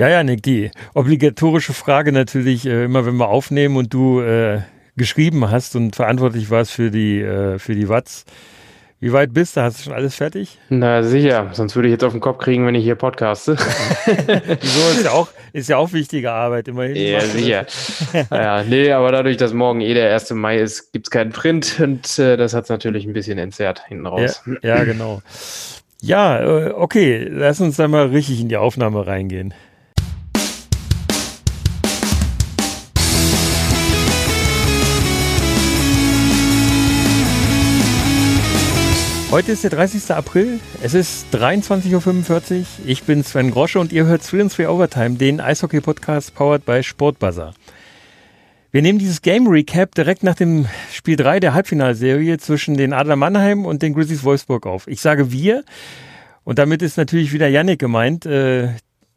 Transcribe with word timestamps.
Ja, 0.00 0.08
ja, 0.08 0.24
Nick, 0.24 0.42
die 0.44 0.70
obligatorische 0.94 1.74
Frage 1.74 2.10
natürlich, 2.10 2.64
äh, 2.64 2.84
immer 2.84 3.04
wenn 3.04 3.16
wir 3.16 3.28
aufnehmen 3.28 3.76
und 3.76 3.92
du 3.92 4.22
äh, 4.22 4.60
geschrieben 4.96 5.50
hast 5.50 5.76
und 5.76 5.94
verantwortlich 5.94 6.48
warst 6.48 6.70
für 6.70 6.90
die, 6.90 7.20
äh, 7.20 7.58
für 7.58 7.74
die 7.74 7.86
Watts. 7.86 8.24
Wie 9.00 9.12
weit 9.12 9.34
bist 9.34 9.58
du? 9.58 9.60
Hast 9.60 9.78
du 9.78 9.82
schon 9.82 9.92
alles 9.92 10.14
fertig? 10.14 10.56
Na 10.70 11.02
sicher, 11.02 11.50
sonst 11.52 11.76
würde 11.76 11.88
ich 11.88 11.92
jetzt 11.92 12.02
auf 12.02 12.12
den 12.12 12.22
Kopf 12.22 12.38
kriegen, 12.38 12.66
wenn 12.66 12.74
ich 12.74 12.82
hier 12.82 12.94
podcaste. 12.94 13.56
Wieso 14.60 14.80
ist 14.88 15.04
ja 15.04 15.10
auch, 15.10 15.28
ist 15.52 15.68
ja 15.68 15.76
auch 15.76 15.92
wichtige 15.92 16.32
Arbeit 16.32 16.68
immerhin. 16.68 16.96
Ja, 16.96 17.20
sicher. 17.20 17.66
ja, 18.30 18.62
nee, 18.62 18.90
aber 18.92 19.12
dadurch, 19.12 19.36
dass 19.36 19.52
morgen 19.52 19.82
eh 19.82 19.92
der 19.92 20.14
1. 20.14 20.30
Mai 20.30 20.60
ist, 20.60 20.94
gibt 20.94 21.08
es 21.08 21.10
keinen 21.10 21.32
Print 21.32 21.78
und 21.78 22.18
äh, 22.18 22.38
das 22.38 22.54
hat 22.54 22.64
es 22.64 22.70
natürlich 22.70 23.04
ein 23.04 23.12
bisschen 23.12 23.36
entzerrt 23.36 23.82
hinten 23.86 24.06
raus. 24.06 24.42
Ja, 24.62 24.76
ja 24.76 24.84
genau. 24.84 25.20
Ja, 26.00 26.40
äh, 26.40 26.70
okay, 26.70 27.28
lass 27.30 27.60
uns 27.60 27.76
dann 27.76 27.90
mal 27.90 28.06
richtig 28.06 28.40
in 28.40 28.48
die 28.48 28.56
Aufnahme 28.56 29.06
reingehen. 29.06 29.52
Heute 39.30 39.52
ist 39.52 39.62
der 39.62 39.70
30. 39.70 40.10
April, 40.10 40.58
es 40.82 40.92
ist 40.92 41.32
23.45 41.32 42.58
Uhr. 42.58 42.66
Ich 42.84 43.04
bin 43.04 43.22
Sven 43.22 43.52
Grosche 43.52 43.78
und 43.78 43.92
ihr 43.92 44.04
hört 44.04 44.22
3 44.30 44.48
3 44.48 44.68
Overtime, 44.68 45.10
den 45.18 45.40
Eishockey-Podcast 45.40 46.34
powered 46.34 46.66
by 46.66 46.82
Sportbuzzer. 46.82 47.54
Wir 48.72 48.82
nehmen 48.82 48.98
dieses 48.98 49.22
Game 49.22 49.46
Recap 49.46 49.94
direkt 49.94 50.24
nach 50.24 50.34
dem 50.34 50.66
Spiel 50.92 51.14
3 51.14 51.38
der 51.38 51.54
Halbfinalserie 51.54 52.38
zwischen 52.38 52.76
den 52.76 52.92
Adler 52.92 53.14
Mannheim 53.14 53.66
und 53.66 53.82
den 53.82 53.94
Grizzlies 53.94 54.24
Wolfsburg 54.24 54.66
auf. 54.66 54.88
Ich 54.88 55.00
sage 55.00 55.30
wir 55.30 55.62
und 56.42 56.58
damit 56.58 56.82
ist 56.82 56.96
natürlich 56.96 57.32
wieder 57.32 57.46
Yannick 57.46 57.78
gemeint, 57.78 58.26
äh, 58.26 58.70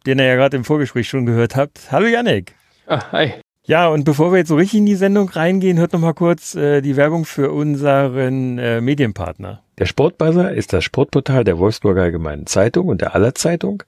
den 0.06 0.20
ihr 0.20 0.26
ja 0.26 0.36
gerade 0.36 0.56
im 0.58 0.64
Vorgespräch 0.64 1.10
schon 1.10 1.26
gehört 1.26 1.56
habt. 1.56 1.92
Hallo 1.92 2.06
Yannick. 2.06 2.54
Ah, 2.86 3.12
hi. 3.12 3.34
Ja, 3.66 3.88
und 3.88 4.04
bevor 4.04 4.34
wir 4.34 4.40
jetzt 4.40 4.50
so 4.50 4.58
richtig 4.58 4.80
in 4.80 4.86
die 4.86 4.96
Sendung 4.96 5.30
reingehen, 5.30 5.78
hört 5.78 5.94
noch 5.94 6.02
mal 6.02 6.14
kurz 6.14 6.54
äh, 6.54 6.82
die 6.82 6.98
Werbung 6.98 7.24
für 7.24 7.52
unseren 7.52 8.60
äh, 8.60 8.82
Medienpartner. 8.82 9.62
Der 9.78 9.86
Sportbuzzer 9.86 10.54
ist 10.54 10.74
das 10.74 10.84
Sportportal 10.84 11.46
der 11.46 11.58
Wolfsburger 11.58 12.02
Allgemeinen 12.02 12.46
Zeitung 12.46 12.90
und 12.90 13.00
der 13.00 13.16
Aller 13.16 13.36
Zeitung. 13.36 13.84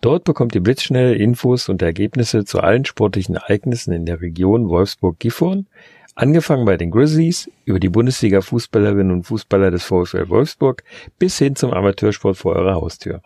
Dort 0.00 0.24
bekommt 0.24 0.56
ihr 0.56 0.62
blitzschnelle 0.62 1.14
Infos 1.14 1.68
und 1.68 1.80
Ergebnisse 1.80 2.44
zu 2.44 2.58
allen 2.58 2.84
sportlichen 2.84 3.36
Ereignissen 3.36 3.92
in 3.92 4.04
der 4.04 4.20
Region 4.20 4.68
Wolfsburg-Gifhorn, 4.68 5.68
angefangen 6.16 6.64
bei 6.64 6.76
den 6.76 6.90
Grizzlies, 6.90 7.48
über 7.64 7.78
die 7.78 7.88
Bundesliga-Fußballerinnen 7.88 9.12
und 9.12 9.22
Fußballer 9.22 9.70
des 9.70 9.84
VfL 9.84 10.28
Wolfsburg 10.28 10.82
bis 11.20 11.38
hin 11.38 11.54
zum 11.54 11.72
Amateursport 11.72 12.36
vor 12.36 12.56
eurer 12.56 12.74
Haustür. 12.74 13.22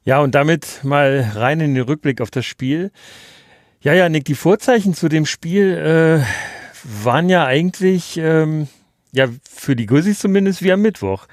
Ja, 0.05 0.21
und 0.21 0.35
damit 0.35 0.81
mal 0.83 1.33
rein 1.35 1.61
in 1.61 1.75
den 1.75 1.85
Rückblick 1.85 2.21
auf 2.21 2.31
das 2.31 2.45
Spiel. 2.45 2.91
Ja, 3.81 3.93
ja, 3.95 4.09
Nick, 4.09 4.25
die 4.25 4.35
Vorzeichen 4.35 4.95
zu 4.95 5.09
dem 5.09 5.27
Spiel 5.27 5.77
äh, 5.77 6.25
waren 7.05 7.29
ja 7.29 7.45
eigentlich, 7.47 8.17
ähm, 8.17 8.69
ja, 9.13 9.29
für 9.49 9.77
die 9.77 9.87
Grizzlies 9.87 10.21
zumindest 10.21 10.63
wie 10.63 10.73
am 10.73 10.83
Mittwoch. 10.83 11.27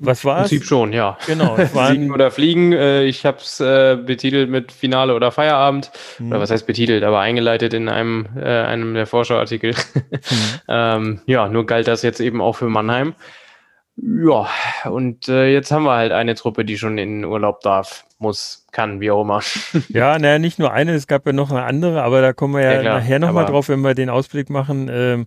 Was 0.00 0.24
war 0.24 0.36
es? 0.36 0.52
Im 0.52 0.58
Prinzip 0.58 0.68
schon, 0.68 0.92
ja. 0.92 1.18
Genau. 1.26 1.56
Es 1.56 1.74
waren 1.74 1.94
Siegen 1.94 2.12
oder 2.12 2.30
Fliegen. 2.30 2.72
Äh, 2.72 3.04
ich 3.04 3.24
habe 3.26 3.38
es 3.38 3.58
äh, 3.60 3.96
betitelt 3.96 4.48
mit 4.48 4.70
Finale 4.70 5.14
oder 5.14 5.32
Feierabend. 5.32 5.90
Mhm. 6.18 6.30
Oder 6.30 6.40
was 6.40 6.50
heißt 6.50 6.66
betitelt, 6.66 7.02
aber 7.02 7.20
eingeleitet 7.20 7.74
in 7.74 7.88
einem, 7.88 8.28
äh, 8.36 8.44
einem 8.44 8.94
der 8.94 9.06
Vorschauartikel. 9.06 9.72
Mhm. 9.72 10.00
ähm, 10.68 11.20
ja, 11.26 11.48
nur 11.48 11.66
galt 11.66 11.88
das 11.88 12.02
jetzt 12.02 12.20
eben 12.20 12.40
auch 12.40 12.56
für 12.56 12.68
Mannheim. 12.68 13.14
Ja, 14.00 14.48
und 14.90 15.28
äh, 15.28 15.52
jetzt 15.52 15.72
haben 15.72 15.84
wir 15.84 15.96
halt 15.96 16.12
eine 16.12 16.34
Truppe, 16.34 16.64
die 16.64 16.78
schon 16.78 16.98
in 16.98 17.24
Urlaub 17.24 17.62
darf, 17.62 18.04
muss, 18.18 18.66
kann, 18.70 19.00
wie 19.00 19.10
auch 19.10 19.22
immer. 19.22 19.40
ja, 19.88 20.18
naja, 20.18 20.38
nicht 20.38 20.58
nur 20.58 20.72
eine, 20.72 20.92
es 20.92 21.06
gab 21.06 21.26
ja 21.26 21.32
noch 21.32 21.50
eine 21.50 21.64
andere, 21.64 22.02
aber 22.02 22.20
da 22.20 22.32
kommen 22.32 22.54
wir 22.54 22.62
ja, 22.62 22.74
ja 22.74 22.80
klar, 22.80 22.98
nachher 23.00 23.18
nochmal 23.18 23.46
drauf, 23.46 23.68
wenn 23.68 23.80
wir 23.80 23.94
den 23.94 24.10
Ausblick 24.10 24.50
machen. 24.50 24.88
Ähm, 24.90 25.26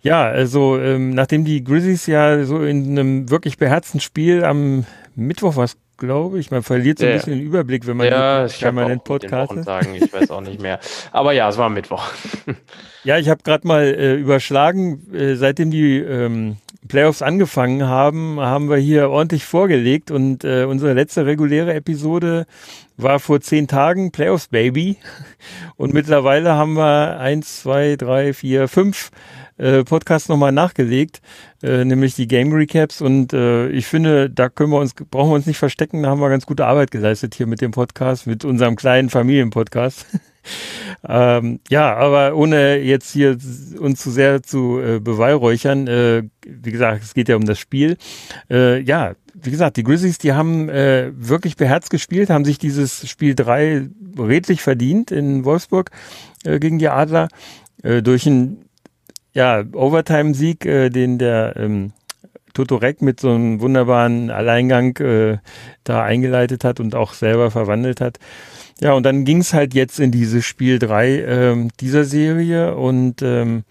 ja, 0.00 0.24
also 0.24 0.78
ähm, 0.78 1.10
nachdem 1.10 1.44
die 1.44 1.62
Grizzlies 1.62 2.06
ja 2.06 2.44
so 2.44 2.62
in 2.62 2.90
einem 2.90 3.30
wirklich 3.30 3.58
beherzten 3.58 4.00
Spiel 4.00 4.44
am 4.44 4.86
Mittwoch 5.14 5.56
was 5.56 5.76
glaube 5.98 6.38
ich. 6.38 6.50
Man 6.50 6.62
verliert 6.62 6.98
so 6.98 7.04
ein 7.04 7.10
ja. 7.10 7.16
bisschen 7.16 7.34
den 7.34 7.42
Überblick, 7.42 7.86
wenn 7.86 7.96
man 7.96 8.06
ja, 8.06 8.46
ich 8.46 8.58
permanent 8.58 9.04
Podcast 9.04 9.64
sagen, 9.64 9.94
ich 9.94 10.12
weiß 10.12 10.30
auch 10.30 10.40
nicht 10.40 10.60
mehr. 10.60 10.78
Aber 11.12 11.32
ja, 11.32 11.48
es 11.48 11.58
war 11.58 11.70
Mittwoch. 11.70 12.06
ja, 13.04 13.18
ich 13.18 13.28
habe 13.28 13.42
gerade 13.42 13.66
mal 13.66 13.84
äh, 13.84 14.14
überschlagen, 14.14 15.12
äh, 15.14 15.34
seitdem 15.36 15.70
die 15.70 15.98
ähm, 15.98 16.58
Playoffs 16.86 17.22
angefangen 17.22 17.86
haben, 17.86 18.40
haben 18.40 18.68
wir 18.68 18.76
hier 18.76 19.10
ordentlich 19.10 19.44
vorgelegt 19.44 20.10
und 20.10 20.44
äh, 20.44 20.64
unsere 20.64 20.92
letzte 20.92 21.26
reguläre 21.26 21.74
Episode 21.74 22.46
war 22.96 23.20
vor 23.20 23.40
zehn 23.40 23.68
Tagen 23.68 24.10
Playoffs 24.12 24.48
Baby. 24.48 24.96
Und 25.76 25.92
mittlerweile 25.92 26.54
haben 26.54 26.74
wir 26.74 27.18
eins, 27.20 27.60
zwei, 27.62 27.96
drei, 27.96 28.32
vier, 28.32 28.68
fünf 28.68 29.10
äh, 29.58 29.84
Podcasts 29.84 30.28
nochmal 30.28 30.52
nachgelegt, 30.52 31.20
äh, 31.62 31.84
nämlich 31.84 32.14
die 32.14 32.26
Game 32.26 32.52
Recaps. 32.52 33.00
Und 33.00 33.32
äh, 33.32 33.68
ich 33.68 33.86
finde, 33.86 34.30
da 34.30 34.48
können 34.48 34.70
wir 34.70 34.80
uns, 34.80 34.94
brauchen 34.94 35.30
wir 35.30 35.34
uns 35.34 35.46
nicht 35.46 35.58
verstecken, 35.58 36.02
da 36.02 36.10
haben 36.10 36.20
wir 36.20 36.30
ganz 36.30 36.46
gute 36.46 36.66
Arbeit 36.66 36.90
geleistet 36.90 37.34
hier 37.34 37.46
mit 37.46 37.60
dem 37.60 37.70
Podcast, 37.70 38.26
mit 38.26 38.44
unserem 38.44 38.76
kleinen 38.76 39.10
Familienpodcast. 39.10 40.06
ähm, 41.08 41.60
ja, 41.68 41.94
aber 41.94 42.36
ohne 42.36 42.78
jetzt 42.78 43.12
hier 43.12 43.36
uns 43.78 44.00
zu 44.00 44.10
sehr 44.10 44.42
zu 44.42 44.80
äh, 44.80 45.00
beweihräuchern, 45.00 45.86
äh, 45.86 46.22
wie 46.46 46.72
gesagt, 46.72 47.02
es 47.02 47.14
geht 47.14 47.28
ja 47.28 47.36
um 47.36 47.44
das 47.44 47.58
Spiel. 47.58 47.96
Äh, 48.50 48.80
ja, 48.80 49.14
wie 49.34 49.50
gesagt, 49.50 49.76
die 49.76 49.82
Grizzlies, 49.82 50.18
die 50.18 50.32
haben 50.32 50.68
äh, 50.68 51.12
wirklich 51.14 51.56
beherzt 51.56 51.90
gespielt, 51.90 52.30
haben 52.30 52.44
sich 52.44 52.58
dieses 52.58 53.08
Spiel 53.08 53.34
3 53.34 53.88
redlich 54.18 54.62
verdient 54.62 55.10
in 55.10 55.44
Wolfsburg 55.44 55.90
äh, 56.44 56.58
gegen 56.58 56.78
die 56.78 56.88
Adler 56.88 57.28
äh, 57.82 58.02
durch 58.02 58.26
einen 58.26 58.64
ja, 59.32 59.62
Overtime-Sieg, 59.72 60.64
äh, 60.64 60.88
den 60.88 61.18
der 61.18 61.54
ähm, 61.56 61.92
Totorek 62.54 63.02
mit 63.02 63.20
so 63.20 63.30
einem 63.30 63.60
wunderbaren 63.60 64.30
Alleingang 64.30 64.96
äh, 64.96 65.38
da 65.84 66.02
eingeleitet 66.02 66.64
hat 66.64 66.80
und 66.80 66.94
auch 66.94 67.12
selber 67.12 67.50
verwandelt 67.50 68.00
hat. 68.00 68.18
Ja, 68.80 68.92
und 68.92 69.04
dann 69.04 69.24
ging 69.24 69.38
es 69.38 69.54
halt 69.54 69.72
jetzt 69.74 69.98
in 70.00 70.10
dieses 70.10 70.44
Spiel 70.44 70.78
3 70.78 71.22
ähm, 71.22 71.68
dieser 71.80 72.04
Serie 72.04 72.76
und 72.76 73.22
ähm, 73.22 73.64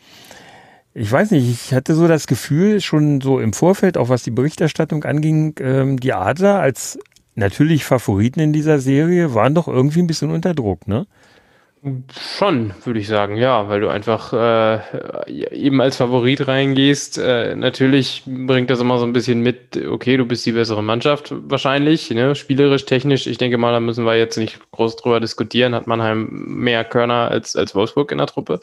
ich 0.96 1.12
weiß 1.12 1.32
nicht, 1.32 1.50
ich 1.50 1.74
hatte 1.74 1.94
so 1.94 2.08
das 2.08 2.26
Gefühl, 2.26 2.80
schon 2.82 3.22
so 3.22 3.40
im 3.40 3.54
Vorfeld, 3.54 3.98
auch 3.98 4.10
was 4.10 4.24
die 4.24 4.32
Berichterstattung 4.32 5.04
anging, 5.04 5.56
ähm, 5.60 6.00
die 6.00 6.14
Adler 6.14 6.60
als 6.60 6.98
natürlich 7.36 7.84
Favoriten 7.84 8.40
in 8.40 8.54
dieser 8.54 8.80
Serie 8.80 9.34
waren 9.36 9.54
doch 9.54 9.68
irgendwie 9.68 10.00
ein 10.00 10.08
bisschen 10.08 10.32
unter 10.32 10.54
Druck, 10.54 10.88
ne? 10.88 11.06
Schon, 12.18 12.74
würde 12.84 13.00
ich 13.00 13.08
sagen, 13.08 13.36
ja, 13.36 13.70
weil 13.70 13.80
du 13.80 13.90
einfach 13.90 14.34
äh, 14.34 15.32
eben 15.52 15.82
als 15.82 15.98
Favorit 15.98 16.48
reingehst. 16.48 17.20
Äh, 17.20 17.56
natürlich 17.56 18.24
bringt 18.26 18.72
das 18.72 18.80
immer 18.80 18.98
so 18.98 19.06
ein 19.06 19.14
bisschen 19.14 19.42
mit, 19.42 19.78
okay, 19.78 20.18
du 20.18 20.26
bist 20.26 20.44
die 20.48 20.54
bessere 20.54 20.82
Mannschaft 20.82 21.32
wahrscheinlich, 21.32 22.10
ne? 22.10 22.34
spielerisch, 22.34 22.86
technisch. 22.86 23.28
Ich 23.28 23.38
denke 23.38 23.60
mal, 23.60 23.72
da 23.72 23.80
müssen 23.80 24.04
wir 24.04 24.18
jetzt 24.18 24.38
nicht 24.38 24.60
groß 24.72 24.96
drüber 24.96 25.20
diskutieren. 25.20 25.76
Hat 25.76 25.86
Mannheim 25.86 26.28
mehr 26.32 26.84
Körner 26.86 27.30
als, 27.30 27.56
als 27.56 27.76
Wolfsburg 27.76 28.12
in 28.12 28.18
der 28.18 28.28
Truppe. 28.28 28.62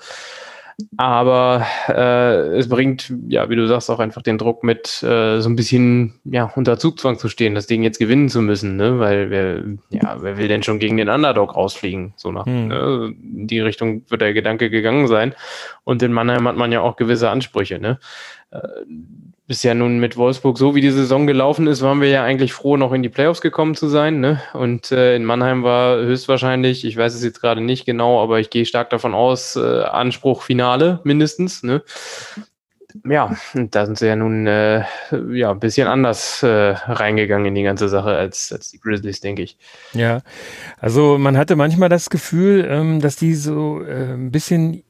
Aber 0.97 1.67
äh, 1.89 2.57
es 2.57 2.69
bringt, 2.69 3.13
ja, 3.29 3.49
wie 3.51 3.57
du 3.57 3.67
sagst, 3.67 3.91
auch 3.91 3.99
einfach 3.99 4.23
den 4.23 4.39
Druck 4.39 4.65
mit, 4.65 5.03
äh, 5.03 5.41
so 5.41 5.49
ein 5.49 5.57
bisschen 5.57 6.21
ja, 6.25 6.51
unter 6.55 6.79
Zugzwang 6.79 7.19
zu 7.19 7.29
stehen, 7.29 7.55
das 7.55 7.67
Ding 7.67 7.83
jetzt 7.83 7.99
gewinnen 7.99 8.29
zu 8.29 8.41
müssen, 8.41 8.77
ne? 8.77 8.99
Weil 8.99 9.31
wer, 9.31 9.63
ja, 9.91 10.17
wer 10.21 10.39
will 10.39 10.49
denn 10.49 10.63
schon 10.63 10.79
gegen 10.79 10.97
den 10.97 11.09
Underdog 11.09 11.57
rausfliegen? 11.57 12.15
So 12.17 12.33
nach 12.33 12.47
hm. 12.47 12.69
ne? 12.69 13.15
in 13.23 13.47
die 13.47 13.61
Richtung 13.61 14.03
wird 14.09 14.21
der 14.21 14.33
Gedanke 14.33 14.71
gegangen 14.71 15.07
sein. 15.07 15.35
Und 15.85 16.03
in 16.03 16.13
Mannheim 16.13 16.47
hat 16.49 16.57
man 16.57 16.73
ja 16.73 16.81
auch 16.81 16.97
gewisse 16.97 17.31
Ansprüche, 17.31 17.79
ne? 17.79 17.99
Bisher 19.49 19.75
nun 19.75 19.99
mit 19.99 20.17
Wolfsburg, 20.17 20.57
so 20.57 20.75
wie 20.75 20.81
die 20.81 20.91
Saison 20.91 21.27
gelaufen 21.27 21.67
ist, 21.67 21.83
waren 21.83 22.01
wir 22.01 22.09
ja 22.09 22.23
eigentlich 22.23 22.53
froh, 22.53 22.77
noch 22.77 22.93
in 22.93 23.03
die 23.03 23.09
Playoffs 23.09 23.41
gekommen 23.41 23.75
zu 23.75 23.89
sein. 23.89 24.21
Ne? 24.21 24.41
Und 24.53 24.93
äh, 24.93 25.17
in 25.17 25.25
Mannheim 25.25 25.63
war 25.63 25.99
höchstwahrscheinlich, 25.99 26.85
ich 26.85 26.97
weiß 26.97 27.15
es 27.15 27.25
jetzt 27.25 27.41
gerade 27.41 27.61
nicht 27.61 27.85
genau, 27.85 28.23
aber 28.23 28.41
ich 28.41 28.51
gehe 28.51 28.65
stark 28.65 28.91
davon 28.91 29.15
aus, 29.15 29.57
äh, 29.57 29.83
Anspruch 29.83 30.43
Finale 30.43 31.01
mindestens. 31.05 31.63
Ne? 31.63 31.83
Ja, 33.05 33.37
da 33.55 33.87
sind 33.87 33.99
sie 33.99 34.07
ja 34.07 34.17
nun 34.17 34.47
äh, 34.47 34.85
ja, 35.31 35.51
ein 35.51 35.61
bisschen 35.61 35.89
anders 35.89 36.43
äh, 36.43 36.75
reingegangen 36.87 37.47
in 37.47 37.55
die 37.55 37.63
ganze 37.63 37.89
Sache 37.89 38.11
als, 38.11 38.53
als 38.53 38.71
die 38.71 38.79
Grizzlies, 38.79 39.21
denke 39.21 39.43
ich. 39.43 39.59
Ja, 39.93 40.21
also 40.79 41.19
man 41.19 41.37
hatte 41.37 41.57
manchmal 41.57 41.89
das 41.89 42.11
Gefühl, 42.11 42.67
ähm, 42.69 43.01
dass 43.01 43.17
die 43.17 43.35
so 43.35 43.83
äh, 43.83 44.13
ein 44.13 44.31
bisschen 44.31 44.83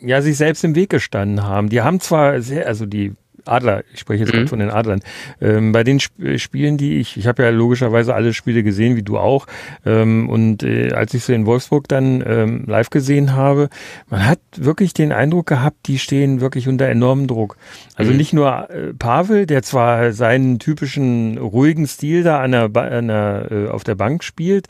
ja 0.00 0.22
sich 0.22 0.36
selbst 0.36 0.64
im 0.64 0.74
Weg 0.74 0.90
gestanden 0.90 1.44
haben. 1.44 1.68
Die 1.68 1.82
haben 1.82 2.00
zwar 2.00 2.40
sehr, 2.40 2.66
also 2.66 2.86
die 2.86 3.12
Adler, 3.46 3.84
ich 3.92 4.00
spreche 4.00 4.24
jetzt 4.24 4.32
mhm. 4.32 4.38
gerade 4.38 4.48
von 4.48 4.58
den 4.58 4.70
Adlern. 4.70 5.00
Ähm, 5.40 5.72
bei 5.72 5.84
den 5.84 5.98
Sp 6.02 6.38
Spielen, 6.38 6.76
die 6.76 6.98
ich, 6.98 7.16
ich 7.16 7.26
habe 7.26 7.42
ja 7.42 7.50
logischerweise 7.50 8.14
alle 8.14 8.34
Spiele 8.34 8.62
gesehen, 8.62 8.96
wie 8.96 9.02
du 9.02 9.18
auch. 9.18 9.46
Ähm, 9.84 10.28
und 10.28 10.62
äh, 10.62 10.92
als 10.92 11.14
ich 11.14 11.24
sie 11.24 11.34
in 11.34 11.46
Wolfsburg 11.46 11.88
dann 11.88 12.22
ähm, 12.26 12.64
live 12.66 12.90
gesehen 12.90 13.34
habe, 13.34 13.68
man 14.08 14.26
hat 14.26 14.40
wirklich 14.56 14.94
den 14.94 15.12
Eindruck 15.12 15.46
gehabt, 15.46 15.86
die 15.86 15.98
stehen 15.98 16.40
wirklich 16.40 16.68
unter 16.68 16.86
enormem 16.86 17.26
Druck. 17.26 17.56
Also 17.94 18.10
mhm. 18.10 18.16
nicht 18.16 18.32
nur 18.32 18.70
äh, 18.70 18.92
Pavel, 18.94 19.46
der 19.46 19.62
zwar 19.62 20.12
seinen 20.12 20.58
typischen 20.58 21.38
ruhigen 21.38 21.86
Stil 21.86 22.22
da 22.22 22.40
an 22.40 22.52
der, 22.52 22.64
an 22.74 23.08
der, 23.08 23.48
äh, 23.50 23.68
auf 23.68 23.84
der 23.84 23.94
Bank 23.94 24.24
spielt, 24.24 24.66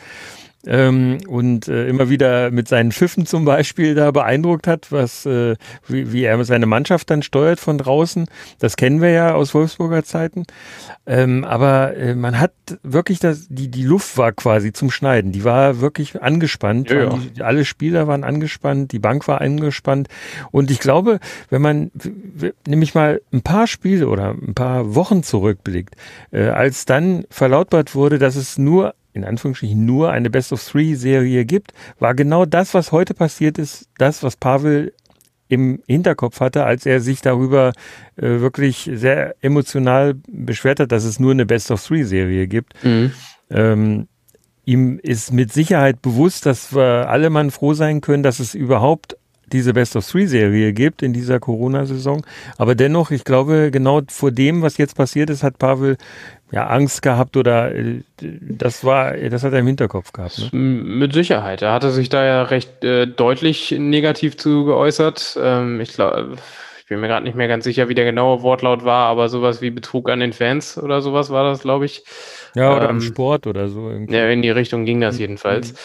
ähm, 0.66 1.18
und 1.28 1.68
äh, 1.68 1.88
immer 1.88 2.08
wieder 2.10 2.50
mit 2.50 2.68
seinen 2.68 2.92
Pfiffen 2.92 3.26
zum 3.26 3.44
Beispiel 3.44 3.94
da 3.94 4.10
beeindruckt 4.10 4.66
hat, 4.66 4.90
was 4.90 5.24
äh, 5.26 5.56
wie, 5.86 6.12
wie 6.12 6.24
er 6.24 6.42
seine 6.44 6.66
Mannschaft 6.66 7.10
dann 7.10 7.22
steuert 7.22 7.60
von 7.60 7.78
draußen. 7.78 8.26
Das 8.58 8.76
kennen 8.76 9.00
wir 9.00 9.10
ja 9.10 9.34
aus 9.34 9.54
Wolfsburger 9.54 10.04
Zeiten. 10.04 10.44
Ähm, 11.06 11.44
aber 11.44 11.96
äh, 11.96 12.14
man 12.14 12.40
hat 12.40 12.52
wirklich 12.82 13.20
das, 13.20 13.46
die, 13.48 13.68
die 13.68 13.84
Luft 13.84 14.18
war 14.18 14.32
quasi 14.32 14.72
zum 14.72 14.90
Schneiden. 14.90 15.32
Die 15.32 15.44
war 15.44 15.80
wirklich 15.80 16.20
angespannt. 16.20 16.90
Ja, 16.90 17.04
ja. 17.04 17.18
Die, 17.36 17.42
alle 17.42 17.64
Spieler 17.64 18.08
waren 18.08 18.24
angespannt, 18.24 18.92
die 18.92 18.98
Bank 18.98 19.28
war 19.28 19.40
angespannt. 19.40 20.08
Und 20.50 20.70
ich 20.70 20.80
glaube, 20.80 21.20
wenn 21.48 21.62
man 21.62 21.90
nämlich 22.66 22.94
mal 22.94 23.20
ein 23.32 23.42
paar 23.42 23.66
Spiele 23.66 24.08
oder 24.08 24.30
ein 24.30 24.54
paar 24.54 24.94
Wochen 24.94 25.22
zurückblickt, 25.22 25.94
äh, 26.32 26.48
als 26.48 26.86
dann 26.86 27.24
verlautbart 27.30 27.94
wurde, 27.94 28.18
dass 28.18 28.34
es 28.34 28.58
nur 28.58 28.94
in 29.16 29.24
Anführungsstrichen 29.24 29.84
nur 29.84 30.12
eine 30.12 30.30
Best 30.30 30.52
of 30.52 30.62
Three 30.62 30.94
Serie 30.94 31.44
gibt, 31.44 31.72
war 31.98 32.14
genau 32.14 32.44
das, 32.44 32.74
was 32.74 32.92
heute 32.92 33.14
passiert 33.14 33.58
ist, 33.58 33.88
das, 33.98 34.22
was 34.22 34.36
Pavel 34.36 34.92
im 35.48 35.80
Hinterkopf 35.86 36.40
hatte, 36.40 36.64
als 36.64 36.86
er 36.86 37.00
sich 37.00 37.22
darüber 37.22 37.72
äh, 38.16 38.40
wirklich 38.40 38.90
sehr 38.92 39.34
emotional 39.40 40.14
beschwert 40.28 40.80
hat, 40.80 40.92
dass 40.92 41.04
es 41.04 41.18
nur 41.18 41.30
eine 41.32 41.46
Best 41.46 41.70
of 41.70 41.84
Three 41.84 42.02
Serie 42.02 42.46
gibt. 42.46 42.74
Mhm. 42.84 43.12
Ähm, 43.50 44.08
ihm 44.64 44.98
ist 45.02 45.32
mit 45.32 45.52
Sicherheit 45.52 46.02
bewusst, 46.02 46.46
dass 46.46 46.74
wir 46.74 47.08
alle 47.08 47.30
Mann 47.30 47.50
froh 47.50 47.74
sein 47.74 48.00
können, 48.00 48.22
dass 48.22 48.40
es 48.40 48.54
überhaupt 48.54 49.16
diese 49.52 49.72
Best 49.72 49.94
of 49.94 50.06
Three 50.06 50.26
Serie 50.26 50.72
gibt 50.72 51.02
in 51.02 51.12
dieser 51.12 51.38
Corona-Saison. 51.38 52.26
Aber 52.58 52.74
dennoch, 52.74 53.12
ich 53.12 53.24
glaube, 53.24 53.70
genau 53.70 54.02
vor 54.08 54.32
dem, 54.32 54.62
was 54.62 54.76
jetzt 54.76 54.96
passiert 54.96 55.30
ist, 55.30 55.42
hat 55.42 55.58
Pavel 55.58 55.96
ja, 56.52 56.66
Angst 56.68 57.02
gehabt 57.02 57.36
oder 57.36 57.74
äh, 57.74 58.02
das 58.20 58.84
war, 58.84 59.16
das 59.16 59.42
hat 59.42 59.52
er 59.52 59.58
im 59.58 59.66
Hinterkopf 59.66 60.12
gehabt. 60.12 60.52
Ne? 60.52 60.58
Mit 60.58 61.12
Sicherheit. 61.12 61.62
Er 61.62 61.72
hatte 61.72 61.90
sich 61.90 62.08
da 62.08 62.24
ja 62.24 62.42
recht 62.42 62.84
äh, 62.84 63.06
deutlich 63.06 63.72
negativ 63.76 64.36
zu 64.36 64.64
geäußert. 64.64 65.38
Ähm, 65.42 65.80
ich 65.80 65.92
glaube, 65.92 66.36
ich 66.78 66.86
bin 66.86 67.00
mir 67.00 67.08
gerade 67.08 67.24
nicht 67.24 67.34
mehr 67.34 67.48
ganz 67.48 67.64
sicher, 67.64 67.88
wie 67.88 67.94
der 67.94 68.04
genaue 68.04 68.42
Wortlaut 68.42 68.84
war, 68.84 69.08
aber 69.08 69.28
sowas 69.28 69.60
wie 69.60 69.70
Betrug 69.70 70.08
an 70.08 70.20
den 70.20 70.32
Fans 70.32 70.78
oder 70.78 71.02
sowas 71.02 71.30
war 71.30 71.42
das, 71.42 71.62
glaube 71.62 71.84
ich. 71.84 72.04
Ja, 72.54 72.76
oder 72.76 72.84
ähm, 72.84 72.90
am 72.90 73.00
Sport 73.00 73.48
oder 73.48 73.68
so. 73.68 73.90
Irgendwie. 73.90 74.14
Ja, 74.14 74.28
in 74.28 74.40
die 74.40 74.50
Richtung 74.50 74.84
ging 74.84 75.00
das 75.00 75.16
mhm. 75.16 75.20
jedenfalls. 75.20 75.72
Mhm. 75.72 75.76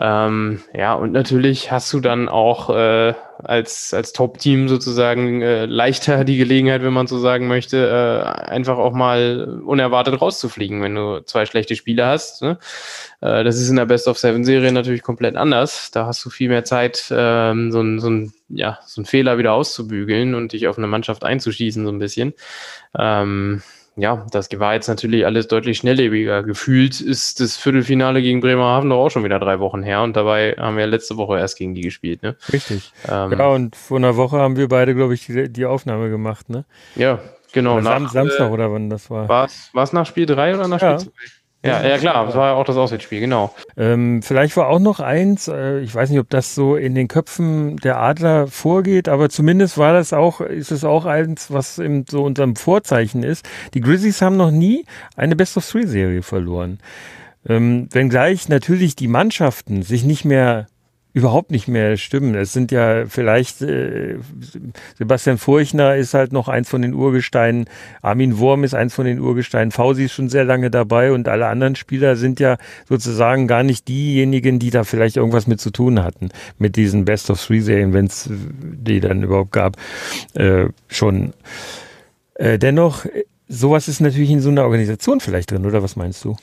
Ähm, 0.00 0.62
ja, 0.72 0.94
und 0.94 1.12
natürlich 1.12 1.70
hast 1.70 1.92
du 1.92 2.00
dann 2.00 2.28
auch 2.28 2.70
äh, 2.70 3.14
als, 3.42 3.92
als 3.92 4.12
Top-Team 4.12 4.68
sozusagen 4.68 5.42
äh, 5.42 5.66
leichter 5.66 6.24
die 6.24 6.38
Gelegenheit, 6.38 6.82
wenn 6.82 6.92
man 6.92 7.06
so 7.06 7.18
sagen 7.18 7.46
möchte, 7.46 7.88
äh, 7.88 8.50
einfach 8.50 8.78
auch 8.78 8.94
mal 8.94 9.60
unerwartet 9.64 10.20
rauszufliegen, 10.20 10.80
wenn 10.80 10.94
du 10.94 11.20
zwei 11.24 11.44
schlechte 11.44 11.76
Spiele 11.76 12.06
hast. 12.06 12.40
Ne? 12.42 12.58
Äh, 13.20 13.44
das 13.44 13.56
ist 13.56 13.68
in 13.68 13.76
der 13.76 13.86
Best 13.86 14.08
of 14.08 14.18
Seven-Serie 14.18 14.72
natürlich 14.72 15.02
komplett 15.02 15.36
anders. 15.36 15.90
Da 15.90 16.06
hast 16.06 16.24
du 16.24 16.30
viel 16.30 16.48
mehr 16.48 16.64
Zeit, 16.64 17.06
ähm, 17.10 17.70
so 17.70 17.80
ein, 17.80 17.98
so 17.98 18.08
ein 18.08 18.32
ja, 18.54 18.78
so 18.86 19.00
ein 19.00 19.06
Fehler 19.06 19.38
wieder 19.38 19.52
auszubügeln 19.52 20.34
und 20.34 20.52
dich 20.52 20.68
auf 20.68 20.78
eine 20.78 20.86
Mannschaft 20.86 21.24
einzuschießen, 21.24 21.84
so 21.84 21.90
ein 21.90 21.98
bisschen. 21.98 22.34
Ähm, 22.98 23.62
ja, 23.96 24.26
das 24.30 24.48
war 24.58 24.72
jetzt 24.72 24.88
natürlich 24.88 25.26
alles 25.26 25.48
deutlich 25.48 25.78
schnelllebiger. 25.78 26.42
Gefühlt 26.42 27.00
ist 27.00 27.40
das 27.40 27.56
Viertelfinale 27.56 28.22
gegen 28.22 28.40
Bremerhaven 28.40 28.88
doch 28.88 29.04
auch 29.04 29.10
schon 29.10 29.24
wieder 29.24 29.38
drei 29.38 29.60
Wochen 29.60 29.82
her 29.82 30.02
und 30.02 30.16
dabei 30.16 30.56
haben 30.58 30.78
wir 30.78 30.86
letzte 30.86 31.18
Woche 31.18 31.38
erst 31.38 31.58
gegen 31.58 31.74
die 31.74 31.82
gespielt, 31.82 32.22
ne? 32.22 32.36
Richtig. 32.50 32.92
Ähm, 33.08 33.32
ja, 33.32 33.48
und 33.48 33.76
vor 33.76 33.98
einer 33.98 34.16
Woche 34.16 34.38
haben 34.38 34.56
wir 34.56 34.68
beide, 34.68 34.94
glaube 34.94 35.12
ich, 35.12 35.26
die, 35.26 35.52
die, 35.52 35.66
Aufnahme 35.66 36.08
gemacht, 36.08 36.48
ne? 36.48 36.64
Ja, 36.96 37.18
genau. 37.52 37.80
Nach, 37.80 37.98
Sam 37.98 38.08
Samstag 38.08 38.48
äh, 38.48 38.52
oder 38.52 38.72
wann 38.72 38.88
das 38.88 39.10
war. 39.10 39.28
War 39.28 39.44
es 39.46 39.92
nach 39.92 40.06
Spiel 40.06 40.24
3 40.24 40.54
oder 40.54 40.68
nach. 40.68 40.78
Spiel 40.78 40.98
2? 40.98 41.10
Ja, 41.10 41.41
ja 41.88 41.98
klar, 41.98 42.26
das 42.26 42.34
war 42.34 42.48
ja 42.48 42.54
auch 42.54 42.64
das 42.64 42.76
Auswärtsspiel, 42.76 43.20
genau. 43.20 43.54
Ähm, 43.76 44.22
vielleicht 44.22 44.56
war 44.56 44.68
auch 44.68 44.80
noch 44.80 44.98
eins, 44.98 45.46
äh, 45.46 45.78
ich 45.80 45.94
weiß 45.94 46.10
nicht, 46.10 46.18
ob 46.18 46.28
das 46.28 46.54
so 46.54 46.74
in 46.74 46.94
den 46.94 47.06
Köpfen 47.06 47.76
der 47.76 48.00
Adler 48.00 48.48
vorgeht, 48.48 49.08
aber 49.08 49.28
zumindest 49.28 49.78
war 49.78 49.92
das 49.92 50.12
auch, 50.12 50.40
ist 50.40 50.72
es 50.72 50.84
auch 50.84 51.04
eins, 51.04 51.52
was 51.52 51.78
in 51.78 52.04
so 52.08 52.24
unserem 52.24 52.56
Vorzeichen 52.56 53.22
ist. 53.22 53.48
Die 53.74 53.80
Grizzlies 53.80 54.20
haben 54.22 54.36
noch 54.36 54.50
nie 54.50 54.84
eine 55.16 55.36
Best 55.36 55.56
of 55.56 55.68
Three 55.68 55.86
Serie 55.86 56.22
verloren. 56.22 56.80
Ähm, 57.48 57.88
wenngleich 57.92 58.48
natürlich 58.48 58.96
die 58.96 59.08
Mannschaften 59.08 59.82
sich 59.82 60.04
nicht 60.04 60.24
mehr 60.24 60.66
überhaupt 61.14 61.50
nicht 61.50 61.68
mehr 61.68 61.96
stimmen. 61.96 62.34
Es 62.34 62.52
sind 62.52 62.72
ja 62.72 63.04
vielleicht, 63.06 63.60
äh, 63.60 64.16
Sebastian 64.96 65.38
Furchner 65.38 65.96
ist 65.96 66.14
halt 66.14 66.32
noch 66.32 66.48
eins 66.48 66.68
von 66.68 66.82
den 66.82 66.94
Urgesteinen, 66.94 67.66
Armin 68.00 68.38
Wurm 68.38 68.64
ist 68.64 68.74
eins 68.74 68.94
von 68.94 69.04
den 69.04 69.20
Urgesteinen, 69.20 69.72
Fausi 69.72 70.04
ist 70.04 70.12
schon 70.12 70.30
sehr 70.30 70.44
lange 70.44 70.70
dabei 70.70 71.12
und 71.12 71.28
alle 71.28 71.46
anderen 71.46 71.76
Spieler 71.76 72.16
sind 72.16 72.40
ja 72.40 72.56
sozusagen 72.88 73.46
gar 73.46 73.62
nicht 73.62 73.88
diejenigen, 73.88 74.58
die 74.58 74.70
da 74.70 74.84
vielleicht 74.84 75.16
irgendwas 75.16 75.46
mit 75.46 75.60
zu 75.60 75.70
tun 75.70 76.02
hatten, 76.02 76.30
mit 76.58 76.76
diesen 76.76 77.04
Best 77.04 77.28
of 77.28 77.44
Three 77.44 77.60
Serien, 77.60 77.92
wenn 77.92 78.06
es 78.06 78.28
die 78.30 79.00
dann 79.00 79.22
überhaupt 79.22 79.52
gab, 79.52 79.76
äh, 80.34 80.66
schon. 80.88 81.34
Äh, 82.34 82.58
dennoch, 82.58 83.04
sowas 83.48 83.86
ist 83.88 84.00
natürlich 84.00 84.30
in 84.30 84.40
so 84.40 84.48
einer 84.48 84.64
Organisation 84.64 85.20
vielleicht 85.20 85.50
drin, 85.50 85.66
oder 85.66 85.82
was 85.82 85.96
meinst 85.96 86.24
du? 86.24 86.36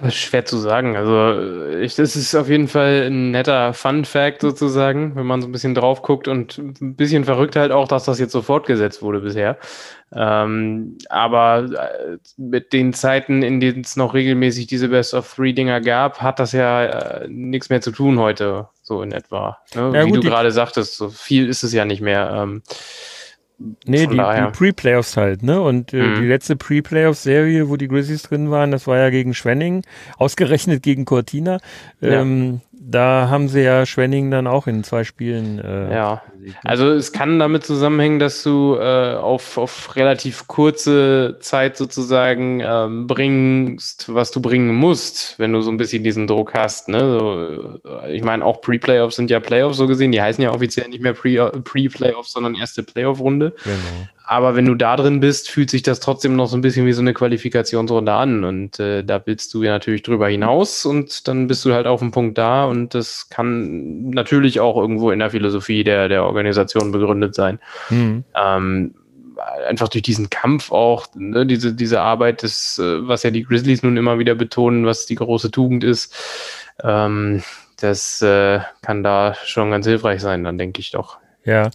Schwer 0.10 0.44
zu 0.44 0.58
sagen. 0.58 0.96
Also 0.96 1.66
ich, 1.78 1.94
das 1.96 2.16
ist 2.16 2.34
auf 2.34 2.48
jeden 2.48 2.68
Fall 2.68 3.06
ein 3.06 3.30
netter 3.30 3.72
Fun-Fact 3.74 4.40
sozusagen, 4.40 5.16
wenn 5.16 5.26
man 5.26 5.40
so 5.40 5.48
ein 5.48 5.52
bisschen 5.52 5.74
drauf 5.74 6.02
guckt 6.02 6.28
und 6.28 6.58
ein 6.58 6.94
bisschen 6.96 7.24
verrückt 7.24 7.56
halt 7.56 7.72
auch, 7.72 7.88
dass 7.88 8.04
das 8.04 8.18
jetzt 8.18 8.32
so 8.32 8.42
fortgesetzt 8.42 9.02
wurde 9.02 9.20
bisher. 9.20 9.58
Ähm, 10.12 10.96
aber 11.10 11.68
äh, 11.70 12.18
mit 12.36 12.72
den 12.72 12.92
Zeiten, 12.94 13.42
in 13.42 13.60
denen 13.60 13.82
es 13.82 13.96
noch 13.96 14.14
regelmäßig 14.14 14.66
diese 14.66 14.88
Best 14.88 15.12
of 15.12 15.34
Three 15.34 15.52
Dinger 15.52 15.80
gab, 15.80 16.22
hat 16.22 16.38
das 16.38 16.52
ja 16.52 16.84
äh, 16.84 17.28
nichts 17.28 17.68
mehr 17.68 17.80
zu 17.80 17.90
tun 17.90 18.18
heute, 18.18 18.68
so 18.82 19.02
in 19.02 19.12
etwa. 19.12 19.58
Ne? 19.74 19.92
Ja, 19.94 20.06
Wie 20.06 20.10
gut, 20.10 20.24
du 20.24 20.28
gerade 20.28 20.50
sagtest, 20.50 20.96
so 20.96 21.10
viel 21.10 21.48
ist 21.48 21.62
es 21.62 21.72
ja 21.74 21.84
nicht 21.84 22.00
mehr. 22.00 22.30
Ähm, 22.34 22.62
Nee, 23.58 24.06
die, 24.06 24.16
die 24.16 24.50
Pre-Playoffs 24.52 25.16
halt, 25.16 25.42
ne? 25.42 25.60
Und 25.60 25.92
äh, 25.92 26.00
mhm. 26.00 26.20
die 26.20 26.28
letzte 26.28 26.54
Pre-Playoffs-Serie, 26.54 27.68
wo 27.68 27.76
die 27.76 27.88
Grizzlies 27.88 28.22
drin 28.22 28.52
waren, 28.52 28.70
das 28.70 28.86
war 28.86 28.98
ja 28.98 29.10
gegen 29.10 29.34
Schwenning, 29.34 29.82
ausgerechnet 30.16 30.82
gegen 30.84 31.04
Cortina. 31.04 31.58
Ähm, 32.00 32.60
da 32.90 33.28
haben 33.28 33.48
sie 33.48 33.62
ja 33.62 33.84
Schwenning 33.84 34.30
dann 34.30 34.46
auch 34.46 34.66
in 34.66 34.82
zwei 34.82 35.04
Spielen. 35.04 35.58
Äh, 35.58 35.94
ja, 35.94 36.22
also 36.64 36.90
es 36.90 37.12
kann 37.12 37.38
damit 37.38 37.64
zusammenhängen, 37.64 38.18
dass 38.18 38.42
du 38.42 38.76
äh, 38.76 39.14
auf, 39.14 39.58
auf 39.58 39.94
relativ 39.94 40.46
kurze 40.46 41.36
Zeit 41.40 41.76
sozusagen 41.76 42.62
ähm, 42.64 43.06
bringst, 43.06 44.14
was 44.14 44.30
du 44.30 44.40
bringen 44.40 44.74
musst, 44.74 45.38
wenn 45.38 45.52
du 45.52 45.60
so 45.60 45.70
ein 45.70 45.76
bisschen 45.76 46.02
diesen 46.02 46.26
Druck 46.26 46.54
hast. 46.54 46.88
Ne? 46.88 47.00
So, 47.00 47.78
äh, 47.90 48.16
ich 48.16 48.22
meine, 48.22 48.42
auch 48.42 48.62
Pre-Playoffs 48.62 49.16
sind 49.16 49.30
ja 49.30 49.38
Playoffs 49.38 49.76
so 49.76 49.86
gesehen, 49.86 50.10
die 50.10 50.22
heißen 50.22 50.42
ja 50.42 50.50
offiziell 50.50 50.88
nicht 50.88 51.02
mehr 51.02 51.12
Pre-Playoffs, 51.12 52.32
sondern 52.32 52.54
erste 52.54 52.82
Playoff-Runde. 52.82 53.54
Genau. 53.64 54.08
Aber 54.30 54.54
wenn 54.56 54.66
du 54.66 54.74
da 54.74 54.94
drin 54.94 55.20
bist, 55.20 55.48
fühlt 55.48 55.70
sich 55.70 55.82
das 55.82 56.00
trotzdem 56.00 56.36
noch 56.36 56.48
so 56.48 56.56
ein 56.58 56.60
bisschen 56.60 56.84
wie 56.84 56.92
so 56.92 57.00
eine 57.00 57.14
Qualifikationsrunde 57.14 58.12
an. 58.12 58.44
Und 58.44 58.78
äh, 58.78 59.02
da 59.02 59.22
willst 59.24 59.54
du 59.54 59.62
ja 59.62 59.70
natürlich 59.70 60.02
drüber 60.02 60.28
hinaus 60.28 60.84
und 60.84 61.26
dann 61.26 61.46
bist 61.46 61.64
du 61.64 61.72
halt 61.72 61.86
auf 61.86 62.00
dem 62.00 62.10
Punkt 62.10 62.36
da. 62.36 62.66
Und 62.66 62.94
das 62.94 63.30
kann 63.30 64.10
natürlich 64.10 64.60
auch 64.60 64.76
irgendwo 64.76 65.12
in 65.12 65.20
der 65.20 65.30
Philosophie 65.30 65.82
der, 65.82 66.10
der 66.10 66.24
Organisation 66.24 66.92
begründet 66.92 67.34
sein. 67.34 67.58
Mhm. 67.88 68.24
Ähm, 68.34 68.94
einfach 69.66 69.88
durch 69.88 70.02
diesen 70.02 70.28
Kampf 70.28 70.72
auch, 70.72 71.06
ne, 71.14 71.46
diese, 71.46 71.72
diese 71.72 72.02
Arbeit, 72.02 72.42
das, 72.42 72.78
äh, 72.78 73.08
was 73.08 73.22
ja 73.22 73.30
die 73.30 73.44
Grizzlies 73.44 73.82
nun 73.82 73.96
immer 73.96 74.18
wieder 74.18 74.34
betonen, 74.34 74.84
was 74.84 75.06
die 75.06 75.14
große 75.14 75.50
Tugend 75.50 75.84
ist, 75.84 76.14
ähm, 76.84 77.42
das 77.80 78.20
äh, 78.20 78.60
kann 78.82 79.02
da 79.02 79.34
schon 79.46 79.70
ganz 79.70 79.86
hilfreich 79.86 80.20
sein, 80.20 80.44
dann 80.44 80.58
denke 80.58 80.80
ich 80.80 80.90
doch. 80.90 81.16
Ja, 81.48 81.70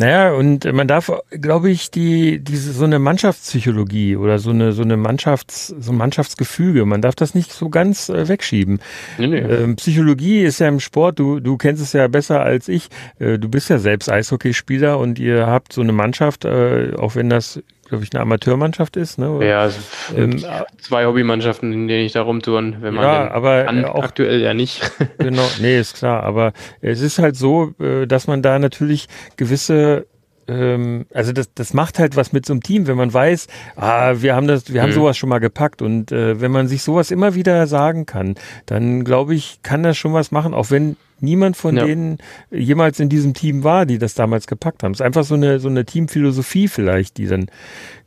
naja, 0.00 0.32
und 0.32 0.64
man 0.72 0.88
darf, 0.88 1.12
glaube 1.30 1.70
ich, 1.70 1.92
die, 1.92 2.40
diese, 2.42 2.72
so 2.72 2.84
eine 2.84 2.98
Mannschaftspsychologie 2.98 4.16
oder 4.16 4.40
so 4.40 4.50
eine, 4.50 4.72
so 4.72 4.82
eine 4.82 4.96
Mannschafts, 4.96 5.68
so 5.68 5.92
ein 5.92 5.96
Mannschaftsgefüge, 5.96 6.84
man 6.86 7.02
darf 7.02 7.14
das 7.14 7.32
nicht 7.32 7.52
so 7.52 7.68
ganz 7.68 8.08
äh, 8.08 8.26
wegschieben. 8.26 8.80
Nee, 9.18 9.28
nee. 9.28 9.38
Ähm, 9.38 9.76
Psychologie 9.76 10.42
ist 10.42 10.58
ja 10.58 10.66
im 10.66 10.80
Sport, 10.80 11.20
du, 11.20 11.38
du 11.38 11.56
kennst 11.56 11.80
es 11.80 11.92
ja 11.92 12.08
besser 12.08 12.40
als 12.40 12.66
ich. 12.66 12.88
Äh, 13.20 13.38
du 13.38 13.48
bist 13.48 13.70
ja 13.70 13.78
selbst 13.78 14.10
Eishockeyspieler 14.10 14.98
und 14.98 15.20
ihr 15.20 15.46
habt 15.46 15.72
so 15.72 15.82
eine 15.82 15.92
Mannschaft, 15.92 16.44
äh, 16.44 16.94
auch 16.96 17.14
wenn 17.14 17.30
das 17.30 17.62
glaube 17.92 18.04
ich, 18.04 18.14
eine 18.14 18.22
Amateurmannschaft 18.22 18.96
ist. 18.96 19.18
Ne? 19.18 19.46
Ja, 19.46 19.60
also 19.60 19.78
ähm, 20.16 20.42
zwei 20.80 21.04
Hobbymannschaften, 21.04 21.74
in 21.74 21.88
denen 21.88 22.06
ich 22.06 22.12
da 22.12 22.22
rumtouren, 22.22 22.78
wenn 22.80 22.94
man 22.94 23.04
ja, 23.04 23.30
aber 23.30 23.68
an, 23.68 23.84
auch, 23.84 24.02
aktuell 24.02 24.40
ja 24.40 24.54
nicht. 24.54 24.90
genau, 25.18 25.46
nee, 25.60 25.78
ist 25.78 25.96
klar. 25.96 26.22
Aber 26.22 26.54
es 26.80 27.02
ist 27.02 27.18
halt 27.18 27.36
so, 27.36 27.74
äh, 27.78 28.06
dass 28.06 28.26
man 28.26 28.40
da 28.40 28.58
natürlich 28.58 29.08
gewisse 29.36 30.06
ähm, 30.48 31.04
also 31.12 31.32
das, 31.32 31.52
das 31.52 31.74
macht 31.74 31.98
halt 31.98 32.16
was 32.16 32.32
mit 32.32 32.46
so 32.46 32.54
einem 32.54 32.62
Team, 32.62 32.86
wenn 32.86 32.96
man 32.96 33.12
weiß, 33.12 33.46
ah, 33.76 34.14
wir 34.16 34.34
haben 34.34 34.48
das, 34.48 34.72
wir 34.72 34.80
haben 34.80 34.88
mhm. 34.88 34.94
sowas 34.94 35.18
schon 35.18 35.28
mal 35.28 35.38
gepackt 35.38 35.82
und 35.82 36.10
äh, 36.12 36.40
wenn 36.40 36.50
man 36.50 36.68
sich 36.68 36.82
sowas 36.82 37.10
immer 37.10 37.34
wieder 37.34 37.66
sagen 37.66 38.06
kann, 38.06 38.36
dann 38.64 39.04
glaube 39.04 39.34
ich, 39.34 39.60
kann 39.62 39.82
das 39.82 39.98
schon 39.98 40.14
was 40.14 40.30
machen, 40.32 40.54
auch 40.54 40.70
wenn 40.70 40.96
niemand 41.22 41.56
von 41.56 41.76
ja. 41.76 41.84
denen 41.84 42.18
jemals 42.50 43.00
in 43.00 43.08
diesem 43.08 43.34
Team 43.34 43.64
war, 43.64 43.86
die 43.86 43.98
das 43.98 44.14
damals 44.14 44.46
gepackt 44.46 44.82
haben. 44.82 44.92
Es 44.92 45.00
ist 45.00 45.06
einfach 45.06 45.24
so 45.24 45.34
eine 45.34 45.58
so 45.60 45.68
eine 45.68 45.84
Teamphilosophie 45.84 46.68
vielleicht, 46.68 47.16
die 47.18 47.26
dann 47.26 47.46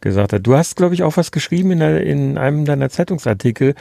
gesagt 0.01 0.33
hat. 0.33 0.45
Du 0.45 0.55
hast, 0.55 0.75
glaube 0.75 0.93
ich, 0.93 1.03
auch 1.03 1.17
was 1.17 1.31
geschrieben 1.31 1.71
in, 1.71 1.79
der, 1.79 2.03
in 2.03 2.37
einem 2.37 2.65
deiner 2.65 2.89
Zeitungsartikel, 2.89 3.75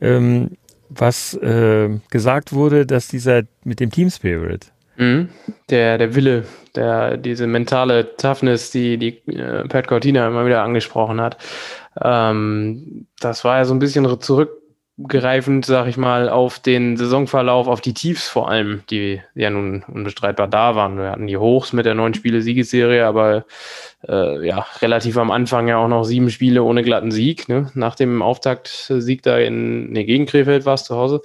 ähm, 0.00 0.52
was 0.88 1.34
äh, 1.34 1.90
gesagt 2.10 2.52
wurde, 2.52 2.86
dass 2.86 3.08
dieser 3.08 3.42
mit 3.64 3.80
dem 3.80 3.90
Team 3.90 4.10
Spirit 4.10 4.72
Mhm. 4.96 5.28
Der, 5.68 5.98
der 5.98 6.14
Wille, 6.14 6.44
der, 6.74 7.16
diese 7.16 7.46
mentale 7.46 8.16
Toughness, 8.16 8.70
die, 8.70 8.96
die 8.98 9.18
äh, 9.30 9.66
Pat 9.68 9.88
Cortina 9.88 10.26
immer 10.26 10.46
wieder 10.46 10.62
angesprochen 10.62 11.20
hat. 11.20 11.36
Ähm, 12.00 13.06
das 13.20 13.44
war 13.44 13.58
ja 13.58 13.64
so 13.64 13.74
ein 13.74 13.78
bisschen 13.78 14.06
zurückgreifend, 14.96 15.66
sag 15.66 15.88
ich 15.88 15.96
mal, 15.96 16.28
auf 16.28 16.58
den 16.58 16.96
Saisonverlauf, 16.96 17.68
auf 17.68 17.80
die 17.80 17.92
Tiefs 17.92 18.28
vor 18.28 18.48
allem, 18.48 18.82
die 18.90 19.20
ja 19.34 19.50
nun 19.50 19.84
unbestreitbar 19.86 20.48
da 20.48 20.74
waren. 20.74 20.96
Wir 20.96 21.10
hatten 21.10 21.26
die 21.26 21.36
Hochs 21.36 21.72
mit 21.72 21.84
der 21.84 21.94
neun 21.94 22.14
Spiele 22.14 22.40
Siegesserie, 22.40 23.06
aber 23.06 23.44
äh, 24.08 24.46
ja, 24.46 24.66
relativ 24.80 25.18
am 25.18 25.30
Anfang 25.30 25.68
ja 25.68 25.76
auch 25.76 25.88
noch 25.88 26.04
sieben 26.04 26.30
Spiele 26.30 26.62
ohne 26.62 26.82
glatten 26.82 27.10
Sieg, 27.10 27.48
ne? 27.48 27.70
Nach 27.74 27.94
dem 27.94 28.22
Auftaktsieg 28.22 29.22
da 29.22 29.36
in, 29.38 29.92
ne, 29.92 30.04
gegen 30.04 30.26
Krefeld 30.26 30.64
war 30.64 30.74
es 30.74 30.84
zu 30.84 30.96
Hause. 30.96 31.20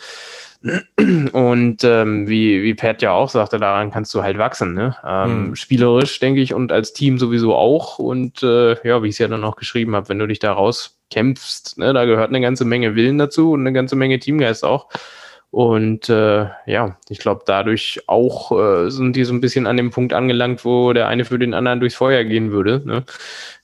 Und 1.34 1.84
ähm, 1.84 2.28
wie, 2.28 2.62
wie 2.62 2.76
Pat 2.76 3.02
ja 3.02 3.14
auch 3.14 3.30
sagte, 3.30 3.58
daran 3.58 3.90
kannst 3.90 4.14
du 4.14 4.22
halt 4.22 4.38
wachsen. 4.38 4.76
Ne? 4.76 4.96
Ähm, 5.04 5.48
mhm. 5.48 5.56
Spielerisch, 5.56 6.20
denke 6.20 6.40
ich, 6.40 6.54
und 6.54 6.72
als 6.72 6.94
Team 6.94 7.18
sowieso 7.18 7.56
auch. 7.56 7.98
Und 7.98 8.44
äh, 8.44 8.76
ja, 8.88 9.02
wie 9.02 9.08
ich 9.08 9.14
es 9.14 9.18
ja 9.18 9.28
dann 9.28 9.44
auch 9.44 9.56
geschrieben 9.56 9.96
habe, 9.96 10.10
wenn 10.10 10.20
du 10.20 10.28
dich 10.28 10.38
da 10.38 10.54
rauskämpfst, 11.12 11.78
ne, 11.78 11.94
da 11.94 12.06
gehört 12.06 12.30
eine 12.30 12.42
ganze 12.42 12.66
Menge 12.66 12.96
Willen 12.96 13.18
dazu 13.18 13.52
und 13.52 13.62
eine 13.62 13.74
ganze 13.74 13.96
Menge 13.96 14.20
Teamgeist 14.20 14.64
auch. 14.64 14.88
Und 15.52 16.08
äh, 16.08 16.48
ja, 16.66 16.98
ich 17.10 17.20
glaube, 17.20 17.44
dadurch 17.46 18.04
auch 18.08 18.58
äh, 18.58 18.90
sind 18.90 19.18
die 19.18 19.26
so 19.26 19.34
ein 19.34 19.42
bisschen 19.42 19.68
an 19.68 19.76
dem 19.76 19.92
Punkt 19.92 20.14
angelangt, 20.14 20.64
wo 20.64 20.94
der 20.94 21.10
eine 21.10 21.26
für 21.26 21.40
den 21.40 21.54
anderen 21.54 21.82
durchs 21.82 21.96
Feuer 21.96 22.24
gehen 22.24 22.52
würde. 22.52 22.82
Ne? 22.86 23.04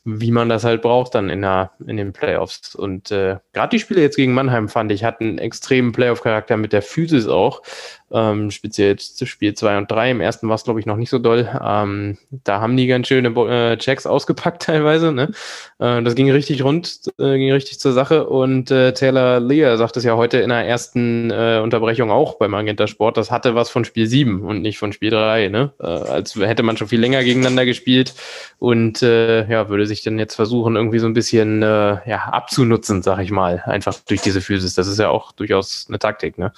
Wie 0.10 0.32
man 0.32 0.48
das 0.48 0.64
halt 0.64 0.82
braucht 0.82 1.16
dann 1.16 1.30
in, 1.30 1.42
der, 1.42 1.72
in 1.86 1.98
den 1.98 2.14
Playoffs. 2.14 2.76
Und 2.76 3.12
äh, 3.12 3.40
gerade 3.52 3.72
die 3.72 3.80
Spiele 3.80 4.02
jetzt 4.02 4.16
gegen 4.16 4.34
Mannheim 4.34 4.70
fand 4.70 4.90
ich, 4.94 5.04
hatten 5.04 5.38
extremen 5.38 5.92
Playoff-Charakter 5.92 6.56
mit 6.56 6.72
der 6.72 6.82
Physis 6.82 7.28
auch. 7.28 7.62
Ähm, 8.10 8.52
speziell 8.52 8.96
zu 8.96 9.26
Spiel 9.26 9.54
2 9.54 9.80
und 9.80 9.92
3. 9.92 10.12
Im 10.12 10.22
ersten 10.22 10.48
war 10.48 10.56
es, 10.56 10.64
glaube 10.64 10.80
ich, 10.80 10.86
noch 10.86 10.96
nicht 10.96 11.10
so 11.10 11.20
doll. 11.20 11.50
Ähm, 11.62 12.18
da 12.32 12.62
haben 12.62 12.78
die 12.78 12.88
ganz 12.88 13.10
schöne 13.10 13.28
äh, 13.28 13.76
Checks 13.76 14.06
ausgepackt 14.06 14.64
teilweise. 14.64 15.12
Ne? 15.12 15.32
Äh, 15.80 16.02
das 16.02 16.16
ging 16.16 16.32
richtig 16.32 16.64
rund, 16.64 17.02
äh, 17.20 17.38
ging 17.38 17.52
richtig 17.52 17.82
zur 17.82 17.92
Sache. 17.92 18.30
Und 18.30 18.72
äh, 18.72 18.94
Taylor 18.94 19.42
Lear 19.42 19.78
sagt 19.78 19.98
es 19.98 20.06
ja 20.06 20.16
heute 20.16 20.38
in 20.38 20.50
der 20.50 20.66
ersten 20.66 21.32
äh, 21.32 21.60
Unterbrechung 21.62 22.10
auch 22.10 22.36
beim 22.36 22.52
Magenta 22.52 22.88
Sport. 22.88 23.18
Das 23.18 23.30
hatte 23.30 23.56
was 23.56 23.70
von 23.70 23.84
Spiel 23.84 24.08
7 24.08 24.42
und 24.42 24.62
nicht 24.62 24.78
von 24.78 24.94
Spiel 24.94 25.10
3. 25.10 25.50
Ne? 25.50 25.74
Äh, 25.82 25.86
als 25.86 26.34
hätte 26.38 26.64
man 26.64 26.78
schon 26.78 26.88
viel 26.88 27.02
länger 27.02 27.26
gegeneinander 27.26 27.66
gespielt 27.66 28.14
und 28.58 29.04
äh, 29.04 29.50
ja, 29.50 29.68
würde 29.68 29.86
sich 29.86 29.97
dann 30.04 30.20
jetzt 30.20 30.36
versuchen, 30.36 30.76
irgendwie 30.76 31.00
so 31.00 31.08
ein 31.08 31.14
bisschen 31.14 31.62
äh, 31.64 31.98
ja, 32.10 32.30
abzunutzen, 32.32 33.02
sag 33.02 33.20
ich 33.20 33.32
mal. 33.32 33.64
Einfach 33.66 33.96
durch 34.08 34.22
diese 34.22 34.42
Physis. 34.42 34.76
Das 34.76 34.88
ist 34.88 35.00
ja 35.00 35.10
auch 35.10 35.32
durchaus 35.32 35.86
eine 35.90 36.00
Taktik. 36.00 36.38
Ne? 36.38 36.52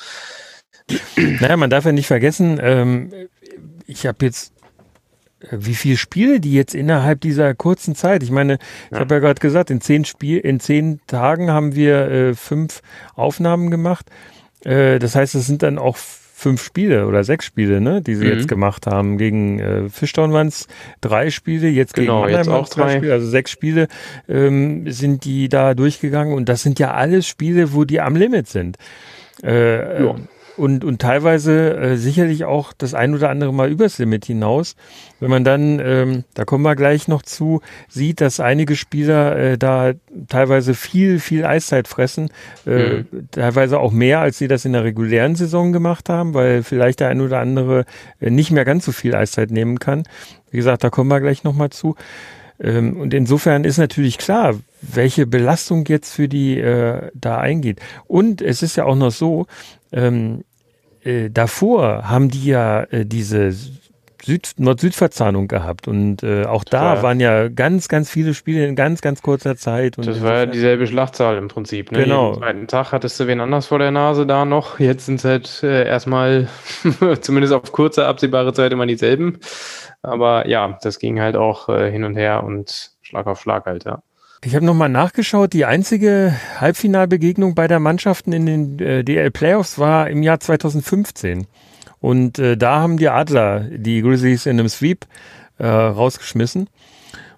Naja, 1.15 1.57
man 1.57 1.69
darf 1.69 1.85
ja 1.85 1.91
nicht 1.91 2.07
vergessen, 2.07 2.59
ähm, 2.61 3.11
ich 3.85 4.07
habe 4.07 4.25
jetzt 4.25 4.53
äh, 5.41 5.47
wie 5.51 5.75
viele 5.75 5.97
Spiele 5.97 6.39
die 6.39 6.53
jetzt 6.53 6.75
innerhalb 6.75 7.21
dieser 7.21 7.53
kurzen 7.55 7.95
Zeit. 7.95 8.23
Ich 8.23 8.31
meine, 8.31 8.55
ich 8.85 8.91
ja. 8.91 8.99
habe 8.99 9.15
ja 9.15 9.19
gerade 9.19 9.39
gesagt, 9.39 9.69
in 9.69 9.81
zehn 9.81 10.05
Spiel, 10.05 10.39
in 10.39 10.59
zehn 10.59 10.99
Tagen 11.07 11.51
haben 11.51 11.75
wir 11.75 12.09
äh, 12.09 12.33
fünf 12.33 12.81
Aufnahmen 13.15 13.71
gemacht. 13.71 14.07
Äh, 14.63 14.99
das 14.99 15.15
heißt, 15.15 15.35
es 15.35 15.47
sind 15.47 15.63
dann 15.63 15.77
auch 15.77 15.97
fünf 16.39 16.63
Spiele 16.63 17.05
oder 17.05 17.23
sechs 17.23 17.45
Spiele, 17.45 17.81
ne, 17.81 18.01
die 18.01 18.15
sie 18.15 18.25
mhm. 18.25 18.31
jetzt 18.31 18.47
gemacht 18.47 18.87
haben. 18.87 19.17
Gegen 19.17 19.59
äh, 19.59 19.89
Fischtown 19.89 20.31
waren 20.31 20.47
es 20.47 20.67
drei 21.01 21.29
Spiele, 21.29 21.67
jetzt 21.67 21.93
genau, 21.93 22.23
gegen 22.23 22.37
Mannheim 22.37 22.53
auch 22.53 22.69
drei 22.69 22.97
Spiele, 22.97 23.13
also 23.13 23.27
sechs 23.27 23.51
Spiele 23.51 23.87
ähm, 24.27 24.89
sind 24.91 25.25
die 25.25 25.49
da 25.49 25.73
durchgegangen 25.73 26.33
und 26.33 26.49
das 26.49 26.63
sind 26.63 26.79
ja 26.79 26.93
alles 26.93 27.27
Spiele, 27.27 27.73
wo 27.73 27.83
die 27.83 27.99
am 27.99 28.15
Limit 28.15 28.47
sind. 28.47 28.77
Äh, 29.43 30.03
ja 30.03 30.15
und, 30.59 30.83
und 30.83 31.01
teilweise 31.01 31.77
äh, 31.77 31.95
sicherlich 31.95 32.43
auch 32.43 32.73
das 32.77 32.93
ein 32.93 33.13
oder 33.15 33.29
andere 33.29 33.53
Mal 33.53 33.71
übers 33.71 33.97
Limit 33.97 34.25
hinaus. 34.25 34.75
Wenn 35.19 35.29
man 35.29 35.43
dann, 35.43 35.79
ähm, 35.79 36.25
da 36.33 36.43
kommen 36.43 36.63
wir 36.63 36.75
gleich 36.75 37.07
noch 37.07 37.21
zu, 37.21 37.61
sieht, 37.87 38.19
dass 38.19 38.39
einige 38.39 38.75
Spieler 38.75 39.37
äh, 39.37 39.57
da 39.57 39.93
teilweise 40.27 40.73
viel, 40.73 41.19
viel 41.19 41.45
Eiszeit 41.45 41.87
fressen, 41.87 42.29
äh, 42.67 42.99
mhm. 42.99 43.29
teilweise 43.31 43.79
auch 43.79 43.91
mehr, 43.91 44.19
als 44.19 44.37
sie 44.37 44.49
das 44.49 44.65
in 44.65 44.73
der 44.73 44.83
regulären 44.83 45.35
Saison 45.35 45.71
gemacht 45.71 46.09
haben, 46.09 46.33
weil 46.33 46.61
vielleicht 46.61 46.99
der 46.99 47.07
ein 47.07 47.21
oder 47.21 47.39
andere 47.39 47.85
äh, 48.19 48.29
nicht 48.29 48.51
mehr 48.51 48.65
ganz 48.65 48.83
so 48.83 48.91
viel 48.91 49.15
Eiszeit 49.15 49.51
nehmen 49.51 49.79
kann. 49.79 50.03
Wie 50.51 50.57
gesagt, 50.57 50.83
da 50.83 50.89
kommen 50.89 51.09
wir 51.09 51.21
gleich 51.21 51.43
nochmal 51.45 51.69
zu. 51.69 51.95
Ähm, 52.59 52.99
und 52.99 53.13
insofern 53.13 53.63
ist 53.63 53.77
natürlich 53.77 54.17
klar, 54.17 54.55
welche 54.81 55.25
Belastung 55.25 55.85
jetzt 55.87 56.13
für 56.13 56.27
die 56.27 56.59
äh, 56.59 57.09
da 57.13 57.37
eingeht. 57.37 57.79
Und 58.07 58.41
es 58.41 58.61
ist 58.61 58.75
ja 58.75 58.85
auch 58.85 58.95
noch 58.95 59.11
so, 59.11 59.47
ähm, 59.91 60.43
äh, 61.03 61.29
davor 61.29 62.09
haben 62.09 62.29
die 62.29 62.45
ja 62.45 62.83
äh, 62.83 63.05
diese 63.05 63.51
Süd 64.21 64.53
Nord-Süd-Verzahnung 64.57 65.47
gehabt 65.47 65.87
und 65.87 66.23
äh, 66.23 66.45
auch 66.45 66.63
da 66.63 66.95
war, 66.95 67.03
waren 67.03 67.19
ja 67.19 67.47
ganz, 67.47 67.87
ganz 67.87 68.09
viele 68.09 68.33
Spiele 68.33 68.67
in 68.67 68.75
ganz, 68.75 69.01
ganz 69.01 69.21
kurzer 69.21 69.55
Zeit. 69.55 69.97
Und 69.97 70.07
das 70.07 70.21
war 70.21 70.33
ja 70.33 70.45
dieselbe 70.45 70.87
Schlachtzahl 70.87 71.37
im 71.37 71.47
Prinzip. 71.47 71.91
Ne? 71.91 72.03
Genau. 72.03 72.29
Jeden 72.31 72.41
zweiten 72.41 72.67
Tag 72.67 72.91
hattest 72.91 73.19
du 73.19 73.27
wen 73.27 73.39
anders 73.39 73.67
vor 73.67 73.79
der 73.79 73.91
Nase 73.91 74.25
da 74.25 74.45
noch. 74.45 74.79
Jetzt 74.79 75.05
sind 75.05 75.15
es 75.15 75.25
halt 75.25 75.63
äh, 75.63 75.87
erstmal, 75.87 76.47
zumindest 77.21 77.53
auf 77.53 77.71
kurze, 77.71 78.05
absehbare 78.05 78.53
Zeit 78.53 78.73
immer 78.73 78.85
dieselben. 78.85 79.39
Aber 80.01 80.47
ja, 80.47 80.77
das 80.81 80.99
ging 80.99 81.19
halt 81.19 81.35
auch 81.35 81.69
äh, 81.69 81.91
hin 81.91 82.03
und 82.03 82.15
her 82.15 82.43
und 82.43 82.91
Schlag 83.01 83.27
auf 83.27 83.41
Schlag 83.41 83.65
halt, 83.65 83.85
ja. 83.85 84.01
Ich 84.41 84.55
habe 84.55 84.65
nochmal 84.65 84.87
nachgeschaut. 84.87 85.51
Die 85.51 85.65
einzige 85.65 86.33
Halbfinalbegegnung 86.57 87.55
beider 87.55 87.79
Mannschaften 87.79 88.31
in 88.31 88.45
den 88.45 88.79
äh, 88.79 89.03
DL 89.03 89.31
Playoffs 89.31 89.77
war 89.77 90.09
im 90.09 90.23
Jahr 90.23 90.39
2015. 90.39 91.45
Und 91.99 92.39
äh, 92.39 92.55
da 92.55 92.79
haben 92.79 92.95
die 92.95 93.09
Adler 93.09 93.65
die 93.69 94.01
Grizzlies 94.01 94.45
in 94.45 94.57
einem 94.57 94.69
Sweep 94.69 95.05
äh, 95.57 95.67
rausgeschmissen. 95.67 96.69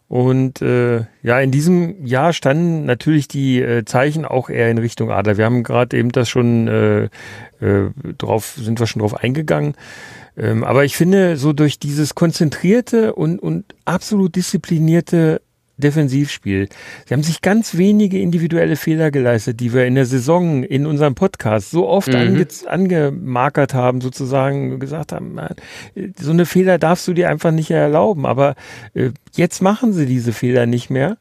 Und 0.08 0.62
äh, 0.62 1.06
ja, 1.24 1.40
in 1.40 1.50
diesem 1.50 2.06
Jahr 2.06 2.34
standen 2.34 2.86
natürlich 2.86 3.28
die 3.28 3.62
äh, 3.62 3.84
Zeichen 3.86 4.26
auch 4.26 4.50
eher 4.50 4.70
in 4.70 4.78
Richtung 4.78 5.10
Adler. 5.10 5.38
Wir 5.38 5.46
haben 5.46 5.64
gerade 5.64 5.98
eben 5.98 6.12
das 6.12 6.30
schon 6.30 6.68
äh, 6.68 7.06
äh, 7.62 7.90
drauf, 8.20 8.54
sind 8.58 8.80
wir 8.80 8.86
schon 8.86 9.00
drauf 9.00 9.16
eingegangen. 9.16 9.74
Ähm, 10.38 10.64
aber 10.64 10.86
ich 10.86 10.96
finde, 10.96 11.38
so 11.38 11.52
durch 11.52 11.80
dieses 11.80 12.14
konzentrierte 12.14 13.16
und, 13.16 13.40
und 13.40 13.74
absolut 13.86 14.36
disziplinierte 14.36 15.42
Defensivspiel. 15.82 16.70
Sie 17.06 17.14
haben 17.14 17.24
sich 17.24 17.42
ganz 17.42 17.76
wenige 17.78 18.20
individuelle 18.20 18.78
Fehler 18.78 19.12
geleistet, 19.12 19.60
die 19.60 19.74
wir 19.74 19.86
in 19.86 19.96
der 19.96 20.06
Saison 20.06 20.64
in 20.64 20.86
unserem 20.86 21.16
Podcast 21.16 21.72
so 21.72 21.88
oft 21.88 22.08
mhm. 22.08 22.16
ange 22.16 22.48
angemarkert 22.66 23.74
haben, 23.74 24.00
sozusagen 24.00 24.80
gesagt 24.80 25.12
haben, 25.12 25.34
man, 25.34 25.56
so 26.18 26.32
eine 26.32 26.46
Fehler 26.46 26.78
darfst 26.78 27.08
du 27.08 27.14
dir 27.14 27.30
einfach 27.30 27.52
nicht 27.52 27.72
erlauben. 27.72 28.26
Aber 28.26 28.56
äh, 28.94 29.10
jetzt 29.36 29.62
machen 29.62 29.94
sie 29.94 30.06
diese 30.06 30.32
Fehler 30.32 30.66
nicht 30.66 30.90
mehr 30.90 31.18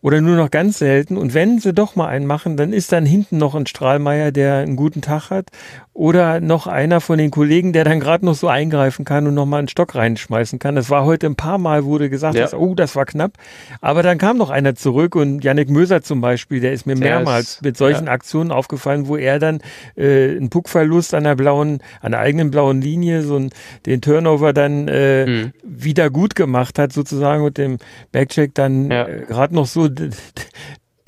oder 0.00 0.20
nur 0.20 0.36
noch 0.36 0.50
ganz 0.50 0.78
selten. 0.78 1.16
Und 1.16 1.34
wenn 1.34 1.58
sie 1.58 1.72
doch 1.72 1.96
mal 1.96 2.08
einen 2.08 2.26
machen, 2.26 2.56
dann 2.56 2.72
ist 2.72 2.92
dann 2.92 3.04
hinten 3.04 3.38
noch 3.38 3.54
ein 3.54 3.66
Strahlmeier, 3.66 4.30
der 4.30 4.56
einen 4.56 4.76
guten 4.76 5.00
Tag 5.00 5.30
hat. 5.30 5.50
Oder 5.98 6.40
noch 6.40 6.68
einer 6.68 7.00
von 7.00 7.18
den 7.18 7.32
Kollegen, 7.32 7.72
der 7.72 7.82
dann 7.82 7.98
gerade 7.98 8.24
noch 8.24 8.36
so 8.36 8.46
eingreifen 8.46 9.04
kann 9.04 9.26
und 9.26 9.34
noch 9.34 9.46
mal 9.46 9.58
einen 9.58 9.66
Stock 9.66 9.96
reinschmeißen 9.96 10.60
kann. 10.60 10.76
Das 10.76 10.90
war 10.90 11.04
heute 11.04 11.26
ein 11.26 11.34
paar 11.34 11.58
Mal, 11.58 11.84
wurde 11.84 12.08
gesagt, 12.08 12.36
ja. 12.36 12.42
dass, 12.42 12.54
oh, 12.54 12.76
das 12.76 12.94
war 12.94 13.04
knapp. 13.04 13.32
Aber 13.80 14.04
dann 14.04 14.16
kam 14.16 14.36
noch 14.36 14.50
einer 14.50 14.76
zurück 14.76 15.16
und 15.16 15.42
Yannick 15.42 15.68
Möser 15.68 16.00
zum 16.00 16.20
Beispiel, 16.20 16.60
der 16.60 16.72
ist 16.72 16.86
mir 16.86 16.94
der 16.94 17.16
mehrmals 17.16 17.54
ist, 17.54 17.62
mit 17.62 17.76
solchen 17.76 18.06
ja. 18.06 18.12
Aktionen 18.12 18.52
aufgefallen, 18.52 19.08
wo 19.08 19.16
er 19.16 19.40
dann 19.40 19.58
äh, 19.96 20.36
einen 20.36 20.50
Puckverlust 20.50 21.14
an 21.14 21.24
der 21.24 21.34
blauen, 21.34 21.82
an 22.00 22.12
der 22.12 22.20
eigenen 22.20 22.52
blauen 22.52 22.80
Linie, 22.80 23.22
so 23.22 23.34
ein, 23.34 23.50
den 23.84 24.00
Turnover 24.00 24.52
dann 24.52 24.86
äh, 24.86 25.26
mhm. 25.26 25.52
wieder 25.64 26.10
gut 26.10 26.36
gemacht 26.36 26.78
hat, 26.78 26.92
sozusagen 26.92 27.42
mit 27.42 27.58
dem 27.58 27.78
Backcheck 28.12 28.54
dann 28.54 28.92
ja. 28.92 29.04
äh, 29.04 29.24
gerade 29.26 29.52
noch 29.52 29.66
so 29.66 29.88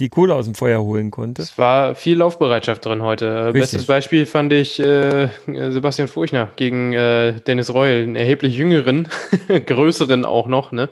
die 0.00 0.08
Kohle 0.08 0.34
aus 0.34 0.46
dem 0.46 0.54
Feuer 0.54 0.82
holen 0.82 1.10
konnte. 1.10 1.42
Es 1.42 1.56
war 1.58 1.94
viel 1.94 2.18
Laufbereitschaft 2.18 2.84
drin 2.84 3.02
heute. 3.02 3.46
Richtig. 3.46 3.60
Bestes 3.60 3.86
Beispiel 3.86 4.26
fand 4.26 4.52
ich 4.52 4.80
äh, 4.80 5.28
Sebastian 5.46 6.08
Furchner 6.08 6.48
gegen 6.56 6.92
äh, 6.92 7.34
Dennis 7.40 7.72
Reul, 7.72 8.02
einen 8.02 8.16
erheblich 8.16 8.56
jüngeren, 8.56 9.08
größeren 9.66 10.24
auch 10.24 10.46
noch, 10.46 10.72
ne? 10.72 10.88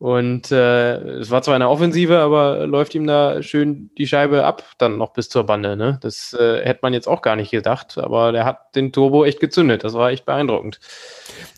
Und 0.00 0.50
äh, 0.50 0.96
es 1.18 1.30
war 1.30 1.42
zwar 1.42 1.54
eine 1.54 1.68
Offensive, 1.68 2.20
aber 2.20 2.66
läuft 2.66 2.94
ihm 2.94 3.06
da 3.06 3.42
schön 3.42 3.90
die 3.98 4.06
Scheibe 4.06 4.46
ab, 4.46 4.64
dann 4.78 4.96
noch 4.96 5.12
bis 5.12 5.28
zur 5.28 5.44
Bande. 5.44 5.76
Ne? 5.76 5.98
Das 6.00 6.32
äh, 6.32 6.64
hätte 6.64 6.80
man 6.80 6.94
jetzt 6.94 7.06
auch 7.06 7.20
gar 7.20 7.36
nicht 7.36 7.50
gedacht, 7.50 7.98
aber 7.98 8.32
der 8.32 8.46
hat 8.46 8.74
den 8.74 8.92
Turbo 8.92 9.26
echt 9.26 9.40
gezündet. 9.40 9.84
Das 9.84 9.92
war 9.92 10.10
echt 10.10 10.24
beeindruckend. 10.24 10.80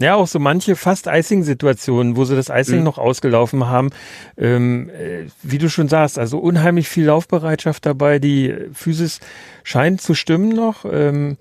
Ja, 0.00 0.16
auch 0.16 0.26
so 0.26 0.40
manche 0.40 0.74
fast 0.74 1.06
Icing-Situationen, 1.06 2.16
wo 2.16 2.24
sie 2.24 2.34
das 2.34 2.48
Icing 2.48 2.78
mhm. 2.78 2.84
noch 2.84 2.98
ausgelaufen 2.98 3.68
haben. 3.68 3.90
Ähm, 4.36 4.90
äh, 4.90 5.26
wie 5.44 5.58
du 5.58 5.70
schon 5.70 5.86
sagst, 5.86 6.18
also 6.18 6.38
unheimlich 6.38 6.88
viel 6.88 7.06
Laufbereitschaft 7.06 7.86
dabei. 7.86 8.18
Die 8.18 8.52
Physis 8.72 9.20
scheint 9.62 10.00
zu 10.00 10.14
stimmen 10.14 10.48
noch 10.48 10.84
ähm, 10.84 11.36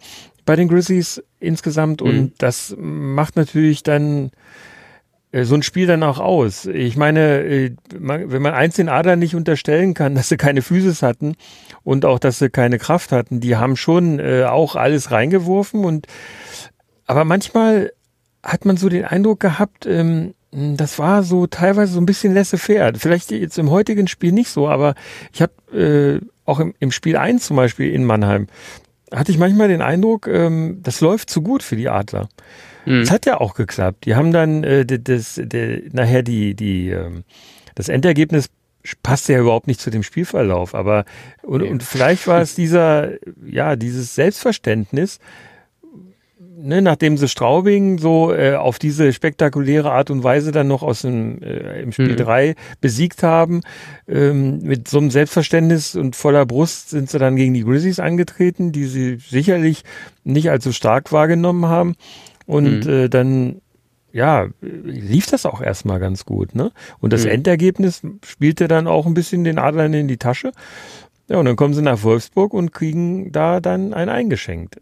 bei 0.45 0.55
den 0.55 0.67
Grizzlies 0.67 1.23
insgesamt. 1.39 2.01
Mhm. 2.01 2.07
Und 2.07 2.33
das 2.37 2.75
macht 2.77 3.37
natürlich 3.37 3.81
dann 3.81 4.29
so 5.33 5.55
ein 5.55 5.63
Spiel 5.63 5.87
dann 5.87 6.03
auch 6.03 6.19
aus. 6.19 6.65
Ich 6.65 6.97
meine, 6.97 7.41
äh, 7.41 7.75
wenn 7.93 8.41
man 8.41 8.53
eins 8.53 8.75
den 8.75 8.89
Adler 8.89 9.15
nicht 9.15 9.35
unterstellen 9.35 9.93
kann, 9.93 10.15
dass 10.15 10.29
sie 10.29 10.37
keine 10.37 10.61
Physis 10.61 11.01
hatten 11.01 11.35
und 11.83 12.05
auch, 12.05 12.19
dass 12.19 12.39
sie 12.39 12.49
keine 12.49 12.79
Kraft 12.79 13.11
hatten, 13.11 13.39
die 13.39 13.55
haben 13.55 13.75
schon 13.75 14.19
äh, 14.19 14.43
auch 14.43 14.75
alles 14.75 15.11
reingeworfen 15.11 15.85
und 15.85 16.07
aber 17.05 17.25
manchmal 17.25 17.91
hat 18.43 18.65
man 18.65 18.77
so 18.77 18.89
den 18.89 19.05
Eindruck 19.05 19.39
gehabt, 19.39 19.85
ähm, 19.85 20.33
das 20.51 20.99
war 20.99 21.23
so 21.23 21.47
teilweise 21.47 21.93
so 21.93 22.01
ein 22.01 22.05
bisschen 22.05 22.33
laissez-faire. 22.33 22.93
Vielleicht 22.95 23.31
jetzt 23.31 23.57
im 23.57 23.69
heutigen 23.69 24.07
Spiel 24.07 24.31
nicht 24.31 24.49
so, 24.49 24.67
aber 24.67 24.95
ich 25.33 25.41
habe 25.41 25.53
äh, 25.77 26.25
auch 26.45 26.59
im 26.59 26.91
Spiel 26.91 27.15
1 27.15 27.45
zum 27.45 27.55
Beispiel 27.55 27.93
in 27.93 28.03
Mannheim, 28.03 28.47
hatte 29.13 29.31
ich 29.31 29.37
manchmal 29.37 29.67
den 29.67 29.81
Eindruck, 29.81 30.27
ähm, 30.27 30.79
das 30.83 31.01
läuft 31.01 31.29
zu 31.29 31.41
gut 31.41 31.63
für 31.63 31.75
die 31.75 31.89
Adler. 31.89 32.29
Mhm. 32.85 33.01
Es 33.01 33.11
hat 33.11 33.25
ja 33.25 33.39
auch 33.39 33.53
geklappt. 33.53 34.05
Die 34.05 34.15
haben 34.15 34.31
dann 34.31 34.63
äh, 34.63 34.85
das, 34.85 35.39
der, 35.41 35.81
nachher 35.91 36.23
die, 36.23 36.55
die, 36.55 36.89
ähm, 36.89 37.23
das 37.75 37.89
Endergebnis 37.89 38.49
passte 39.03 39.33
ja 39.33 39.39
überhaupt 39.39 39.67
nicht 39.67 39.79
zu 39.79 39.91
dem 39.91 40.03
Spielverlauf. 40.03 40.73
Aber 40.73 41.05
und, 41.43 41.61
und 41.61 41.83
vielleicht 41.83 42.27
war 42.27 42.41
es 42.41 42.55
dieser, 42.55 43.11
ja, 43.45 43.75
dieses 43.75 44.15
Selbstverständnis, 44.15 45.19
ne, 46.61 46.81
nachdem 46.81 47.17
sie 47.17 47.27
Straubing 47.27 47.97
so 47.97 48.33
äh, 48.33 48.55
auf 48.55 48.79
diese 48.79 49.11
spektakuläre 49.13 49.91
Art 49.91 50.09
und 50.09 50.23
Weise 50.23 50.51
dann 50.51 50.67
noch 50.67 50.83
aus 50.83 51.01
dem 51.01 51.41
äh, 51.41 51.81
im 51.81 51.91
Spiel 51.91 52.15
3 52.15 52.49
mhm. 52.49 52.53
besiegt 52.79 53.23
haben, 53.23 53.61
ähm, 54.07 54.59
mit 54.59 54.87
so 54.87 54.99
einem 54.99 55.11
Selbstverständnis 55.11 55.95
und 55.95 56.15
voller 56.15 56.45
Brust 56.45 56.89
sind 56.89 57.09
sie 57.09 57.19
dann 57.19 57.35
gegen 57.35 57.53
die 57.53 57.63
Grizzlies 57.63 57.99
angetreten, 57.99 58.71
die 58.71 58.85
sie 58.85 59.17
sicherlich 59.17 59.83
nicht 60.23 60.49
allzu 60.49 60.71
stark 60.71 61.11
wahrgenommen 61.11 61.65
haben. 61.65 61.95
Und 62.45 62.85
mhm. 62.85 62.91
äh, 62.91 63.09
dann, 63.09 63.61
ja, 64.11 64.47
lief 64.61 65.27
das 65.27 65.45
auch 65.45 65.61
erstmal 65.61 65.99
ganz 65.99 66.25
gut. 66.25 66.55
Ne? 66.55 66.71
Und 66.99 67.13
das 67.13 67.25
mhm. 67.25 67.31
Endergebnis 67.31 68.01
spielte 68.25 68.67
dann 68.67 68.87
auch 68.87 69.05
ein 69.05 69.13
bisschen 69.13 69.43
den 69.43 69.57
Adlern 69.59 69.93
in 69.93 70.07
die 70.07 70.17
Tasche. 70.17 70.51
Ja, 71.27 71.37
und 71.37 71.45
dann 71.45 71.55
kommen 71.55 71.73
sie 71.73 71.81
nach 71.81 72.03
Wolfsburg 72.03 72.53
und 72.53 72.73
kriegen 72.73 73.31
da 73.31 73.61
dann 73.61 73.93
ein 73.93 74.09
eingeschenkt. 74.09 74.81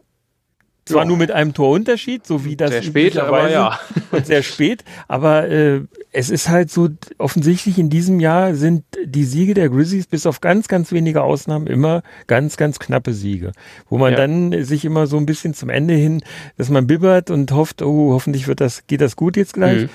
Zwar 0.93 1.05
nur 1.05 1.17
mit 1.17 1.31
einem 1.31 1.53
Torunterschied, 1.53 2.25
so 2.25 2.45
wie 2.45 2.55
das 2.55 2.71
sehr 2.71 2.83
spät, 2.83 3.17
aber 3.17 3.49
ja. 3.49 3.79
und 4.11 4.25
sehr 4.25 4.43
spät, 4.43 4.83
aber 5.07 5.47
äh, 5.47 5.81
es 6.11 6.29
ist 6.29 6.49
halt 6.49 6.71
so 6.71 6.89
offensichtlich 7.17 7.77
in 7.77 7.89
diesem 7.89 8.19
Jahr 8.19 8.55
sind 8.55 8.83
die 9.03 9.23
Siege 9.23 9.53
der 9.53 9.69
Grizzlies 9.69 10.07
bis 10.07 10.25
auf 10.25 10.41
ganz 10.41 10.67
ganz 10.67 10.91
wenige 10.91 11.23
Ausnahmen 11.23 11.67
immer 11.67 12.01
ganz 12.27 12.57
ganz 12.57 12.79
knappe 12.79 13.13
Siege, 13.13 13.51
wo 13.89 13.97
man 13.97 14.11
ja. 14.11 14.17
dann 14.17 14.63
sich 14.63 14.85
immer 14.85 15.07
so 15.07 15.17
ein 15.17 15.25
bisschen 15.25 15.53
zum 15.53 15.69
Ende 15.69 15.93
hin, 15.93 16.21
dass 16.57 16.69
man 16.69 16.87
bibbert 16.87 17.29
und 17.29 17.51
hofft, 17.51 17.81
oh 17.81 18.11
hoffentlich 18.13 18.47
wird 18.47 18.61
das 18.61 18.87
geht 18.87 19.01
das 19.01 19.15
gut 19.15 19.37
jetzt 19.37 19.53
gleich. 19.53 19.83
Mhm. 19.83 19.89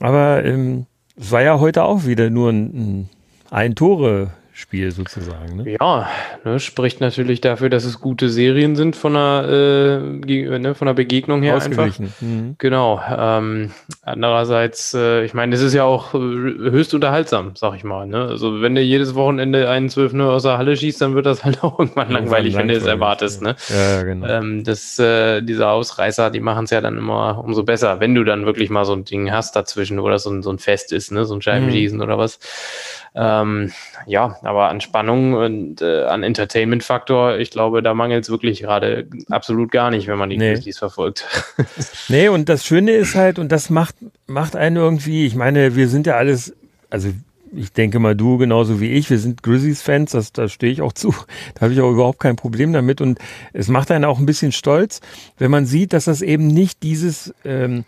Aber 0.00 0.44
ähm, 0.44 0.86
es 1.16 1.32
war 1.32 1.42
ja 1.42 1.58
heute 1.58 1.84
auch 1.84 2.06
wieder 2.06 2.30
nur 2.30 2.50
ein, 2.50 2.64
ein, 2.66 3.08
ein 3.50 3.74
Tore 3.74 4.32
Spiel 4.58 4.90
sozusagen. 4.90 5.58
Ne? 5.58 5.76
Ja, 5.80 6.08
ne, 6.42 6.58
spricht 6.58 7.00
natürlich 7.00 7.40
dafür, 7.40 7.70
dass 7.70 7.84
es 7.84 8.00
gute 8.00 8.28
Serien 8.28 8.74
sind 8.74 8.96
von 8.96 9.14
der, 9.14 9.44
äh, 9.48 10.58
ne, 10.58 10.74
von 10.74 10.86
der 10.86 10.94
Begegnung 10.94 11.42
her 11.44 11.62
einfach. 11.62 11.96
Mhm. 12.20 12.56
Genau. 12.58 13.00
Ähm, 13.08 13.70
andererseits, 14.02 14.94
äh, 14.94 15.22
ich 15.24 15.32
meine, 15.32 15.54
es 15.54 15.62
ist 15.62 15.74
ja 15.74 15.84
auch 15.84 16.12
äh, 16.12 16.18
höchst 16.18 16.92
unterhaltsam, 16.92 17.52
sag 17.54 17.76
ich 17.76 17.84
mal. 17.84 18.08
Ne? 18.08 18.20
Also 18.20 18.60
wenn 18.60 18.74
du 18.74 18.80
jedes 18.80 19.14
Wochenende 19.14 19.70
einen 19.70 19.90
12 19.90 20.14
nur 20.14 20.32
aus 20.32 20.42
der 20.42 20.58
Halle 20.58 20.76
schießt, 20.76 21.00
dann 21.02 21.14
wird 21.14 21.26
das 21.26 21.44
halt 21.44 21.62
auch 21.62 21.78
irgendwann 21.78 22.10
langweilig, 22.10 22.56
wenn 22.56 22.66
du 22.66 22.74
es 22.74 22.84
erwartest. 22.84 23.40
Ne? 23.40 23.54
Ja, 23.68 24.02
genau. 24.02 24.26
Ähm, 24.26 24.64
das, 24.64 24.98
äh, 24.98 25.40
diese 25.40 25.68
Ausreißer, 25.68 26.30
die 26.32 26.40
machen 26.40 26.64
es 26.64 26.70
ja 26.70 26.80
dann 26.80 26.98
immer 26.98 27.44
umso 27.44 27.62
besser, 27.62 28.00
wenn 28.00 28.12
du 28.16 28.24
dann 28.24 28.44
wirklich 28.44 28.70
mal 28.70 28.84
so 28.84 28.92
ein 28.94 29.04
Ding 29.04 29.30
hast 29.30 29.54
dazwischen 29.54 30.00
oder 30.00 30.18
so 30.18 30.30
ein, 30.30 30.42
so 30.42 30.50
ein 30.50 30.58
Fest 30.58 30.92
ist, 30.92 31.12
ne? 31.12 31.24
so 31.26 31.36
ein 31.36 31.42
Scheibenschießen 31.42 31.98
mhm. 31.98 32.02
oder 32.02 32.18
was. 32.18 32.40
Ähm, 33.14 33.72
ja, 34.06 34.36
aber 34.48 34.70
an 34.70 34.80
Spannung 34.80 35.34
und 35.34 35.82
äh, 35.82 36.04
an 36.04 36.22
Entertainment-Faktor, 36.22 37.36
ich 37.36 37.50
glaube, 37.50 37.82
da 37.82 37.92
mangelt 37.92 38.24
es 38.24 38.30
wirklich 38.30 38.62
gerade 38.62 39.06
absolut 39.28 39.70
gar 39.70 39.90
nicht, 39.90 40.08
wenn 40.08 40.16
man 40.16 40.30
die 40.30 40.38
nee. 40.38 40.54
Grizzlies 40.54 40.78
verfolgt. 40.78 41.26
nee, 42.08 42.28
und 42.28 42.48
das 42.48 42.64
Schöne 42.64 42.92
ist 42.92 43.14
halt, 43.14 43.38
und 43.38 43.52
das 43.52 43.68
macht, 43.68 43.96
macht 44.26 44.56
einen 44.56 44.76
irgendwie, 44.76 45.26
ich 45.26 45.34
meine, 45.34 45.76
wir 45.76 45.88
sind 45.88 46.06
ja 46.06 46.16
alles, 46.16 46.56
also 46.88 47.10
ich 47.54 47.72
denke 47.72 47.98
mal, 47.98 48.16
du 48.16 48.38
genauso 48.38 48.80
wie 48.80 48.92
ich, 48.92 49.10
wir 49.10 49.18
sind 49.18 49.42
Grizzlies-Fans, 49.42 50.12
das, 50.12 50.32
da 50.32 50.48
stehe 50.48 50.72
ich 50.72 50.80
auch 50.80 50.94
zu. 50.94 51.14
Da 51.54 51.62
habe 51.62 51.74
ich 51.74 51.80
auch 51.80 51.90
überhaupt 51.90 52.20
kein 52.20 52.36
Problem 52.36 52.72
damit. 52.72 53.02
Und 53.02 53.18
es 53.52 53.68
macht 53.68 53.90
einen 53.90 54.06
auch 54.06 54.18
ein 54.18 54.26
bisschen 54.26 54.52
stolz, 54.52 55.00
wenn 55.36 55.50
man 55.50 55.66
sieht, 55.66 55.92
dass 55.92 56.06
das 56.06 56.22
eben 56.22 56.46
nicht 56.46 56.82
dieses 56.82 57.34
ähm, 57.44 57.84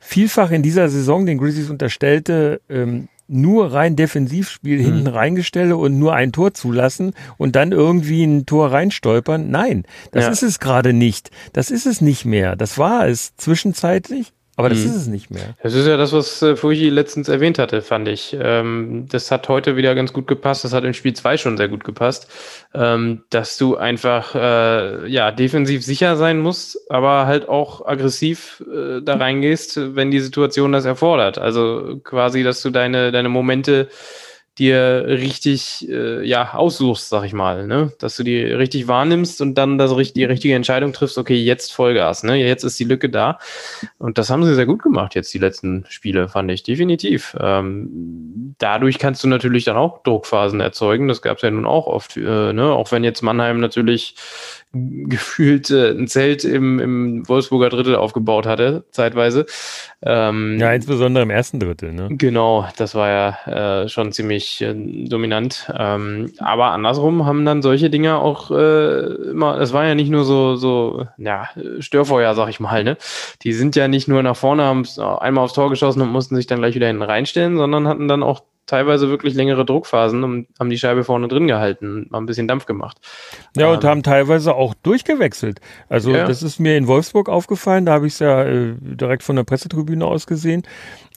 vielfach 0.00 0.50
in 0.50 0.62
dieser 0.62 0.88
Saison 0.88 1.24
den 1.24 1.38
Grizzlies 1.38 1.70
unterstellte 1.70 2.60
ähm, 2.68 3.08
nur 3.30 3.72
rein 3.72 3.96
Defensivspiel 3.96 4.78
mhm. 4.78 4.84
hinten 4.84 5.06
reingestelle 5.06 5.76
und 5.76 5.98
nur 5.98 6.14
ein 6.14 6.32
Tor 6.32 6.54
zulassen 6.54 7.14
und 7.38 7.56
dann 7.56 7.72
irgendwie 7.72 8.24
ein 8.24 8.46
Tor 8.46 8.72
reinstolpern. 8.72 9.50
Nein, 9.50 9.84
das 10.10 10.24
ja. 10.24 10.30
ist 10.30 10.42
es 10.42 10.58
gerade 10.58 10.92
nicht. 10.92 11.30
Das 11.52 11.70
ist 11.70 11.86
es 11.86 12.00
nicht 12.00 12.24
mehr. 12.24 12.56
Das 12.56 12.78
war 12.78 13.06
es 13.06 13.36
zwischenzeitlich. 13.36 14.32
Aber 14.60 14.68
das 14.68 14.80
mhm. 14.80 14.90
ist 14.90 14.96
es 14.96 15.06
nicht 15.06 15.30
mehr. 15.30 15.56
Das 15.62 15.72
ist 15.72 15.86
ja 15.86 15.96
das, 15.96 16.12
was 16.12 16.42
äh, 16.42 16.54
Fuji 16.54 16.90
letztens 16.90 17.30
erwähnt 17.30 17.58
hatte, 17.58 17.80
fand 17.80 18.08
ich. 18.08 18.36
Ähm, 18.38 19.06
das 19.08 19.30
hat 19.30 19.48
heute 19.48 19.74
wieder 19.74 19.94
ganz 19.94 20.12
gut 20.12 20.26
gepasst. 20.26 20.64
Das 20.64 20.74
hat 20.74 20.84
in 20.84 20.92
Spiel 20.92 21.14
2 21.14 21.38
schon 21.38 21.56
sehr 21.56 21.68
gut 21.68 21.82
gepasst. 21.82 22.28
Ähm, 22.74 23.22
dass 23.30 23.56
du 23.56 23.78
einfach 23.78 24.34
äh, 24.34 25.08
ja 25.08 25.30
defensiv 25.30 25.82
sicher 25.82 26.16
sein 26.16 26.40
musst, 26.40 26.78
aber 26.90 27.24
halt 27.24 27.48
auch 27.48 27.86
aggressiv 27.86 28.62
äh, 28.70 29.00
da 29.00 29.16
reingehst, 29.16 29.96
wenn 29.96 30.10
die 30.10 30.20
Situation 30.20 30.72
das 30.72 30.84
erfordert. 30.84 31.38
Also 31.38 31.98
quasi, 32.04 32.42
dass 32.42 32.60
du 32.60 32.68
deine, 32.68 33.12
deine 33.12 33.30
Momente 33.30 33.88
dir 34.60 35.04
richtig 35.06 35.88
äh, 35.88 36.24
ja 36.24 36.54
aussuchst, 36.54 37.08
sag 37.08 37.24
ich 37.24 37.32
mal, 37.32 37.66
ne? 37.66 37.92
Dass 37.98 38.16
du 38.16 38.22
die 38.22 38.38
richtig 38.40 38.86
wahrnimmst 38.86 39.40
und 39.40 39.54
dann 39.54 39.78
das, 39.78 39.90
die 40.12 40.24
richtige 40.24 40.54
Entscheidung 40.54 40.92
triffst, 40.92 41.18
okay, 41.18 41.36
jetzt 41.36 41.72
Vollgas, 41.72 42.22
ne? 42.22 42.36
Jetzt 42.36 42.62
ist 42.62 42.78
die 42.78 42.84
Lücke 42.84 43.08
da. 43.08 43.38
Und 43.98 44.18
das 44.18 44.30
haben 44.30 44.44
sie 44.44 44.54
sehr 44.54 44.66
gut 44.66 44.82
gemacht, 44.82 45.14
jetzt 45.14 45.34
die 45.34 45.38
letzten 45.38 45.84
Spiele, 45.88 46.28
fand 46.28 46.50
ich, 46.50 46.62
definitiv. 46.62 47.36
Ähm, 47.40 48.54
dadurch 48.58 48.98
kannst 48.98 49.24
du 49.24 49.28
natürlich 49.28 49.64
dann 49.64 49.76
auch 49.76 50.02
Druckphasen 50.02 50.60
erzeugen. 50.60 51.08
Das 51.08 51.22
gab 51.22 51.38
es 51.38 51.42
ja 51.42 51.50
nun 51.50 51.66
auch 51.66 51.86
oft, 51.86 52.16
äh, 52.16 52.52
ne? 52.52 52.72
Auch 52.72 52.92
wenn 52.92 53.02
jetzt 53.02 53.22
Mannheim 53.22 53.58
natürlich 53.58 54.14
gefühlt 54.72 55.70
äh, 55.70 55.90
ein 55.90 56.06
Zelt 56.06 56.44
im, 56.44 56.78
im 56.78 57.28
Wolfsburger 57.28 57.70
Drittel 57.70 57.96
aufgebaut 57.96 58.46
hatte, 58.46 58.84
zeitweise. 58.92 59.46
Ähm, 60.02 60.58
ja, 60.60 60.72
insbesondere 60.72 61.24
im 61.24 61.30
ersten 61.30 61.58
Drittel, 61.58 61.92
ne? 61.92 62.08
Genau, 62.10 62.66
das 62.76 62.94
war 62.94 63.08
ja 63.08 63.82
äh, 63.82 63.88
schon 63.88 64.12
ziemlich 64.12 64.60
äh, 64.60 64.74
dominant. 65.08 65.72
Ähm, 65.76 66.32
aber 66.38 66.66
andersrum 66.66 67.26
haben 67.26 67.44
dann 67.44 67.62
solche 67.62 67.90
Dinge 67.90 68.18
auch 68.18 68.52
äh, 68.52 69.06
immer, 69.30 69.60
es 69.60 69.72
war 69.72 69.86
ja 69.86 69.96
nicht 69.96 70.10
nur 70.10 70.24
so, 70.24 70.54
so, 70.54 71.06
ja, 71.18 71.48
Störfeuer, 71.80 72.34
sag 72.34 72.48
ich 72.48 72.60
mal, 72.60 72.84
ne? 72.84 72.96
Die 73.42 73.52
sind 73.52 73.74
ja 73.74 73.88
nicht 73.88 74.06
nur 74.06 74.22
nach 74.22 74.36
vorne, 74.36 74.62
haben 74.62 74.84
einmal 74.98 75.44
aufs 75.44 75.54
Tor 75.54 75.70
geschossen 75.70 76.00
und 76.02 76.10
mussten 76.10 76.36
sich 76.36 76.46
dann 76.46 76.60
gleich 76.60 76.76
wieder 76.76 76.86
hinten 76.86 77.02
reinstellen, 77.02 77.56
sondern 77.56 77.88
hatten 77.88 78.06
dann 78.06 78.22
auch 78.22 78.42
teilweise 78.70 79.08
wirklich 79.08 79.34
längere 79.34 79.64
Druckphasen 79.64 80.22
und 80.22 80.46
haben 80.58 80.70
die 80.70 80.78
Scheibe 80.78 81.04
vorne 81.04 81.28
drin 81.28 81.46
gehalten, 81.46 82.06
mal 82.10 82.18
ein 82.18 82.26
bisschen 82.26 82.46
Dampf 82.46 82.66
gemacht. 82.66 82.98
Ja, 83.56 83.70
und 83.70 83.82
ähm, 83.82 83.90
haben 83.90 84.02
teilweise 84.02 84.54
auch 84.54 84.74
durchgewechselt. 84.74 85.60
Also 85.88 86.12
ja. 86.12 86.24
das 86.24 86.42
ist 86.42 86.60
mir 86.60 86.76
in 86.76 86.86
Wolfsburg 86.86 87.28
aufgefallen, 87.28 87.84
da 87.84 87.92
habe 87.92 88.06
ich 88.06 88.14
es 88.14 88.18
ja 88.20 88.44
äh, 88.44 88.74
direkt 88.80 89.24
von 89.24 89.36
der 89.36 89.44
Pressetribüne 89.44 90.04
aus 90.04 90.26
gesehen. 90.26 90.62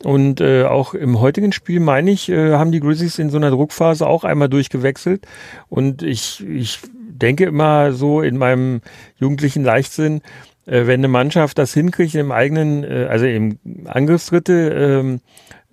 Und 0.03 0.41
äh, 0.41 0.63
auch 0.63 0.95
im 0.95 1.21
heutigen 1.21 1.51
Spiel, 1.51 1.79
meine 1.79 2.11
ich, 2.11 2.27
äh, 2.27 2.53
haben 2.53 2.71
die 2.71 2.79
Grizzlies 2.79 3.19
in 3.19 3.29
so 3.29 3.37
einer 3.37 3.51
Druckphase 3.51 4.05
auch 4.07 4.23
einmal 4.23 4.49
durchgewechselt. 4.49 5.25
Und 5.69 6.01
ich, 6.01 6.45
ich 6.45 6.79
denke 6.89 7.45
immer 7.45 7.93
so 7.93 8.21
in 8.21 8.37
meinem 8.37 8.81
jugendlichen 9.17 9.63
Leichtsinn, 9.63 10.21
äh, 10.65 10.87
wenn 10.87 11.01
eine 11.01 11.07
Mannschaft 11.07 11.57
das 11.57 11.73
hinkriegt, 11.73 12.15
im 12.15 12.31
eigenen, 12.31 12.83
äh, 12.83 13.07
also 13.09 13.25
im 13.25 13.59
Angriffsdrittel 13.85 14.71
ähm, 14.75 15.21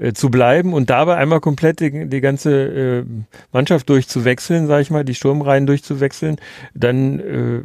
äh, 0.01 0.13
zu 0.15 0.31
bleiben 0.31 0.73
und 0.73 0.89
dabei 0.89 1.17
einmal 1.17 1.41
komplett 1.41 1.81
die, 1.81 2.09
die 2.09 2.21
ganze 2.21 3.05
äh, 3.05 3.05
Mannschaft 3.53 3.89
durchzuwechseln, 3.89 4.67
sage 4.67 4.83
ich 4.83 4.91
mal, 4.91 5.05
die 5.05 5.15
Sturmreihen 5.15 5.67
durchzuwechseln, 5.67 6.37
dann 6.75 7.21
äh, 7.21 7.61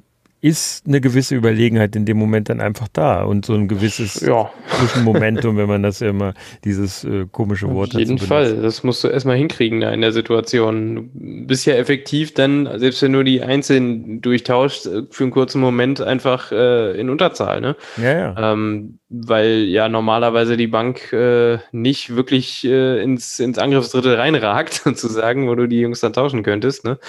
ist 0.46 0.86
eine 0.86 1.02
gewisse 1.02 1.34
Überlegenheit 1.34 1.96
in 1.96 2.06
dem 2.06 2.18
Moment 2.18 2.50
dann 2.50 2.62
einfach 2.62 2.88
da 2.94 3.24
und 3.24 3.46
so 3.46 3.56
ein 3.56 3.68
gewisses 3.68 4.22
Ja, 4.22 4.52
Zwischenmomentum, 4.78 5.58
wenn 5.58 5.68
man 5.68 5.82
das 5.82 6.02
ja 6.02 6.10
immer, 6.10 6.36
dieses 6.64 7.04
äh, 7.04 7.26
komische 7.32 7.68
Wort 7.74 7.96
auf 7.96 8.00
jeden 8.00 8.20
Fall. 8.20 8.58
Das 8.58 8.84
musst 8.84 9.04
du 9.04 9.08
erstmal 9.08 9.38
hinkriegen 9.38 9.82
da 9.82 9.92
in 9.92 10.02
der 10.02 10.12
Situation. 10.12 11.10
Du 11.16 11.48
bist 11.48 11.66
ja 11.66 11.74
effektiv 11.74 12.36
dann, 12.36 12.70
selbst 12.80 13.02
wenn 13.02 13.14
du 13.14 13.24
die 13.24 13.42
Einzelnen 13.42 14.22
durchtauscht, 14.22 14.86
äh, 14.86 15.04
für 15.10 15.24
einen 15.24 15.32
kurzen 15.32 15.62
Moment 15.62 16.00
einfach 16.00 16.52
äh, 16.52 16.92
in 17.00 17.10
Unterzahl, 17.10 17.60
ne? 17.60 17.76
Ja, 17.98 18.16
ja. 18.16 18.54
Ähm, 18.54 19.00
weil 19.10 19.66
ja 19.66 19.88
normalerweise 19.88 20.58
die 20.58 20.68
Bank 20.68 21.14
äh, 21.14 21.60
nicht 21.72 22.16
wirklich 22.16 22.66
äh, 22.66 23.02
ins, 23.04 23.40
ins 23.40 23.60
Angriffsdrittel 23.60 24.16
reinragt, 24.16 24.74
sozusagen, 24.84 25.48
wo 25.48 25.56
du 25.56 25.68
die 25.68 25.80
Jungs 25.80 26.00
dann 26.00 26.14
tauschen 26.14 26.44
könntest. 26.44 26.86
Ne? 26.86 27.00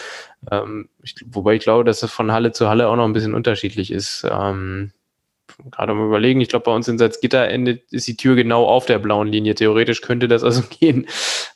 Ähm, 0.51 0.89
ich, 1.03 1.15
wobei 1.27 1.55
ich 1.55 1.63
glaube, 1.63 1.85
dass 1.85 2.03
es 2.03 2.13
von 2.13 2.33
Halle 2.33 2.53
zu 2.53 2.69
Halle 2.69 2.89
auch 2.89 2.97
noch 2.97 3.05
ein 3.05 3.15
bisschen 3.15 3.35
unterschiedlich 3.35 3.91
ist. 3.91 4.27
Ähm, 4.31 4.93
Gerade 5.71 5.95
mal 5.95 6.07
überlegen, 6.07 6.41
ich 6.41 6.49
glaube, 6.49 6.65
bei 6.65 6.73
uns 6.73 6.87
in 6.87 6.99
Salzgitter 6.99 7.49
endet, 7.49 7.91
ist 7.91 8.07
die 8.07 8.17
Tür 8.17 8.37
genau 8.37 8.67
auf 8.67 8.87
der 8.87 8.99
blauen 8.99 9.29
Linie. 9.29 9.55
Theoretisch 9.55 10.03
könnte 10.03 10.29
das 10.29 10.45
also 10.45 10.63
gehen. 10.81 11.07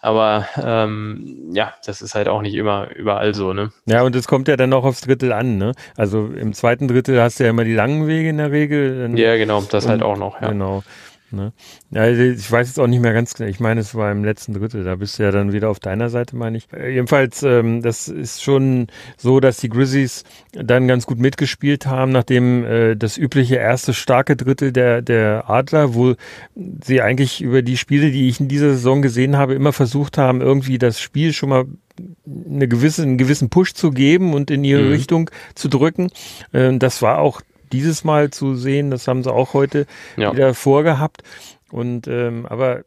Aber 0.01 0.47
ähm, 0.63 1.51
ja, 1.53 1.75
das 1.85 2.01
ist 2.03 2.15
halt 2.15 2.29
auch 2.29 2.41
nicht 2.41 2.55
immer 2.55 2.89
überall 2.95 3.35
so, 3.35 3.53
ne? 3.53 3.73
Ja, 3.87 4.03
und 4.03 4.17
es 4.17 4.27
kommt 4.27 4.49
ja 4.49 4.57
dann 4.57 4.73
auch 4.73 4.85
aufs 4.85 5.03
Drittel 5.03 5.33
an, 5.33 5.59
ne? 5.59 5.73
Also 5.97 6.27
im 6.27 6.55
zweiten 6.55 6.89
Drittel 6.89 7.21
hast 7.21 7.41
du 7.41 7.45
ja 7.45 7.51
immer 7.51 7.65
die 7.65 7.75
langen 7.75 8.07
Wege 8.07 8.31
in 8.31 8.39
der 8.39 8.51
Regel. 8.51 9.19
Ja, 9.19 9.37
genau, 9.37 9.63
das 9.63 9.87
halt 9.87 10.03
auch 10.03 10.17
noch, 10.17 10.41
ja. 10.41 10.49
Genau. 10.49 10.83
Ne? 11.33 11.53
Ja, 11.91 12.03
also 12.03 12.23
ich 12.23 12.51
weiß 12.51 12.69
jetzt 12.69 12.79
auch 12.81 12.87
nicht 12.87 13.01
mehr 13.01 13.13
ganz 13.13 13.35
genau. 13.35 13.49
Ich 13.49 13.61
meine, 13.61 13.81
es 13.81 13.95
war 13.95 14.11
im 14.11 14.25
letzten 14.25 14.55
Drittel. 14.55 14.85
Da 14.85 14.97
bist 14.97 15.19
du 15.19 15.23
ja 15.23 15.31
dann 15.31 15.53
wieder 15.53 15.71
auf 15.71 15.81
deiner 15.81 16.09
Seite, 16.09 16.37
meine 16.37 16.59
ich. 16.59 16.73
Äh, 16.73 16.93
jedenfalls, 16.95 17.43
ähm, 17.43 17.83
das 17.83 18.09
ist 18.09 18.43
schon 18.43 18.89
so, 19.17 19.41
dass 19.41 19.59
die 19.59 19.69
Grizzlies 19.69 20.25
dann 20.53 20.89
ganz 20.89 21.07
gut 21.07 21.19
mitgespielt 21.19 21.87
haben, 21.87 22.13
nachdem 22.13 22.65
äh, 22.65 22.97
das 22.97 23.17
übliche 23.17 23.57
erste 23.57 23.95
starke 23.95 24.37
Drittel 24.37 24.73
der, 24.73 25.03
der 25.03 25.49
Adler, 25.49 25.95
wo 25.95 26.15
sie 26.85 27.01
eigentlich 27.03 27.41
über 27.41 27.63
die 27.63 27.77
Spiele, 27.77 28.11
die 28.11 28.29
ich 28.29 28.41
in 28.41 28.49
dieser 28.49 28.71
Saison 28.71 29.03
gesehen 29.03 29.37
habe, 29.37 29.55
immer 29.55 29.73
versucht 29.73 30.19
haben, 30.19 30.41
irgendwie 30.41 30.79
das 30.79 31.01
Spiel 31.01 31.33
schon 31.33 31.49
mal 31.51 31.65
eine 32.27 32.67
gewisse, 32.67 33.03
einen 33.03 33.19
gewissen 33.19 33.51
Push 33.51 33.75
zu 33.75 33.91
geben 33.91 34.33
und 34.33 34.51
in 34.51 34.65
ihre 34.65 34.83
Mhm. 34.83 34.93
Richtung 34.93 35.31
zu 35.55 35.69
drücken. 35.69 36.11
Ähm, 36.55 36.79
das 36.79 37.03
war 37.03 37.19
auch 37.19 37.43
dieses 37.73 38.05
Mal 38.05 38.31
zu 38.31 38.55
sehen. 38.57 38.91
Das 38.91 39.09
haben 39.09 39.23
sie 39.23 39.33
auch 39.33 39.55
heute 39.55 39.87
Ja. 40.17 40.33
wieder 40.33 40.55
vorgehabt. 40.55 41.23
Und 41.71 42.09
ähm, 42.09 42.47
aber 42.47 42.83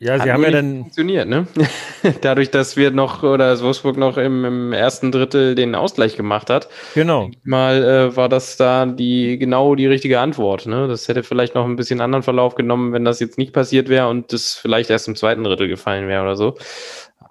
ja, 0.00 0.14
Hat 0.14 0.22
sie 0.24 0.32
haben 0.32 0.42
ja 0.42 0.50
dann 0.50 0.78
funktioniert, 0.80 1.28
ne? 1.28 1.46
Dadurch, 2.20 2.50
dass 2.50 2.76
wir 2.76 2.90
noch 2.90 3.22
oder 3.22 3.50
dass 3.50 3.62
Wolfsburg 3.62 3.96
noch 3.96 4.18
im, 4.18 4.44
im 4.44 4.72
ersten 4.72 5.12
Drittel 5.12 5.54
den 5.54 5.74
Ausgleich 5.76 6.16
gemacht 6.16 6.50
hat, 6.50 6.68
genau. 6.94 7.30
mal 7.44 7.82
äh, 7.82 8.16
war 8.16 8.28
das 8.28 8.56
da 8.56 8.86
die 8.86 9.38
genau 9.38 9.76
die 9.76 9.86
richtige 9.86 10.18
Antwort. 10.20 10.66
Ne? 10.66 10.88
Das 10.88 11.06
hätte 11.08 11.22
vielleicht 11.22 11.54
noch 11.54 11.64
ein 11.64 11.76
bisschen 11.76 12.00
anderen 12.00 12.24
Verlauf 12.24 12.56
genommen, 12.56 12.92
wenn 12.92 13.04
das 13.04 13.20
jetzt 13.20 13.38
nicht 13.38 13.52
passiert 13.54 13.88
wäre 13.88 14.08
und 14.08 14.32
das 14.32 14.54
vielleicht 14.54 14.90
erst 14.90 15.06
im 15.08 15.14
zweiten 15.16 15.44
Drittel 15.44 15.68
gefallen 15.68 16.08
wäre 16.08 16.22
oder 16.22 16.36
so. 16.36 16.58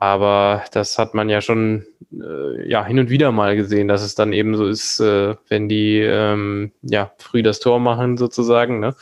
Aber 0.04 0.64
das 0.74 1.00
hat 1.00 1.14
man 1.14 1.30
ja 1.30 1.40
schon 1.40 1.86
äh, 2.12 2.70
ja 2.70 2.84
hin 2.86 3.00
und 3.00 3.10
wieder 3.10 3.32
mal 3.32 3.56
gesehen, 3.56 3.88
dass 3.88 4.04
es 4.04 4.16
dann 4.16 4.34
eben 4.34 4.54
so 4.58 4.68
ist, 4.68 5.00
äh, 5.00 5.36
wenn 5.48 5.70
die 5.70 6.00
ähm, 6.02 6.74
ja 6.82 7.14
früh 7.20 7.42
das 7.42 7.62
Tor 7.62 7.80
machen 7.80 8.18
sozusagen, 8.18 8.82
ne? 8.82 8.96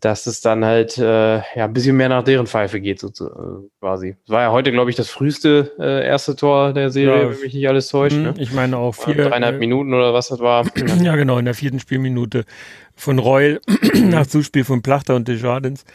dass 0.00 0.26
es 0.26 0.42
dann 0.42 0.62
halt 0.64 0.98
äh, 0.98 1.36
ja 1.36 1.64
ein 1.64 1.72
bisschen 1.72 1.96
mehr 1.96 2.10
nach 2.10 2.22
deren 2.22 2.46
Pfeife 2.46 2.80
geht, 2.80 3.00
so, 3.00 3.06
äh, 3.08 3.68
quasi. 3.80 4.16
Es 4.24 4.30
war 4.30 4.42
ja 4.42 4.52
heute, 4.52 4.72
glaube 4.72 4.90
ich, 4.90 4.96
das 4.96 5.08
früheste 5.08 5.72
äh, 5.78 6.06
erste 6.06 6.36
Tor 6.36 6.74
der 6.74 6.90
Serie, 6.90 7.22
Ja. 7.22 7.30
wenn 7.30 7.40
mich 7.40 7.54
nicht 7.54 7.68
alles 7.68 7.88
täuscht. 7.88 8.16
Hm, 8.16 8.22
Ne? 8.22 8.34
Ich 8.38 8.52
meine 8.52 8.76
auch 8.76 8.94
vier. 8.94 9.14
Dreieinhalb 9.14 9.56
äh, 9.56 9.58
Minuten 9.58 9.94
oder 9.94 10.12
was 10.12 10.28
das 10.28 10.40
war. 10.40 10.66
Ja, 11.02 11.16
genau, 11.16 11.38
in 11.38 11.46
der 11.46 11.54
vierten 11.54 11.80
Spielminute 11.80 12.44
von 12.94 13.18
Reul 13.18 13.60
nach 13.94 14.26
Zuspiel 14.26 14.64
von 14.64 14.82
Plachter 14.82 15.16
und 15.16 15.28
Desjardins. 15.28 15.86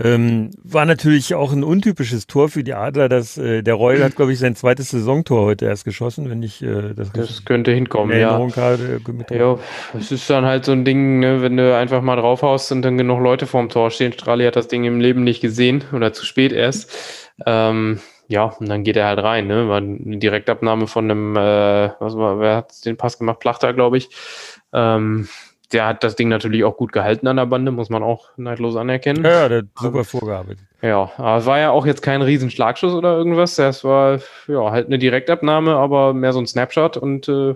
Ähm, 0.00 0.52
war 0.62 0.84
natürlich 0.86 1.34
auch 1.34 1.52
ein 1.52 1.64
untypisches 1.64 2.28
Tor 2.28 2.48
für 2.48 2.62
die 2.62 2.74
Adler. 2.74 3.08
Dass, 3.08 3.36
äh, 3.36 3.62
der 3.62 3.74
Reul 3.74 4.02
hat, 4.04 4.14
glaube 4.14 4.32
ich, 4.32 4.38
sein 4.38 4.54
zweites 4.54 4.90
Saisontor 4.90 5.44
heute 5.44 5.64
erst 5.66 5.84
geschossen, 5.84 6.30
wenn 6.30 6.40
ich 6.42 6.62
äh, 6.62 6.94
das, 6.94 7.10
Das 7.12 7.44
könnte 7.44 7.72
in 7.72 7.78
hinkommen, 7.78 8.18
ja. 8.18 8.30
Habe. 8.30 9.00
äh, 9.30 9.38
Ja, 9.38 9.58
es 9.98 10.12
ist 10.12 10.30
dann 10.30 10.44
halt 10.44 10.64
so 10.64 10.72
ein 10.72 10.84
Ding, 10.84 11.18
ne, 11.18 11.42
wenn 11.42 11.56
du 11.56 11.76
einfach 11.76 12.00
mal 12.00 12.14
draufhaust 12.14 12.70
und 12.70 12.82
dann 12.82 12.96
genug 12.96 13.20
Leute 13.20 13.46
vorm 13.46 13.68
Tor 13.70 13.90
stehen. 13.90 14.12
Strali 14.12 14.44
hat 14.44 14.54
das 14.54 14.68
Ding 14.68 14.84
im 14.84 15.00
Leben 15.00 15.24
nicht 15.24 15.40
gesehen 15.40 15.82
oder 15.92 16.12
zu 16.12 16.24
spät 16.24 16.52
erst. 16.52 16.94
Ähm, 17.44 18.00
ja, 18.28 18.44
und 18.44 18.68
dann 18.68 18.84
geht 18.84 18.96
er 18.96 19.06
halt 19.06 19.20
rein, 19.20 19.46
ne? 19.46 19.68
War 19.68 19.78
eine 19.78 20.18
Direktabnahme 20.18 20.86
von 20.86 21.10
einem, 21.10 21.34
äh, 21.34 21.90
was 21.98 22.14
war, 22.16 22.38
wer 22.38 22.56
hat 22.56 22.84
den 22.84 22.96
Pass 22.96 23.18
gemacht? 23.18 23.40
Plachter, 23.40 23.72
glaube 23.72 23.96
ich. 23.96 24.10
Ähm, 24.72 25.28
der 25.72 25.86
hat 25.86 26.02
das 26.02 26.16
Ding 26.16 26.28
natürlich 26.28 26.64
auch 26.64 26.76
gut 26.76 26.92
gehalten 26.92 27.26
an 27.26 27.36
der 27.36 27.46
Bande, 27.46 27.70
muss 27.70 27.90
man 27.90 28.02
auch 28.02 28.30
neidlos 28.36 28.76
anerkennen. 28.76 29.24
Ja, 29.24 29.48
der 29.48 29.58
hat 29.58 29.66
super 29.78 30.04
vorgearbeitet. 30.04 30.64
Ja, 30.80 31.10
aber 31.16 31.38
es 31.38 31.46
war 31.46 31.58
ja 31.58 31.70
auch 31.70 31.84
jetzt 31.84 32.02
kein 32.02 32.22
riesen 32.22 32.50
Schlagschuss 32.50 32.94
oder 32.94 33.16
irgendwas. 33.16 33.56
Das 33.56 33.84
war 33.84 34.20
ja 34.46 34.70
halt 34.70 34.86
eine 34.86 34.98
Direktabnahme, 34.98 35.74
aber 35.74 36.14
mehr 36.14 36.32
so 36.32 36.38
ein 36.38 36.46
Snapshot 36.46 36.96
und 36.96 37.28
äh, 37.28 37.54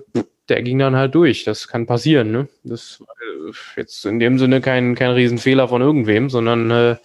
der 0.48 0.62
ging 0.62 0.78
dann 0.78 0.96
halt 0.96 1.14
durch. 1.14 1.44
Das 1.44 1.68
kann 1.68 1.86
passieren, 1.86 2.32
ne? 2.32 2.48
Das 2.64 3.00
war 3.00 3.14
äh, 3.48 3.52
jetzt 3.76 4.04
in 4.04 4.18
dem 4.18 4.38
Sinne 4.38 4.60
kein, 4.60 4.94
kein 4.94 5.12
Riesenfehler 5.12 5.68
von 5.68 5.80
irgendwem, 5.80 6.28
sondern 6.30 6.70
äh, 6.70 6.96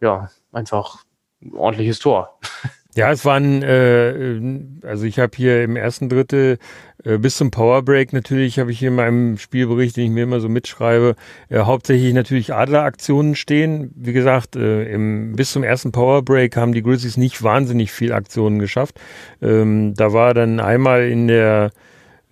ja, 0.00 0.30
einfach 0.52 1.04
ein 1.42 1.54
ordentliches 1.54 1.98
Tor. 1.98 2.38
Ja, 2.96 3.12
es 3.12 3.26
waren, 3.26 3.62
äh, 3.62 4.40
also 4.86 5.04
ich 5.04 5.18
habe 5.18 5.36
hier 5.36 5.62
im 5.62 5.76
ersten 5.76 6.08
Drittel 6.08 6.56
äh, 6.95 6.95
bis 7.18 7.36
zum 7.36 7.50
Powerbreak 7.50 8.12
natürlich, 8.12 8.58
habe 8.58 8.72
ich 8.72 8.78
hier 8.78 8.88
in 8.88 8.96
meinem 8.96 9.38
Spielbericht, 9.38 9.96
den 9.96 10.04
ich 10.06 10.10
mir 10.10 10.24
immer 10.24 10.40
so 10.40 10.48
mitschreibe, 10.48 11.14
äh, 11.48 11.60
hauptsächlich 11.60 12.12
natürlich 12.14 12.52
Adleraktionen 12.52 13.34
stehen. 13.34 13.92
Wie 13.94 14.12
gesagt, 14.12 14.56
äh, 14.56 14.84
im, 14.92 15.34
bis 15.36 15.52
zum 15.52 15.62
ersten 15.62 15.92
Powerbreak 15.92 16.56
haben 16.56 16.72
die 16.72 16.82
Grizzlies 16.82 17.16
nicht 17.16 17.42
wahnsinnig 17.42 17.92
viel 17.92 18.12
Aktionen 18.12 18.58
geschafft. 18.58 19.00
Ähm, 19.40 19.94
da 19.94 20.12
war 20.12 20.34
dann 20.34 20.60
einmal 20.60 21.08
in 21.08 21.28
der 21.28 21.70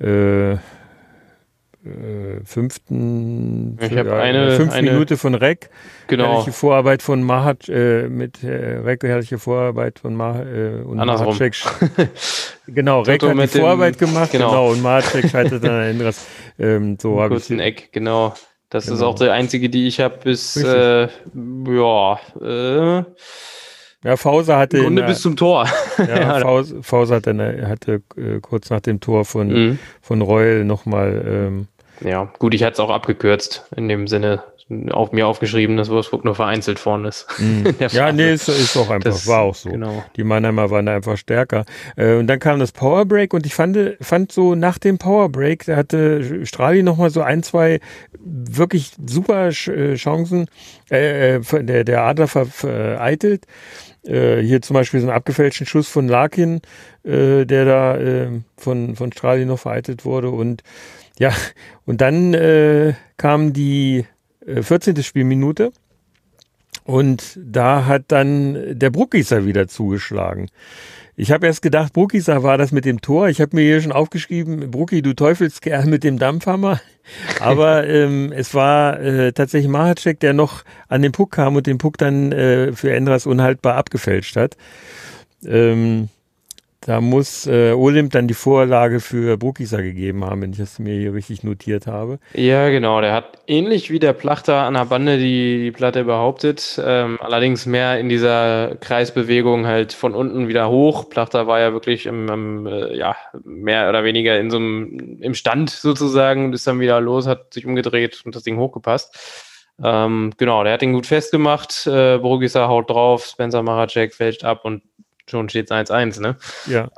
äh, 0.01 0.05
äh, 0.05 0.57
fünften, 2.45 3.79
Ich 3.81 3.91
ja, 3.91 4.03
eine- 4.19 4.53
fünften 4.53 4.75
eine- 4.79 4.93
Minute 4.93 5.17
von 5.17 5.35
Reck. 5.35 5.71
Genau. 6.07 6.33
Herrliche 6.33 6.53
Vorarbeit 6.53 7.03
von 7.03 7.23
Mahat, 7.23 7.69
äh, 7.69 8.09
mit 8.09 8.43
äh, 8.43 8.79
Reck, 8.79 9.03
herrliche 9.05 9.39
Vorarbeit 9.39 9.99
von 9.99 10.15
Mahat 10.15 10.47
äh, 10.47 10.83
und 10.85 10.99
Andersrum. 11.01 11.37
Genau, 12.67 13.01
Reck 13.03 13.23
hat 13.23 13.31
die 13.31 13.35
mit 13.35 13.55
dem- 13.55 13.61
Vorarbeit 13.61 13.99
gemacht, 13.99 14.33
genau, 14.33 14.49
genau. 14.51 14.71
und 14.71 14.83
Mahacek 14.83 15.29
scheitert 15.29 15.63
dann 15.65 15.71
an 15.73 15.83
Endras. 15.83 16.27
Ähm, 16.59 16.97
so 17.01 17.21
habe 17.21 17.35
ich 17.35 17.41
Kurzen 17.43 17.61
Eck, 17.61 17.91
genau. 17.93 18.33
Das 18.71 18.87
ist 18.89 18.99
Genau. 18.99 19.11
auch 19.11 19.15
der 19.17 19.33
einzige, 19.35 19.69
die 19.69 19.87
ich 19.87 20.01
habe 20.01 20.19
bis 20.25 20.57
äh, 20.57 21.07
ja, 21.07 22.19
äh, 22.43 23.05
Ja, 24.03 24.17
Fauser 24.17 24.57
hatte, 24.59 24.79
im 24.79 24.83
in 24.83 24.87
Grunde 24.89 25.03
der, 25.03 25.09
bis 25.09 25.21
zum 25.21 25.37
Tor. 25.37 25.67
ja, 25.99 26.41
Faus- 26.41 26.75
Fauser 26.81 27.17
hatte, 27.17 27.67
hatte 27.69 28.03
äh, 28.17 28.41
kurz 28.41 28.71
nach 28.71 28.81
dem 28.81 29.01
Tor 29.01 29.25
von, 29.27 29.49
Mhm. 29.49 29.79
von 30.01 30.23
Reul 30.23 30.65
nochmal, 30.65 31.23
ähm, 31.27 31.69
Ja, 32.05 32.31
gut, 32.39 32.55
ich 32.55 32.63
hatte 32.63 32.75
es 32.75 32.81
auch 32.81 32.91
abgekürzt, 32.91 33.67
in 33.77 33.89
dem 33.89 34.07
Sinne 34.07 34.43
auf 34.91 35.13
mir 35.13 35.27
aufgeschrieben, 35.27 35.77
dass 35.77 35.91
Wolfsburg 35.91 36.25
nur 36.25 36.35
vereinzelt 36.35 36.79
vorne 36.79 37.09
ist. 37.09 37.27
Der 37.81 37.89
ja, 37.89 38.13
nee, 38.13 38.33
ist, 38.33 38.49
ist 38.49 38.75
auch 38.79 38.89
einfach, 38.89 39.11
Das- 39.11 39.27
war 39.27 39.43
auch 39.43 39.55
so. 39.55 39.69
Genau. 39.71 40.03
Die 40.17 40.25
Mannheimer 40.25 40.71
waren 40.71 40.87
da 40.87 40.95
einfach 40.95 41.19
stärker. 41.19 41.65
Äh, 41.97 42.15
und 42.15 42.29
dann 42.29 42.39
kam 42.39 42.61
das 42.61 42.73
Powerbreak 42.73 43.35
und 43.35 43.45
ich 43.45 43.55
fand, 43.55 43.77
fand 44.01 44.33
so 44.33 44.55
nach 44.55 44.79
dem 44.79 44.97
Powerbreak, 44.97 45.67
da 45.67 45.77
hatte 45.77 46.47
Strali 46.47 46.83
nochmal 46.83 47.11
so 47.11 47.21
ein, 47.21 47.43
zwei 47.43 47.81
wirklich 48.19 48.93
super 49.07 49.49
äh, 49.49 49.95
Chancen, 49.97 50.47
äh, 50.91 51.37
äh, 51.37 51.41
der, 51.65 51.85
der 51.85 52.03
Adler 52.05 52.27
ver 52.29 52.47
vereitelt. 52.47 53.45
Äh, 54.07 54.41
hier 54.41 54.63
zum 54.63 54.75
Beispiel 54.75 55.01
so 55.01 55.09
einen 55.09 55.17
abgefälschten 55.17 55.67
Schuss 55.67 55.89
von 55.89 56.09
Larkin, 56.09 56.63
äh, 57.05 57.45
der 57.45 57.65
da 57.67 57.97
äh, 57.99 58.29
von, 58.57 58.97
von 58.97 59.13
Strali 59.13 59.45
noch 59.45 59.59
vereitelt 59.59 60.05
wurde. 60.07 60.31
Und 60.31 60.63
ja, 61.19 61.33
und 61.87 62.01
dann 62.01 62.35
äh, 62.35 62.95
kam 63.17 63.53
die 63.53 64.07
äh, 64.47 64.63
14. 64.63 65.03
Spielminute. 65.03 65.73
Und 66.85 67.39
da 67.43 67.87
hat 67.87 68.05
dann 68.09 68.79
der 68.79 68.91
Bruckgießer 68.91 69.47
wieder 69.47 69.69
zugeschlagen. 69.69 70.51
Ich 71.17 71.31
habe 71.31 71.47
erst 71.47 71.63
gedacht, 71.63 71.93
Bruckgießer 71.93 72.43
war 72.43 72.59
das 72.59 72.73
mit 72.73 72.85
dem 72.85 73.01
Tor. 73.01 73.29
Ich 73.29 73.41
habe 73.41 73.57
mir 73.57 73.63
hier 73.63 73.81
schon 73.81 73.93
aufgeschrieben, 73.93 74.71
Brucki, 74.71 75.01
du 75.01 75.15
Teufelskerl 75.15 75.87
mit 75.87 76.03
dem 76.03 76.19
Dampfhammer. 76.19 76.81
Aber 77.41 77.87
ähm, 77.87 78.33
es 78.33 78.53
war 78.53 79.01
äh, 79.01 79.33
tatsächlich 79.33 79.71
Mahacek, 79.71 80.21
der 80.21 80.33
noch 80.33 80.65
an 80.89 81.03
den 81.03 81.13
Puck 81.13 81.33
kam 81.33 81.55
und 81.55 81.67
den 81.67 81.79
Puck 81.79 81.99
dann 81.99 82.33
äh, 82.33 82.73
für 82.73 82.93
Endras 82.93 83.27
unhaltbar 83.27 83.77
abgefälscht 83.77 84.37
hat. 84.37 84.57
Ähm, 85.47 86.09
da 86.87 87.01
muss 87.01 87.47
äh, 87.47 87.73
Olymp 87.73 88.13
dann 88.13 88.29
die 88.29 88.35
Vorlage 88.35 89.01
für 89.01 89.39
Brukisa 89.39 89.81
gegeben 89.81 90.23
haben, 90.23 90.43
wenn 90.43 90.53
ich 90.53 90.59
das 90.59 90.79
mir 90.79 90.95
hier 90.95 91.15
richtig 91.15 91.43
notiert 91.43 91.87
habe. 91.87 92.19
Ja, 92.35 92.69
genau. 92.69 93.01
Der 93.01 93.15
hat 93.15 93.39
ähnlich 93.47 93.91
wie 93.91 93.99
der 93.99 94.13
Plachter 94.13 94.65
an 94.65 94.75
der 94.75 94.85
Bande 94.85 95.17
die, 95.17 95.63
die 95.63 95.71
Platte 95.73 96.05
behauptet, 96.05 96.79
ähm, 96.85 97.19
allerdings 97.23 97.65
mehr 97.65 97.99
in 97.99 98.11
dieser 98.11 98.77
Kreisbewegung 98.77 99.67
halt 99.67 99.95
von 99.95 100.15
unten 100.15 100.47
wieder 100.47 100.69
hoch. 100.69 101.09
Plachter 101.09 101.47
war 101.47 101.59
ja 101.59 101.73
wirklich 101.73 102.05
im, 102.05 102.29
im 102.29 102.67
äh, 102.67 102.95
ja, 102.95 103.17
mehr 103.45 103.89
oder 103.89 104.05
weniger 104.05 104.39
in 104.39 104.51
so 104.51 104.59
einem, 104.59 105.19
im 105.23 105.33
Stand 105.33 105.71
sozusagen, 105.71 106.53
ist 106.53 106.67
dann 106.67 106.81
wieder 106.81 107.01
los, 107.01 107.27
hat 107.27 107.55
sich 107.55 107.65
umgedreht 107.65 108.21
und 108.27 108.37
das 108.37 108.43
Ding 108.43 108.59
hochgepasst. 108.59 109.55
Ähm, 109.83 110.33
genau, 110.37 110.63
der 110.65 110.75
hat 110.75 110.83
ihn 110.83 110.93
gut 110.93 111.07
festgemacht. 111.07 111.87
Äh, 111.87 112.19
Brugisa 112.19 112.69
haut 112.69 112.91
drauf, 112.91 113.25
Spencer 113.25 113.63
Maracek 113.63 114.13
fälscht 114.15 114.45
ab 114.45 114.65
und 114.65 114.83
schon 115.27 115.49
steht 115.49 115.71
es 115.71 115.91
1-1, 115.91 116.21
ne? 116.21 116.37
Ja. 116.67 116.91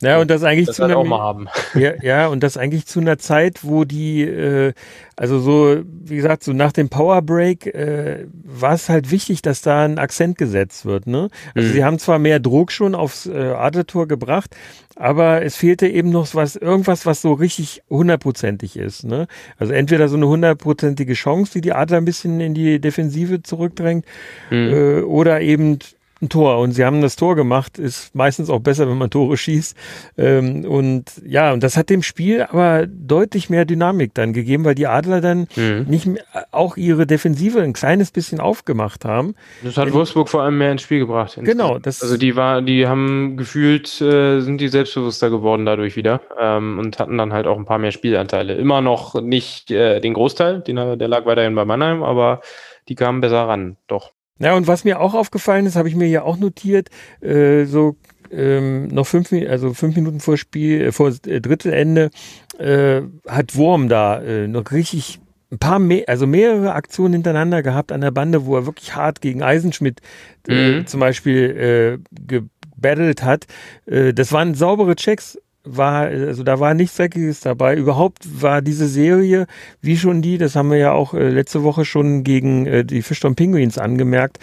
Ja, 0.00 0.18
und 0.20 0.30
das 0.30 0.44
eigentlich 0.44 0.66
das 0.68 0.76
zu 0.76 0.84
einer, 0.84 0.96
auch 0.96 1.04
mal 1.04 1.18
haben. 1.18 1.48
ja, 1.74 1.92
ja, 2.00 2.28
und 2.28 2.42
das 2.44 2.56
eigentlich 2.56 2.86
zu 2.86 3.00
einer 3.00 3.18
Zeit, 3.18 3.64
wo 3.64 3.84
die, 3.84 4.22
äh, 4.22 4.72
also 5.16 5.40
so, 5.40 5.80
wie 5.84 6.14
gesagt, 6.16 6.44
so 6.44 6.52
nach 6.52 6.70
dem 6.72 6.88
Power 6.88 7.20
Break 7.20 7.66
äh, 7.66 8.26
war 8.44 8.74
es 8.74 8.88
halt 8.88 9.10
wichtig, 9.10 9.42
dass 9.42 9.60
da 9.60 9.84
ein 9.84 9.98
Akzent 9.98 10.38
gesetzt 10.38 10.86
wird. 10.86 11.08
Ne? 11.08 11.30
Also 11.56 11.68
Mhm. 11.68 11.72
sie 11.72 11.84
haben 11.84 11.98
zwar 11.98 12.20
mehr 12.20 12.38
Druck 12.38 12.70
schon 12.70 12.94
aufs 12.94 13.26
äh, 13.26 13.32
Adlertor 13.36 14.06
gebracht, 14.06 14.56
aber 14.94 15.42
es 15.42 15.56
fehlte 15.56 15.88
eben 15.88 16.10
noch 16.10 16.32
was, 16.34 16.54
irgendwas, 16.54 17.04
was 17.04 17.20
so 17.20 17.32
richtig 17.32 17.82
hundertprozentig 17.90 18.76
ist. 18.76 19.02
Ne? 19.04 19.26
Also 19.58 19.72
entweder 19.72 20.08
so 20.08 20.16
eine 20.16 20.28
hundertprozentige 20.28 21.14
Chance, 21.14 21.52
die 21.54 21.60
die 21.60 21.72
Adler 21.72 21.96
ein 21.98 22.04
bisschen 22.04 22.40
in 22.40 22.54
die 22.54 22.80
Defensive 22.80 23.42
zurückdrängt, 23.42 24.04
Mhm. 24.50 24.72
äh, 24.72 25.00
oder 25.02 25.40
eben 25.40 25.80
ein 26.20 26.28
Tor. 26.28 26.58
Und 26.58 26.72
sie 26.72 26.84
haben 26.84 27.00
das 27.00 27.16
Tor 27.16 27.36
gemacht, 27.36 27.78
ist 27.78 28.14
meistens 28.14 28.50
auch 28.50 28.60
besser, 28.60 28.88
wenn 28.88 28.98
man 28.98 29.10
Tore 29.10 29.36
schießt. 29.36 29.76
Ähm, 30.16 30.64
und 30.64 31.04
ja, 31.24 31.52
und 31.52 31.62
das 31.62 31.76
hat 31.76 31.90
dem 31.90 32.02
Spiel 32.02 32.42
aber 32.42 32.86
deutlich 32.86 33.50
mehr 33.50 33.64
Dynamik 33.64 34.14
dann 34.14 34.32
gegeben, 34.32 34.64
weil 34.64 34.74
die 34.74 34.86
Adler 34.86 35.20
dann 35.20 35.46
Mhm. 35.56 35.86
nicht 35.88 36.06
mehr, 36.06 36.22
auch 36.50 36.76
ihre 36.76 37.06
Defensive 37.06 37.60
ein 37.62 37.72
kleines 37.72 38.10
bisschen 38.10 38.40
aufgemacht 38.40 39.04
haben. 39.04 39.34
Das 39.62 39.76
hat 39.76 39.92
Wolfsburg 39.92 40.28
vor 40.28 40.42
allem 40.42 40.58
mehr 40.58 40.72
ins 40.72 40.82
Spiel 40.82 40.98
gebracht. 41.00 41.38
Genau, 41.40 41.78
das- 41.78 42.02
also 42.02 42.16
die 42.16 42.34
war, 42.36 42.62
die 42.62 42.86
haben 42.86 43.36
gefühlt, 43.36 44.00
äh, 44.00 44.40
sind 44.40 44.60
die 44.60 44.68
selbstbewusster 44.68 45.30
geworden 45.30 45.66
dadurch 45.66 45.96
wieder 45.96 46.20
ähm, 46.40 46.78
und 46.78 46.98
hatten 46.98 47.16
dann 47.18 47.32
halt 47.32 47.46
auch 47.46 47.56
ein 47.58 47.64
paar 47.64 47.78
mehr 47.78 47.92
Spielanteile. 47.92 48.54
Immer 48.54 48.80
noch 48.80 49.20
nicht 49.20 49.70
äh, 49.70 50.00
den 50.00 50.14
Großteil, 50.14 50.60
den, 50.60 50.76
der 50.76 51.08
lag 51.08 51.26
weiterhin 51.26 51.54
bei 51.54 51.64
Mannheim, 51.64 52.02
aber 52.02 52.40
die 52.88 52.94
kamen 52.94 53.20
besser 53.20 53.42
ran, 53.48 53.76
doch. 53.86 54.12
Ja, 54.38 54.54
und 54.54 54.66
was 54.66 54.84
mir 54.84 55.00
auch 55.00 55.14
aufgefallen 55.14 55.66
ist, 55.66 55.76
habe 55.76 55.88
ich 55.88 55.96
mir 55.96 56.08
ja 56.08 56.22
auch 56.22 56.36
notiert, 56.36 56.88
äh, 57.20 57.64
so 57.64 57.96
ähm, 58.30 58.88
noch 58.88 59.06
fünf, 59.06 59.32
also 59.32 59.72
fünf 59.74 59.96
Minuten 59.96 60.20
vor 60.20 60.36
Spiel, 60.36 60.80
äh, 60.82 60.92
vor 60.92 61.12
äh, 61.26 61.40
Drittelende, 61.40 62.10
äh, 62.58 63.00
hat 63.26 63.56
Wurm 63.56 63.88
da 63.88 64.20
äh, 64.22 64.46
noch 64.46 64.70
richtig 64.70 65.18
ein 65.50 65.58
paar 65.58 65.78
mehr, 65.78 66.04
also 66.08 66.26
mehrere 66.26 66.74
Aktionen 66.74 67.14
hintereinander 67.14 67.62
gehabt 67.62 67.90
an 67.90 68.02
der 68.02 68.10
Bande, 68.10 68.44
wo 68.44 68.54
er 68.56 68.66
wirklich 68.66 68.94
hart 68.94 69.22
gegen 69.22 69.42
Eisenschmidt 69.42 70.00
äh, 70.46 70.80
Mhm. 70.80 70.86
zum 70.86 71.00
Beispiel 71.00 71.98
äh, 72.04 72.16
gebattelt 72.26 73.22
hat. 73.24 73.46
Das 73.86 74.30
waren 74.32 74.54
saubere 74.54 74.94
Checks. 74.94 75.38
War, 75.76 76.06
also 76.06 76.42
da 76.42 76.60
war 76.60 76.74
nichts 76.74 76.96
Dreckiges 76.96 77.40
dabei. 77.40 77.76
Überhaupt 77.76 78.42
war 78.42 78.62
diese 78.62 78.86
Serie, 78.88 79.46
wie 79.80 79.96
schon 79.96 80.22
die, 80.22 80.38
das 80.38 80.56
haben 80.56 80.70
wir 80.70 80.78
ja 80.78 80.92
auch 80.92 81.14
äh, 81.14 81.28
letzte 81.28 81.62
Woche 81.62 81.84
schon 81.84 82.24
gegen 82.24 82.66
äh, 82.66 82.84
die 82.84 83.02
Fischton 83.02 83.34
Penguins 83.34 83.78
angemerkt, 83.78 84.38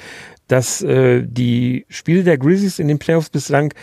dass 0.47 0.81
äh, 0.81 1.23
die 1.25 1.85
Spiele 1.89 2.23
der 2.23 2.37
Grizzlies 2.37 2.79
in 2.79 2.87
den 2.87 2.99
Playoffs 2.99 3.29
bislang 3.29 3.73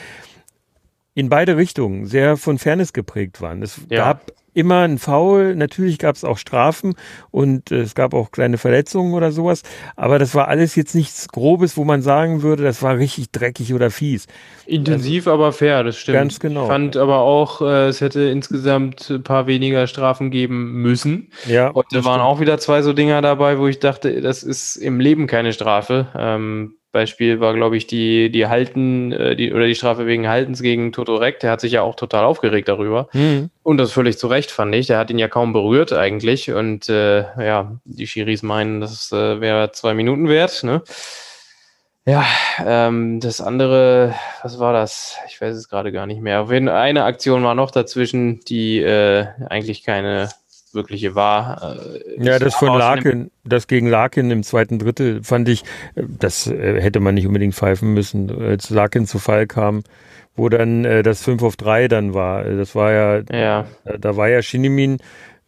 in 1.14 1.28
beide 1.28 1.57
Richtungen 1.57 2.07
sehr 2.07 2.37
von 2.37 2.59
Fairness 2.59 2.92
geprägt 2.92 3.40
waren. 3.40 3.62
Es 3.62 3.81
Ja. 3.90 4.05
gab 4.05 4.33
immer 4.55 4.81
ein 4.81 4.99
Foul, 4.99 5.55
natürlich 5.55 5.99
gab 5.99 6.17
es 6.17 6.25
auch 6.25 6.38
Strafen 6.38 6.95
und 7.31 7.71
äh, 7.71 7.81
es 7.81 7.95
gab 7.95 8.15
auch 8.15 8.31
kleine 8.31 8.59
Verletzungen 8.59 9.15
oder 9.15 9.33
sowas, 9.33 9.62
aber 9.97 10.19
das 10.19 10.35
war 10.35 10.49
alles 10.49 10.77
jetzt 10.77 10.95
nichts 10.95 11.29
Grobes, 11.29 11.77
wo 11.77 11.85
man 11.85 12.03
sagen 12.03 12.43
würde, 12.43 12.62
das 12.62 12.83
war 12.83 12.99
richtig 12.99 13.31
dreckig 13.31 13.75
oder 13.75 13.91
fies. 13.91 14.27
Intensiv, 14.67 15.27
aber 15.27 15.53
fair, 15.53 15.85
das 15.85 15.97
stimmt. 15.97 16.17
Ganz 16.17 16.41
genau. 16.41 16.62
Ich 16.62 16.69
fand 16.69 16.97
aber 16.97 17.19
auch, 17.19 17.62
äh, 17.62 17.88
es 17.88 18.01
hätte 18.01 18.23
insgesamt 18.23 19.11
ein 19.11 19.23
paar 19.23 19.47
weniger 19.47 19.87
Strafen 19.87 20.31
geben 20.31 20.83
müssen. 20.83 21.31
Ja, 21.47 21.73
Heute 21.75 21.97
das 21.97 22.05
waren 22.05 22.21
stimmt. 22.21 22.27
auch 22.27 22.41
wieder 22.41 22.59
zwei 22.59 22.83
so 22.83 22.93
Dinger 22.93 23.23
dabei, 23.23 23.59
wo 23.59 23.67
ich 23.67 23.79
dachte, 23.79 24.21
das 24.21 24.43
ist 24.43 24.77
im 24.77 25.01
Leben 25.01 25.27
keine 25.27 25.53
Strafe. 25.53 26.09
Ähm, 26.17 26.75
Beispiel 26.92 27.40
war, 27.40 27.55
glaube 27.55 27.76
ich, 27.76 27.87
die, 27.87 28.31
die 28.31 28.46
Halten, 28.46 29.12
äh, 29.12 29.35
die, 29.35 29.52
oder 29.52 29.66
die 29.66 29.74
Strafe 29.74 30.07
wegen 30.07 30.28
Haltens 30.28 30.62
gegen 30.62 30.92
Totorek. 30.92 31.40
Der 31.40 31.50
hat 31.50 31.61
sich 31.61 31.72
ja 31.72 31.83
auch 31.83 31.96
total 31.96 32.24
aufgeregt 32.24 32.68
darüber. 32.68 33.09
Hm. 33.12 33.50
Und 33.62 33.78
das 33.78 33.92
völlig 33.92 34.18
zu 34.18 34.28
Recht, 34.28 34.50
fand 34.50 34.74
ich. 34.74 34.87
Der 34.87 34.98
hat 34.98 35.11
ihn 35.11 35.18
ja 35.18 35.28
kaum 35.28 35.52
berührt 35.52 35.92
eigentlich. 35.92 36.52
Und 36.52 36.88
äh, 36.88 37.22
ja, 37.42 37.78
die 37.85 38.07
Schiris 38.07 38.42
meinen, 38.42 38.81
das 38.81 39.11
äh, 39.11 39.40
wäre 39.40 39.72
zwei 39.72 39.94
Minuten 39.94 40.28
wert. 40.28 40.62
Ne? 40.62 40.83
Ja, 42.05 42.24
ähm, 42.64 43.20
das 43.20 43.40
andere, 43.40 44.14
was 44.42 44.59
war 44.59 44.72
das? 44.72 45.16
Ich 45.28 45.40
weiß 45.40 45.57
es 45.57 45.68
gerade 45.68 45.92
gar 45.92 46.07
nicht 46.07 46.20
mehr. 46.20 46.42
Auf 46.42 46.50
jeden 46.50 46.66
Fall 46.66 46.76
eine 46.76 47.05
Aktion 47.05 47.44
war 47.44 47.55
noch 47.55 47.70
dazwischen, 47.70 48.40
die 48.40 48.81
äh, 48.81 49.26
eigentlich 49.48 49.85
keine 49.85 50.28
wirkliche 50.75 51.15
war. 51.15 51.77
Äh, 51.77 52.25
Ja, 52.25 52.39
das 52.39 52.55
von 52.55 52.77
Larkin, 52.79 53.31
das 53.45 53.67
gegen 53.67 53.87
Larkin 53.89 54.31
im 54.31 54.43
zweiten 54.43 54.79
Drittel 54.79 55.23
fand 55.23 55.49
ich, 55.49 55.63
äh, 55.95 56.03
das 56.19 56.47
äh, 56.47 56.81
hätte 56.81 57.01
man 57.01 57.15
nicht 57.15 57.27
unbedingt 57.27 57.55
pfeifen 57.55 57.95
müssen, 57.95 58.31
als 58.41 58.71
Larkin 58.71 59.07
zu 59.07 59.19
Fall 59.19 59.47
kam, 59.47 59.83
wo 60.37 60.49
dann 60.49 60.85
äh, 60.85 61.03
das 61.03 61.23
5 61.23 61.43
auf 61.43 61.57
3 61.57 61.89
dann 61.89 62.15
war. 62.15 62.47
Äh, 62.47 62.57
Das 62.57 62.75
war 62.75 62.93
ja, 62.93 63.23
Ja, 63.33 63.67
äh, 63.85 63.99
da 63.99 64.17
war 64.17 64.29
ja 64.29 64.43
Schinimin, 64.43 64.99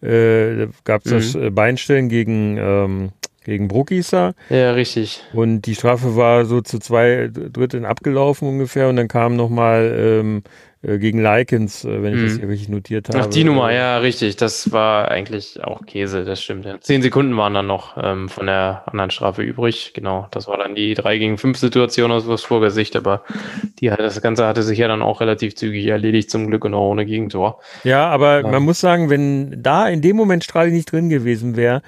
äh, 0.03 0.57
da 0.57 0.67
gab 0.85 1.07
es 1.07 1.35
Mhm. 1.35 1.43
das 1.43 1.55
Beinstellen 1.55 2.09
gegen, 2.09 2.57
ähm, 2.59 3.11
gegen 3.45 3.69
Bruckisa 3.69 4.33
ja, 4.49 4.73
richtig. 4.73 5.23
und 5.35 5.63
die 5.63 5.75
Strafe 5.75 6.17
war 6.17 6.47
so 6.47 6.63
zu 6.63 6.79
zwei 6.79 7.29
Dritteln 7.31 7.85
abgelaufen 7.85 8.49
ungefähr 8.49 8.89
und 8.89 8.97
dann 8.97 9.09
kam 9.09 9.37
nochmal 9.37 9.95
ähm, 9.99 10.43
äh, 10.74 10.74
gegen 10.99 11.20
Likens, 11.23 11.85
äh, 11.85 12.03
wenn 12.03 12.14
ich 12.14 12.23
das 12.23 12.35
Mhm. 12.35 12.40
hier 12.40 12.49
richtig 12.49 12.68
notiert 12.68 13.09
habe. 13.09 13.20
Ach, 13.20 13.27
die 13.27 13.44
Nummer, 13.44 13.70
Äh, 13.70 13.77
ja, 13.77 13.99
richtig. 13.99 14.37
Das 14.37 14.70
war 14.73 15.11
eigentlich 15.11 15.62
auch 15.64 15.85
Käse, 15.87 16.25
das 16.25 16.42
stimmt. 16.42 16.64
Ja. 16.64 16.81
Zehn 16.81 17.03
Sekunden 17.03 17.37
waren 17.37 17.55
dann 17.55 17.66
noch 17.66 17.97
ähm, 18.03 18.29
von 18.29 18.47
der 18.47 18.83
anderen 18.87 19.11
Strafe 19.11 19.42
übrig. 19.42 19.92
Genau, 19.94 20.29
das 20.31 20.47
war 20.49 20.59
dann 20.59 20.75
die 20.75 20.94
3 20.94 21.18
gegen 21.18 21.38
5 21.38 21.59
Situation 21.59 22.11
aus 22.12 22.27
Wolfsburger 22.27 22.70
Sicht, 22.70 22.97
aber 22.97 23.23
die, 23.81 23.88
das 23.88 24.20
Ganze 24.20 24.47
hatte 24.47 24.62
sich 24.62 24.79
ja 24.79 24.88
dann 24.88 25.03
auch 25.03 25.20
relativ 25.20 25.55
zügig 25.55 25.87
erledigt, 25.87 26.31
zum 26.31 26.47
Glück 26.49 26.64
und 26.64 26.75
auch 26.75 26.90
ohne 26.90 27.07
Gegentor. 27.07 27.61
Ja, 27.85 28.09
aber 28.09 28.40
Ja. 28.42 28.49
man 28.49 28.62
muss 28.62 28.81
sagen, 28.81 29.11
wenn 29.11 29.62
da 29.62 29.88
in 29.88 30.03
dem 30.03 30.16
Moment 30.16 30.44
Strahli 30.44 30.70
nicht 30.70 30.90
drin 30.92 31.09
gewesen 31.09 31.57
wäre, 31.57 31.77
äh, 31.77 31.81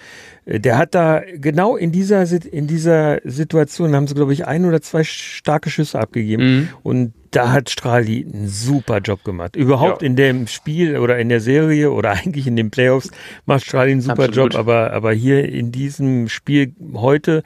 der 0.47 0.79
hat 0.79 0.95
da 0.95 1.23
genau 1.35 1.77
in 1.77 1.91
dieser, 1.93 2.25
in 2.53 2.67
dieser 2.69 3.21
Situation 3.25 3.95
haben 3.95 4.07
sie, 4.07 4.15
glaube 4.15 4.33
ich, 4.33 4.47
ein 4.47 4.65
oder 4.65 4.81
zwei 4.81 5.03
starke 5.05 5.71
Schüsse 5.71 5.99
abgegeben. 5.99 6.43
Mhm. 6.45 6.69
Und 6.85 7.13
da 7.33 7.51
hat 7.53 7.69
Strahli 7.69 8.25
einen 8.33 8.49
super 8.49 8.99
Job 9.01 9.25
gemacht. 9.25 9.57
Überhaupt 9.57 10.01
Ja. 10.03 10.07
in 10.07 10.15
dem 10.17 10.47
Spiel 10.47 10.97
oder 10.99 11.19
in 11.19 11.29
der 11.29 11.41
Serie 11.41 11.91
oder 11.91 12.11
eigentlich 12.13 12.47
in 12.47 12.55
den 12.57 12.71
Playoffs 12.71 13.11
macht 13.45 13.65
Strahli 13.67 13.91
einen 13.93 14.01
super 14.01 14.25
Absolut. 14.25 14.55
Job. 14.55 14.61
Aber, 14.61 14.93
aber 14.93 15.13
hier 15.13 15.47
in 15.49 15.73
diesem 15.73 16.29
Spiel 16.29 16.73
heute 16.95 17.43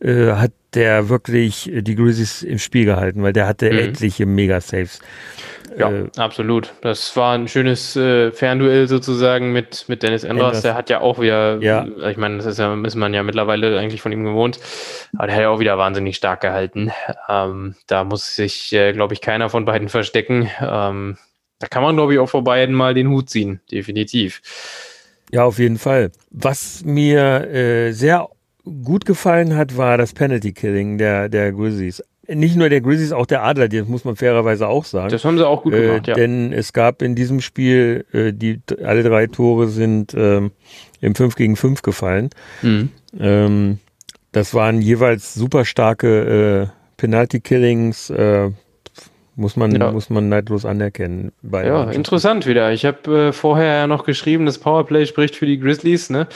äh, 0.00 0.32
hat 0.32 0.52
der 0.74 1.08
wirklich 1.08 1.72
äh, 1.72 1.82
die 1.82 1.96
Grizzlies 1.96 2.42
im 2.42 2.58
Spiel 2.58 2.84
gehalten, 2.84 3.22
weil 3.22 3.32
der 3.32 3.46
hatte 3.46 3.70
Mhm. 3.72 3.78
etliche 3.78 4.26
Mega-Saves. 4.26 5.00
Ja, 5.76 5.90
Äh, 5.90 6.10
absolut. 6.16 6.72
Das 6.82 7.16
war 7.16 7.34
ein 7.34 7.48
schönes 7.48 7.96
äh, 7.96 8.30
Fernduell 8.32 8.88
sozusagen 8.88 9.52
mit, 9.52 9.84
mit 9.88 10.02
Dennis 10.02 10.24
Endras. 10.24 10.48
Enders. 10.48 10.62
Der 10.62 10.74
hat 10.74 10.90
ja 10.90 11.00
auch 11.00 11.20
wieder, 11.20 11.58
Ja. 11.60 11.86
ich 12.10 12.16
meine, 12.16 12.36
das 12.38 12.46
ist 12.46 12.58
ja, 12.58 12.74
ist 12.84 12.94
man 12.96 13.14
ja 13.14 13.22
mittlerweile 13.22 13.78
eigentlich 13.78 14.02
von 14.02 14.12
ihm 14.12 14.24
gewohnt, 14.24 14.58
aber 15.16 15.26
der 15.26 15.36
hat 15.36 15.42
ja 15.42 15.48
auch 15.50 15.60
wieder 15.60 15.78
wahnsinnig 15.78 16.16
stark 16.16 16.40
gehalten. 16.40 16.90
Ähm, 17.28 17.74
da 17.86 18.04
muss 18.04 18.36
sich, 18.36 18.72
äh, 18.72 18.92
glaube 18.92 19.14
ich, 19.14 19.20
keiner 19.20 19.48
von 19.50 19.64
beiden 19.64 19.88
verstecken. 19.88 20.48
Ähm, 20.60 21.16
da 21.58 21.68
kann 21.68 21.82
man, 21.82 21.94
glaube 21.96 22.12
ich, 22.14 22.18
auch 22.18 22.28
vor 22.28 22.42
beiden 22.44 22.74
mal 22.74 22.92
den 22.94 23.08
Hut 23.08 23.30
ziehen, 23.30 23.60
definitiv. 23.70 24.42
Ja, 25.30 25.44
auf 25.44 25.58
jeden 25.58 25.78
Fall. 25.78 26.10
Was 26.30 26.82
mir 26.84 27.48
äh, 27.50 27.92
sehr 27.92 28.28
gut 28.64 29.04
gefallen 29.06 29.56
hat, 29.56 29.76
war 29.76 29.96
das 29.96 30.12
Penalty 30.12 30.52
Killing 30.52 30.98
der, 30.98 31.28
der 31.28 31.52
Grizzlies. 31.52 32.02
Nicht 32.34 32.56
nur 32.56 32.68
der 32.68 32.80
Grizzlies, 32.80 33.12
auch 33.12 33.26
der 33.26 33.42
Adler, 33.42 33.68
das 33.68 33.86
muss 33.88 34.04
man 34.04 34.16
fairerweise 34.16 34.68
auch 34.68 34.84
sagen. 34.84 35.10
Das 35.10 35.24
haben 35.24 35.38
sie 35.38 35.46
auch 35.46 35.62
gut 35.62 35.74
äh, 35.74 35.82
gemacht, 35.82 36.06
ja. 36.08 36.14
Denn 36.14 36.52
es 36.52 36.72
gab 36.72 37.02
in 37.02 37.14
diesem 37.14 37.40
Spiel, 37.40 38.04
äh, 38.12 38.32
die 38.32 38.60
alle 38.82 39.02
drei 39.02 39.26
Tore 39.26 39.68
sind 39.68 40.14
ähm, 40.16 40.52
im 41.00 41.14
5 41.14 41.34
gegen 41.36 41.56
5 41.56 41.82
gefallen. 41.82 42.30
Mhm. 42.62 42.90
Ähm, 43.18 43.78
das 44.32 44.54
waren 44.54 44.80
jeweils 44.80 45.34
super 45.34 45.64
starke 45.64 46.70
äh, 46.70 46.76
Penalty 46.96 47.40
Killings. 47.40 48.10
Äh, 48.10 48.50
Muss 49.34 49.56
man, 49.56 49.74
ja. 49.74 49.90
muss 49.90 50.10
man 50.10 50.28
neidlos 50.28 50.66
anerkennen. 50.66 51.32
ja, 51.42 51.90
interessant 51.90 52.46
wieder. 52.46 52.70
Ich 52.72 52.84
habe 52.84 53.28
äh, 53.28 53.32
vorher 53.32 53.76
ja 53.76 53.86
noch 53.86 54.04
geschrieben, 54.04 54.44
das 54.44 54.58
Powerplay 54.58 55.06
spricht 55.06 55.36
für 55.36 55.46
die 55.46 55.58
Grizzlies. 55.58 56.10
Ne? 56.10 56.26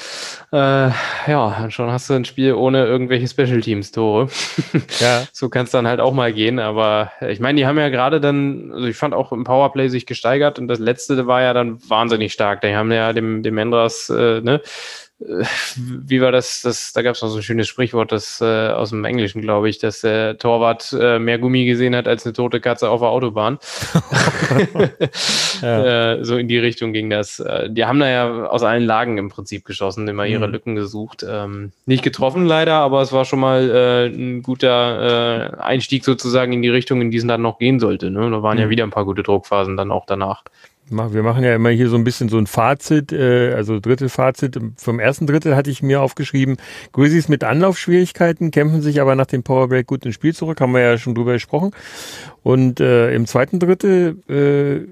Äh, 0.51 0.91
ja, 1.29 1.67
schon 1.69 1.91
hast 1.91 2.09
du 2.09 2.15
ein 2.15 2.25
Spiel 2.25 2.55
ohne 2.55 2.87
irgendwelche 2.87 3.29
Special 3.29 3.61
Teams 3.61 3.93
Tore. 3.93 4.29
ja. 5.01 5.25
so 5.31 5.51
kann 5.51 5.67
es 5.67 5.73
dann 5.73 5.87
halt 5.87 6.01
auch 6.01 6.15
mal 6.15 6.33
gehen. 6.33 6.59
Aber 6.59 7.13
äh, 7.21 7.31
ich 7.33 7.39
meine, 7.39 7.59
die 7.59 7.67
haben 7.67 7.77
ja 7.77 7.91
gerade 7.91 8.19
dann, 8.19 8.73
also 8.73 8.87
ich 8.87 8.97
fand 8.97 9.13
auch 9.13 9.31
im 9.31 9.45
Powerplay 9.45 9.89
sich 9.89 10.07
gesteigert 10.07 10.59
und 10.59 10.67
das 10.67 10.79
letzte 10.79 11.27
war 11.27 11.43
ja 11.43 11.53
dann 11.53 11.79
wahnsinnig 11.91 12.33
stark. 12.33 12.63
Die 12.63 12.75
haben 12.75 12.93
ja 12.93 13.13
dem, 13.13 13.43
dem 13.43 13.59
Endras, 13.59 14.09
äh, 14.09 14.41
ne, 14.41 14.63
wie 15.19 16.21
war 16.21 16.31
das? 16.31 16.61
das 16.61 16.93
da 16.93 17.01
gab 17.01 17.15
es 17.15 17.23
noch 17.23 17.31
so 17.31 17.39
ein 17.39 17.43
schönes 17.43 17.69
Sprichwort, 17.69 18.13
das 18.13 18.41
äh, 18.43 18.69
aus 18.69 18.91
dem 18.91 19.03
Englischen, 19.07 19.41
glaube 19.41 19.71
ich, 19.71 19.79
dass 19.79 20.03
der 20.03 20.37
Torwart 20.37 20.95
äh, 20.99 21.19
mehr 21.19 21.39
Gummi 21.39 21.65
gesehen 21.65 21.97
hat 21.97 22.07
als 22.07 22.27
eine 22.27 22.35
tote 22.35 22.61
Katze 22.61 22.91
auf 22.91 23.01
der 23.01 23.09
Autobahn. 23.09 23.59
ja. 25.63 26.17
äh, 26.17 26.25
so 26.25 26.37
in 26.37 26.49
die 26.49 26.59
Richtung 26.59 26.93
ging 26.93 27.09
das. 27.09 27.41
Äh, 27.41 27.71
die 27.71 27.87
haben 27.87 27.99
da 27.99 28.11
ja 28.11 28.47
aus 28.47 28.63
allen 28.63 28.85
Lagen 28.85 29.17
im 29.17 29.31
Prinzip 29.31 29.65
geschossen, 29.65 30.07
immer 30.07 30.27
ihre 30.27 30.49
mhm. 30.49 30.53
Lücken 30.53 30.75
gesucht. 30.75 31.25
Ähm, 31.27 31.73
nicht 31.87 32.03
getroffen 32.03 32.45
leider, 32.45 32.75
aber 32.75 33.01
es 33.01 33.11
war 33.13 33.25
schon 33.25 33.41
mal 33.41 33.71
äh, 33.71 34.07
ein 34.09 34.43
guter 34.43 35.55
äh, 35.57 35.61
Einstieg 35.63 36.05
sozusagen 36.05 36.53
in 36.53 36.61
die 36.61 36.69
Richtung, 36.69 37.01
in 37.01 37.11
die 37.11 37.17
es 37.17 37.27
dann 37.27 37.41
noch 37.41 37.59
gehen 37.59 37.81
sollte. 37.81 38.11
Ne? 38.11 38.31
Da 38.31 38.43
waren 38.43 38.59
mhm. 38.59 38.65
ja 38.65 38.69
wieder 38.69 38.85
ein 38.85 38.91
paar 38.91 39.07
gute 39.07 39.23
Druckphasen 39.23 39.79
dann 39.79 39.91
auch 39.91 40.05
danach. 40.05 40.45
Wir 40.89 41.23
machen 41.25 41.43
ja 41.43 41.55
immer 41.55 41.71
hier 41.71 41.89
so 41.89 41.97
ein 41.97 42.05
bisschen 42.05 42.29
so 42.29 42.39
ein 42.39 42.47
Fazit, 42.47 43.13
äh, 43.13 43.53
also 43.55 43.81
Drittelfazit. 43.81 44.59
Vom 44.77 45.01
ersten 45.01 45.27
Drittel 45.27 45.57
hatte 45.57 45.71
ich 45.71 45.83
mir 45.83 46.01
aufgeschrieben, 46.01 46.59
Grizzlies 46.93 47.29
mit 47.29 47.43
Anlaufschwierigkeiten, 47.43 48.53
kämpfen 48.53 48.83
sich 48.83 49.01
aber 49.01 49.17
nach 49.17 49.27
dem 49.27 49.43
Powerbreak 49.43 49.87
gut 49.87 50.07
ins 50.07 50.15
Spiel 50.15 50.35
zurück, 50.35 50.61
haben 50.61 50.73
wir 50.73 50.81
ja 50.81 50.99
schon 50.99 51.17
drüber 51.17 51.33
gesprochen. 51.33 51.73
Und 52.45 52.79
äh, 52.79 53.13
im 53.15 53.27
zweiten 53.27 53.59
Drittel 53.59 54.19
äh, 54.29 54.87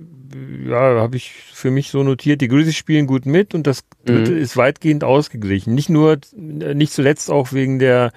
ja, 0.68 1.00
habe 1.00 1.16
ich 1.16 1.32
für 1.52 1.70
mich 1.70 1.90
so 1.90 2.02
notiert, 2.02 2.40
die 2.40 2.48
Grizzlies 2.48 2.76
spielen 2.76 3.06
gut 3.06 3.24
mit 3.26 3.54
und 3.54 3.66
das 3.66 3.84
dritte 4.04 4.32
mhm. 4.32 4.38
ist 4.38 4.56
weitgehend 4.56 5.04
ausgeglichen. 5.04 5.74
Nicht 5.74 5.90
nur, 5.90 6.18
nicht 6.34 6.92
zuletzt 6.92 7.30
auch 7.30 7.52
wegen 7.52 7.78
der 7.78 8.12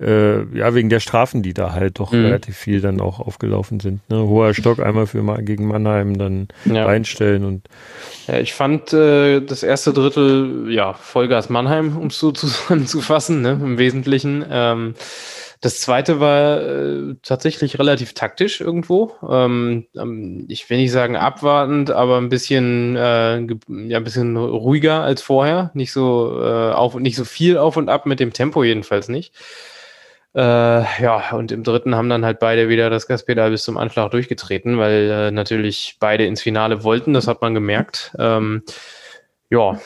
äh, 0.00 0.44
ja, 0.56 0.74
wegen 0.74 0.90
der 0.90 1.00
Strafen, 1.00 1.42
die 1.42 1.54
da 1.54 1.72
halt 1.72 1.98
doch 1.98 2.12
mhm. 2.12 2.26
relativ 2.26 2.56
viel 2.56 2.80
dann 2.80 3.00
auch 3.00 3.18
aufgelaufen 3.18 3.80
sind. 3.80 4.08
Ne? 4.10 4.18
Hoher 4.18 4.52
Stock 4.52 4.78
einmal 4.78 5.06
für 5.06 5.22
gegen 5.42 5.66
Mannheim, 5.66 6.18
dann 6.18 6.48
ja. 6.64 6.84
reinstellen 6.84 7.44
und. 7.44 7.66
Ja, 8.26 8.38
ich 8.38 8.52
fand 8.52 8.92
äh, 8.92 9.40
das 9.40 9.62
erste 9.62 9.92
Drittel, 9.92 10.66
ja, 10.68 10.92
Vollgas 10.92 11.48
Mannheim, 11.48 11.96
um 11.96 12.08
es 12.08 12.18
so 12.18 12.30
zusammenzufassen, 12.32 13.40
ne, 13.40 13.52
im 13.52 13.78
Wesentlichen. 13.78 14.44
Ähm, 14.50 14.94
das 15.62 15.80
zweite 15.80 16.20
war 16.20 16.60
äh, 16.60 17.14
tatsächlich 17.22 17.78
relativ 17.78 18.12
taktisch 18.12 18.60
irgendwo. 18.60 19.12
Ähm, 19.28 19.86
ähm 19.96 20.44
ich 20.48 20.68
will 20.68 20.76
nicht 20.76 20.92
sagen 20.92 21.16
abwartend, 21.16 21.90
aber 21.90 22.18
ein 22.18 22.28
bisschen, 22.28 22.96
äh, 22.96 23.38
ja, 23.40 23.96
ein 23.96 24.04
bisschen 24.04 24.36
ruhiger 24.36 25.02
als 25.02 25.22
vorher. 25.22 25.70
Nicht 25.72 25.92
so 25.92 26.38
äh, 26.42 26.72
auf, 26.72 26.94
nicht 26.96 27.16
so 27.16 27.24
viel 27.24 27.56
auf 27.56 27.78
und 27.78 27.88
ab 27.88 28.04
mit 28.04 28.20
dem 28.20 28.34
Tempo 28.34 28.62
jedenfalls 28.64 29.08
nicht. 29.08 29.32
Äh, 30.36 31.02
ja, 31.02 31.30
und 31.32 31.50
im 31.50 31.62
dritten 31.62 31.94
haben 31.94 32.10
dann 32.10 32.26
halt 32.26 32.40
beide 32.40 32.68
wieder 32.68 32.90
das 32.90 33.06
Gaspedal 33.06 33.50
bis 33.50 33.64
zum 33.64 33.78
Anschlag 33.78 34.10
durchgetreten, 34.10 34.76
weil 34.76 35.10
äh, 35.10 35.30
natürlich 35.30 35.96
beide 35.98 36.26
ins 36.26 36.42
Finale 36.42 36.84
wollten, 36.84 37.14
das 37.14 37.26
hat 37.26 37.40
man 37.40 37.54
gemerkt. 37.54 38.14
Ähm, 38.18 38.62
ja, 39.48 39.80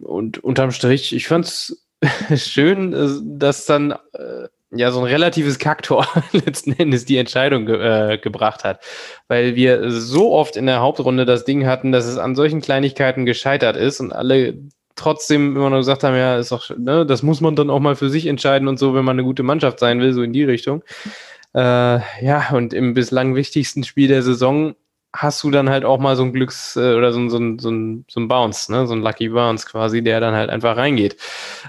und 0.00 0.38
unterm 0.44 0.70
Strich, 0.70 1.12
ich 1.12 1.26
fand's 1.26 1.88
schön, 2.36 2.92
äh, 2.92 3.08
dass 3.36 3.66
dann 3.66 3.92
äh, 4.12 4.46
ja 4.70 4.92
so 4.92 5.00
ein 5.00 5.06
relatives 5.06 5.58
Kaktor 5.58 6.06
letzten 6.32 6.74
Endes 6.74 7.04
die 7.04 7.16
Entscheidung 7.16 7.66
ge 7.66 8.12
äh, 8.14 8.18
gebracht 8.18 8.62
hat, 8.62 8.84
weil 9.26 9.56
wir 9.56 9.90
so 9.90 10.32
oft 10.32 10.54
in 10.54 10.66
der 10.66 10.82
Hauptrunde 10.82 11.24
das 11.24 11.44
Ding 11.44 11.66
hatten, 11.66 11.90
dass 11.90 12.06
es 12.06 12.16
an 12.16 12.36
solchen 12.36 12.60
Kleinigkeiten 12.60 13.26
gescheitert 13.26 13.76
ist 13.76 13.98
und 13.98 14.12
alle 14.12 14.54
trotzdem 14.96 15.56
immer 15.56 15.70
noch 15.70 15.78
gesagt 15.78 16.02
haben, 16.02 16.16
ja, 16.16 16.38
ist 16.38 16.52
doch, 16.52 16.70
ne, 16.76 17.06
das 17.06 17.22
muss 17.22 17.40
man 17.40 17.54
dann 17.54 17.70
auch 17.70 17.80
mal 17.80 17.96
für 17.96 18.10
sich 18.10 18.26
entscheiden 18.26 18.66
und 18.66 18.78
so, 18.78 18.94
wenn 18.94 19.04
man 19.04 19.14
eine 19.14 19.24
gute 19.24 19.42
Mannschaft 19.42 19.78
sein 19.78 20.00
will, 20.00 20.12
so 20.12 20.22
in 20.22 20.32
die 20.32 20.44
Richtung. 20.44 20.82
Äh, 21.54 22.00
ja, 22.24 22.50
und 22.52 22.74
im 22.74 22.94
bislang 22.94 23.34
wichtigsten 23.34 23.84
Spiel 23.84 24.08
der 24.08 24.22
Saison 24.22 24.74
hast 25.12 25.42
du 25.42 25.50
dann 25.50 25.70
halt 25.70 25.84
auch 25.84 25.98
mal 25.98 26.16
so 26.16 26.24
ein 26.24 26.32
Glücks- 26.32 26.76
äh, 26.76 26.96
oder 26.96 27.12
so, 27.12 27.28
so, 27.28 27.38
so, 27.38 27.70
so, 28.08 28.20
ein 28.20 28.28
Bounce, 28.28 28.70
ne? 28.70 28.86
so 28.86 28.94
ein 28.94 29.02
Lucky 29.02 29.28
Bounce 29.28 29.66
quasi, 29.66 30.02
der 30.02 30.20
dann 30.20 30.34
halt 30.34 30.50
einfach 30.50 30.76
reingeht. 30.76 31.16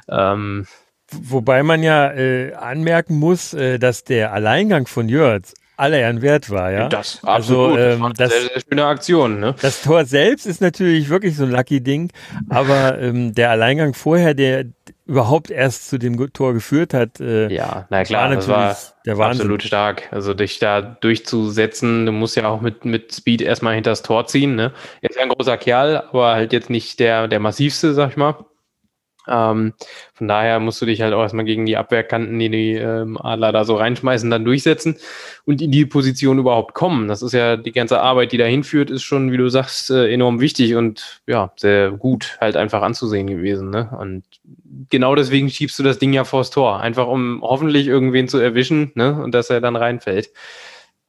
Ähm, 0.09 0.65
Wobei 1.09 1.63
man 1.63 1.83
ja 1.83 2.11
äh, 2.11 2.53
anmerken 2.53 3.17
muss, 3.17 3.53
äh, 3.53 3.79
dass 3.79 4.03
der 4.03 4.33
Alleingang 4.33 4.87
von 4.87 5.07
Jörg 5.07 5.43
aller 5.77 5.99
Ehren 5.99 6.21
wert 6.21 6.49
war, 6.49 6.71
ja. 6.71 6.89
Das 6.89 7.23
absolut. 7.23 7.77
Also, 7.77 8.05
ähm, 8.05 8.13
das, 8.17 8.31
sehr, 8.31 8.41
sehr 8.41 8.61
schöne 8.67 8.85
Aktion, 8.85 9.39
ne? 9.39 9.55
Das 9.61 9.83
Tor 9.83 10.05
selbst 10.05 10.45
ist 10.45 10.59
natürlich 10.59 11.09
wirklich 11.09 11.35
so 11.35 11.43
ein 11.43 11.51
lucky 11.51 11.81
Ding, 11.81 12.11
aber 12.49 12.99
ähm, 12.99 13.33
der 13.33 13.51
Alleingang 13.51 13.93
vorher, 13.93 14.33
der 14.33 14.65
überhaupt 15.05 15.51
erst 15.51 15.89
zu 15.89 15.97
dem 15.97 16.17
Tor 16.33 16.53
geführt 16.53 16.93
hat, 16.93 17.19
äh, 17.19 17.47
ja, 17.47 17.87
na 17.89 18.03
klar, 18.03 18.29
war 18.29 18.35
das 18.35 18.47
war 18.47 18.75
der 19.05 19.17
absolut 19.17 19.63
stark. 19.63 20.09
Also 20.11 20.33
dich 20.33 20.59
da 20.59 20.81
durchzusetzen, 20.81 22.05
du 22.05 22.11
musst 22.11 22.35
ja 22.35 22.47
auch 22.47 22.59
mit 22.59 22.83
mit 22.83 23.13
Speed 23.13 23.41
erstmal 23.41 23.75
hinter 23.75 23.91
das 23.91 24.03
Tor 24.03 24.25
ziehen, 24.25 24.55
ne? 24.55 24.73
Er 25.01 25.09
ist 25.09 25.19
ein 25.19 25.29
großer 25.29 25.57
Kerl, 25.57 25.97
aber 25.97 26.33
halt 26.33 26.53
jetzt 26.53 26.69
nicht 26.69 26.99
der 26.99 27.27
der 27.27 27.39
massivste, 27.39 27.93
sag 27.93 28.09
ich 28.09 28.17
mal. 28.17 28.35
Ähm, 29.27 29.73
von 30.13 30.27
daher 30.27 30.59
musst 30.59 30.81
du 30.81 30.85
dich 30.85 31.01
halt 31.01 31.13
auch 31.13 31.21
erstmal 31.21 31.45
gegen 31.45 31.65
die 31.65 31.77
Abwehrkanten, 31.77 32.37
die 32.39 32.49
die 32.49 32.73
ähm, 32.73 33.17
Adler 33.21 33.51
da 33.51 33.65
so 33.65 33.75
reinschmeißen, 33.75 34.29
dann 34.29 34.45
durchsetzen 34.45 34.97
und 35.45 35.61
in 35.61 35.71
die 35.71 35.85
Position 35.85 36.39
überhaupt 36.39 36.73
kommen. 36.73 37.07
Das 37.07 37.21
ist 37.21 37.33
ja 37.33 37.57
die 37.57 37.71
ganze 37.71 38.01
Arbeit, 38.01 38.31
die 38.31 38.37
dahin 38.37 38.63
führt, 38.63 38.89
ist 38.89 39.03
schon, 39.03 39.31
wie 39.31 39.37
du 39.37 39.49
sagst, 39.49 39.91
äh, 39.91 40.11
enorm 40.11 40.39
wichtig 40.39 40.75
und 40.75 41.21
ja, 41.27 41.51
sehr 41.57 41.91
gut 41.91 42.37
halt 42.39 42.57
einfach 42.57 42.81
anzusehen 42.81 43.27
gewesen. 43.27 43.69
Ne? 43.69 43.89
Und 43.99 44.23
genau 44.89 45.15
deswegen 45.15 45.49
schiebst 45.49 45.77
du 45.79 45.83
das 45.83 45.99
Ding 45.99 46.13
ja 46.13 46.23
vors 46.23 46.49
Tor, 46.49 46.79
einfach 46.79 47.07
um 47.07 47.41
hoffentlich 47.41 47.87
irgendwen 47.87 48.27
zu 48.27 48.37
erwischen 48.37 48.91
ne? 48.95 49.21
und 49.21 49.33
dass 49.33 49.49
er 49.49 49.61
dann 49.61 49.75
reinfällt. 49.75 50.31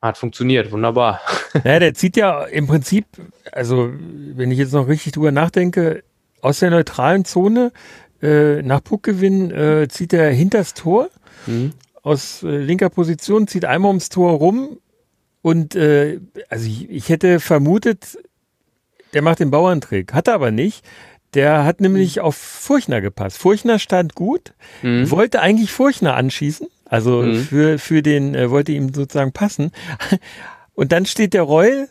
Hat 0.01 0.17
funktioniert, 0.17 0.71
wunderbar. 0.71 1.21
Ja, 1.65 1.79
der 1.79 1.95
zieht 1.95 2.17
ja 2.17 2.45
im 2.45 2.67
Prinzip, 2.67 3.07
also 3.51 3.91
wenn 4.35 4.51
ich 4.53 4.59
jetzt 4.59 4.75
noch 4.75 4.87
richtig 4.87 5.13
drüber 5.13 5.33
nachdenke, 5.33 6.05
aus 6.41 6.61
der 6.61 6.71
neutralen 6.71 7.25
Zone 7.25 7.73
äh, 8.23 8.63
nach 8.63 8.83
Puckgewinn 8.83 9.51
äh, 9.51 9.89
zieht 9.89 10.13
er 10.13 10.31
hinters 10.31 10.75
Tor 10.75 11.09
mhm. 11.47 11.73
aus 12.03 12.43
äh, 12.43 12.59
linker 12.59 12.91
Position, 12.91 13.47
zieht 13.47 13.65
einmal 13.65 13.91
ums 13.91 14.09
Tor 14.09 14.33
rum 14.33 14.79
und 15.43 15.75
äh, 15.75 16.21
also 16.49 16.67
ich, 16.67 16.91
ich 16.91 17.09
hätte 17.09 17.41
vermutet, 17.41 18.19
der 19.15 19.23
macht 19.23 19.41
den 19.41 19.51
Bauerntrick, 19.51 20.13
hat 20.13 20.29
er 20.29 20.35
aber 20.35 20.51
nicht. 20.51 20.85
Der 21.35 21.65
hat 21.65 21.81
nämlich 21.81 22.17
mhm. 22.17 22.23
auf 22.23 22.37
Furchner 22.37 23.01
gepasst. 23.01 23.39
Furchner 23.39 23.79
stand 23.79 24.15
gut, 24.15 24.55
mhm. 24.83 25.11
wollte 25.11 25.41
eigentlich 25.41 25.73
Furchner 25.73 26.15
anschießen, 26.15 26.69
also 26.87 27.23
mhm. 27.23 27.37
für, 27.37 27.79
für 27.79 28.03
den, 28.03 28.35
äh, 28.35 28.51
wollte 28.51 28.73
ihm 28.73 28.93
sozusagen 28.95 29.33
passen. 29.33 29.73
Und 30.75 30.93
dann 30.93 31.07
steht 31.07 31.35
der 31.35 31.43
Reul 31.43 31.89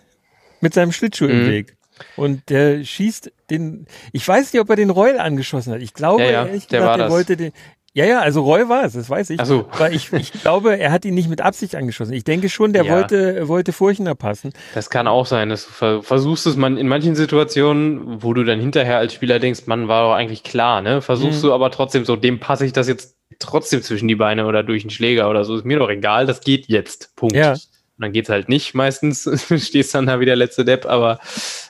mit 0.62 0.74
seinem 0.74 0.92
Schlittschuh 0.92 1.26
im 1.26 1.44
mhm. 1.44 1.48
Weg. 1.48 1.77
Und 2.16 2.50
der 2.50 2.84
schießt 2.84 3.32
den, 3.50 3.88
ich 4.12 4.28
weiß 4.28 4.54
nicht, 4.54 4.62
ob 4.62 4.70
er 4.70 4.76
den 4.76 4.90
Reul 4.90 5.18
angeschossen 5.18 5.74
hat. 5.74 5.82
Ich 5.82 5.94
glaube, 5.94 6.24
ja, 6.24 6.30
ja, 6.30 6.46
ehrlich 6.46 6.68
der 6.68 6.80
gesagt, 6.80 7.00
er 7.00 7.10
wollte 7.10 7.38
den, 7.38 7.52
ja, 7.98 8.06
ja, 8.06 8.20
also 8.20 8.44
Roy 8.44 8.70
war 8.70 8.84
es, 8.84 8.94
das 8.94 9.10
weiß 9.10 9.32
ich. 9.32 9.40
Ach 9.40 9.48
so. 9.48 9.68
Aber 9.72 9.92
ich, 9.92 10.14
ich 10.14 10.32
glaube, 10.32 10.78
er 10.78 10.92
hat 10.92 11.04
ihn 11.04 11.16
nicht 11.16 11.30
mit 11.30 11.42
Absicht 11.42 11.74
angeschossen. 11.74 12.14
Ich 12.14 12.24
denke 12.24 12.48
schon, 12.48 12.72
der 12.72 12.86
ja. 12.86 12.94
wollte, 12.94 13.48
wollte 13.48 13.74
Furchner 13.74 14.14
passen. 14.14 14.54
Das 14.76 14.92
kann 14.92 15.08
auch 15.08 15.26
sein, 15.26 15.50
dass 15.50 15.66
du 15.66 16.04
versuchst 16.04 16.46
es 16.46 16.56
man 16.58 16.78
in 16.78 16.88
manchen 16.88 17.16
Situationen, 17.16 18.22
wo 18.22 18.36
du 18.36 18.44
dann 18.44 18.60
hinterher 18.60 19.00
als 19.00 19.14
Spieler 19.14 19.40
denkst, 19.40 19.62
man 19.66 19.88
war 19.88 20.04
doch 20.04 20.14
eigentlich 20.14 20.44
klar, 20.44 20.84
ne? 20.84 21.02
Versuchst 21.02 21.42
mhm. 21.42 21.48
du 21.48 21.54
aber 21.54 21.72
trotzdem 21.72 22.06
so, 22.06 22.16
dem 22.16 22.40
passe 22.40 22.68
ich 22.68 22.72
das 22.72 22.88
jetzt 22.88 23.16
trotzdem 23.40 23.82
zwischen 23.82 24.08
die 24.08 24.16
Beine 24.16 24.46
oder 24.46 24.62
durch 24.62 24.84
einen 24.84 24.92
Schläger 24.92 25.28
oder 25.28 25.44
so, 25.44 25.56
ist 25.56 25.66
mir 25.66 25.80
doch 25.80 25.90
egal, 25.90 26.28
das 26.28 26.42
geht 26.42 26.68
jetzt. 26.68 27.16
Punkt. 27.16 27.36
Ja. 27.36 27.56
Und 27.98 28.04
dann 28.04 28.12
geht's 28.12 28.30
halt 28.30 28.48
nicht 28.48 28.76
meistens, 28.76 29.24
stehst 29.66 29.96
dann 29.96 30.06
da 30.06 30.20
wie 30.20 30.26
der 30.26 30.36
letzte 30.36 30.64
Depp, 30.64 30.86
aber 30.86 31.20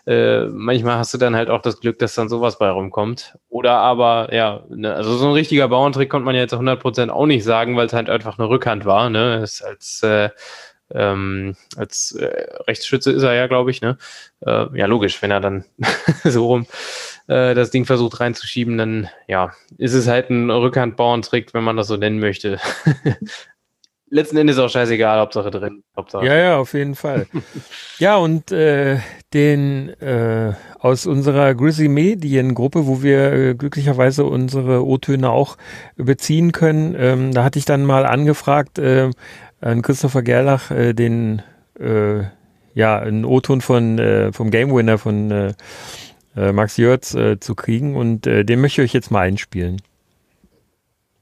äh, 0.06 0.46
manchmal 0.48 0.98
hast 0.98 1.14
du 1.14 1.18
dann 1.18 1.38
halt 1.38 1.50
auch 1.50 1.62
das 1.62 1.80
Glück, 1.80 2.00
dass 2.00 2.16
dann 2.16 2.28
sowas 2.28 2.60
bei 2.60 2.70
rumkommt. 2.70 3.38
Oder 3.48 3.78
aber, 3.78 4.34
ja, 4.34 4.66
ne, 4.70 4.94
also 4.94 5.16
so 5.16 5.28
ein 5.28 5.34
richtiger 5.34 5.70
Bauerntrick 5.70 6.10
konnte 6.10 6.26
man 6.26 6.36
ja 6.36 6.42
jetzt 6.42 6.54
100% 6.54 7.10
auch 7.10 7.26
nicht 7.26 7.46
sagen, 7.46 7.78
weil 7.78 7.88
es 7.88 7.94
halt 7.94 8.10
einfach 8.10 8.38
eine 8.38 8.50
Rückhand 8.50 8.84
war, 8.84 9.10
ne, 9.10 9.42
ist 9.42 9.64
als, 9.64 10.04
äh, 10.04 10.30
ähm, 10.94 11.56
als 11.78 12.12
äh, 12.14 12.48
Rechtsschütze 12.68 13.12
ist 13.12 13.24
er 13.24 13.34
ja, 13.34 13.48
glaube 13.48 13.72
ich, 13.72 13.82
ne, 13.82 13.98
äh, 14.46 14.66
ja, 14.78 14.86
logisch, 14.86 15.22
wenn 15.22 15.32
er 15.32 15.40
dann 15.40 15.64
so 16.26 16.46
rum 16.46 16.68
äh, 17.28 17.54
das 17.56 17.72
Ding 17.72 17.86
versucht 17.86 18.20
reinzuschieben, 18.20 18.78
dann, 18.78 19.10
ja, 19.28 19.54
ist 19.78 19.94
es 19.94 20.08
halt 20.08 20.30
ein 20.30 20.50
Rückhand-Bauerntrick, 20.50 21.54
wenn 21.54 21.64
man 21.64 21.78
das 21.78 21.88
so 21.88 21.98
nennen 21.98 22.20
möchte. 22.20 22.60
letzten 24.10 24.38
Endes 24.38 24.58
auch 24.58 24.70
scheißegal, 24.70 25.20
Hauptsache 25.20 25.52
drin. 25.52 25.84
Hauptsache 25.96 26.26
ja, 26.26 26.36
ja, 26.36 26.58
auf 26.58 26.74
jeden 26.74 26.96
Fall. 26.96 27.28
ja, 28.00 28.18
und 28.18 28.52
äh, 28.52 29.00
den 29.34 29.90
äh, 30.02 30.54
aus 30.80 31.06
unserer 31.06 31.56
Grizzly 31.56 31.88
Mediengruppe, 31.88 32.88
wo 32.88 33.04
wir 33.04 33.34
äh, 33.34 33.56
glücklicherweise 33.56 34.26
unsere 34.26 34.86
O-Töne 34.86 35.30
auch 35.30 35.58
beziehen 35.96 36.52
können, 36.52 36.96
ähm, 36.98 37.34
da 37.34 37.44
hatte 37.44 37.60
ich 37.60 37.66
dann 37.66 37.86
mal 37.86 38.06
angefragt, 38.06 38.80
äh, 38.80 39.10
an 39.60 39.82
Christopher 39.82 40.22
Gerlach, 40.22 40.72
äh, 40.72 40.94
den 40.94 41.42
äh, 41.80 42.24
ja, 42.74 43.00
einen 43.00 43.26
O-Ton 43.26 43.62
von 43.62 43.98
äh, 43.98 44.32
vom 44.32 44.52
Game 44.52 44.74
Winner 44.74 44.98
von 44.98 45.32
äh, 45.32 45.54
äh, 46.36 46.52
Max 46.52 46.78
Jörz 46.78 47.16
äh, 47.16 47.40
zu 47.40 47.56
kriegen 47.56 47.96
und 47.96 48.28
äh, 48.28 48.46
den 48.46 48.62
möchte 48.62 48.82
ich 48.82 48.90
euch 48.90 48.94
jetzt 48.94 49.10
mal 49.12 49.22
einspielen. 49.22 49.82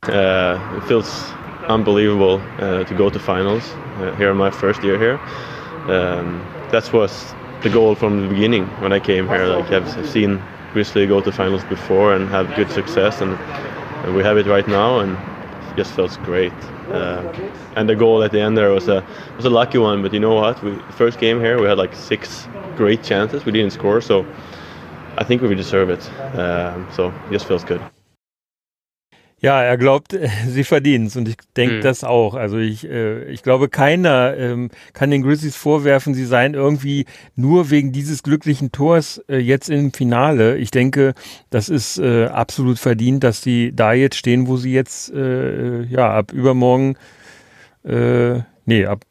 Uh, 0.08 0.60
it 0.78 0.84
feels 0.88 1.34
unbelievable 1.68 2.42
uh, 2.60 2.84
to 2.84 2.94
go 2.96 3.10
to 3.10 3.20
finals 3.20 3.72
uh, 3.72 4.16
here 4.16 4.32
in 4.32 4.38
my 4.38 4.52
first 4.52 4.84
year 4.84 4.98
here. 4.98 5.20
Um, 5.92 6.40
that 6.72 6.92
was 6.92 7.34
the 7.62 7.70
goal 7.70 7.96
from 7.96 8.22
the 8.22 8.28
beginning 8.28 8.66
when 8.82 8.94
I 8.94 9.00
came 9.00 9.28
here. 9.28 9.46
Like 9.48 9.72
I've, 9.72 10.10
seen 10.10 10.42
Grizzly 10.74 11.08
go 11.08 11.22
to 11.22 11.32
finals 11.32 11.64
before 11.66 12.14
and 12.14 12.30
have 12.30 12.54
good 12.56 12.70
success, 12.72 13.22
and, 13.22 13.34
and 14.06 14.16
we 14.16 14.24
have 14.24 14.38
it 14.38 14.46
right 14.46 14.68
now, 14.68 15.00
and 15.00 15.14
it 15.72 15.76
just 15.76 15.94
feels 15.94 16.18
great. 16.18 16.54
Uh, 16.92 17.34
and 17.76 17.90
the 17.90 17.96
goal 17.96 18.24
at 18.24 18.32
the 18.32 18.40
end 18.40 18.58
there 18.58 18.70
was 18.70 18.88
a 18.88 19.04
was 19.36 19.46
a 19.46 19.50
lucky 19.50 19.78
one, 19.78 20.02
but 20.02 20.14
you 20.14 20.20
know 20.20 20.36
what? 20.36 20.62
We 20.64 20.78
first 20.92 21.20
game 21.20 21.40
here 21.40 21.60
we 21.60 21.68
had 21.68 21.78
like 21.78 21.96
six 21.96 22.48
great 22.76 23.04
chances. 23.04 23.46
We 23.46 23.52
didn't 23.52 23.72
score, 23.72 24.02
so 24.02 24.26
I 25.18 25.24
think 25.24 25.42
we 25.42 25.56
deserve 25.56 25.90
it. 25.90 26.12
Um, 26.38 26.88
so 26.92 27.10
it 27.10 27.32
just 27.32 27.48
feels 27.48 27.64
good. 27.64 27.82
Ja, 29.46 29.62
er 29.62 29.78
glaubt, 29.78 30.18
sie 30.48 30.64
verdienen 30.64 31.06
es 31.06 31.16
und 31.16 31.30
ich 31.30 31.36
denke 31.56 31.76
Mhm. 31.76 31.82
das 31.82 32.04
auch. 32.04 32.34
Also 32.34 32.58
ich, 32.58 32.90
äh, 32.90 33.26
ich 33.26 33.44
glaube, 33.44 33.70
keiner 33.70 34.36
ähm, 34.36 34.72
kann 34.94 35.12
den 35.12 35.22
Grizzlies 35.22 35.56
vorwerfen, 35.56 36.16
sie 36.16 36.26
seien 36.26 36.56
irgendwie 36.56 37.06
nur 37.36 37.70
wegen 37.70 37.92
dieses 37.92 38.24
glücklichen 38.24 38.72
Tors 38.72 39.22
äh, 39.30 39.38
jetzt 39.38 39.70
im 39.70 39.94
Finale. 39.94 40.58
Ich 40.58 40.72
denke, 40.72 41.14
das 41.52 41.70
ist 41.70 42.00
äh, 42.00 42.26
absolut 42.26 42.80
verdient, 42.80 43.24
dass 43.24 43.44
sie 43.44 43.72
da 43.72 43.94
jetzt 43.94 44.16
stehen, 44.18 44.48
wo 44.48 44.58
sie 44.58 44.74
jetzt, 44.74 45.14
äh, 45.14 45.84
ja, 45.84 46.10
ab 46.10 46.34
übermorgen, 46.34 46.96
äh, 47.84 48.40
nee, 48.66 48.88
ab, 48.88 49.02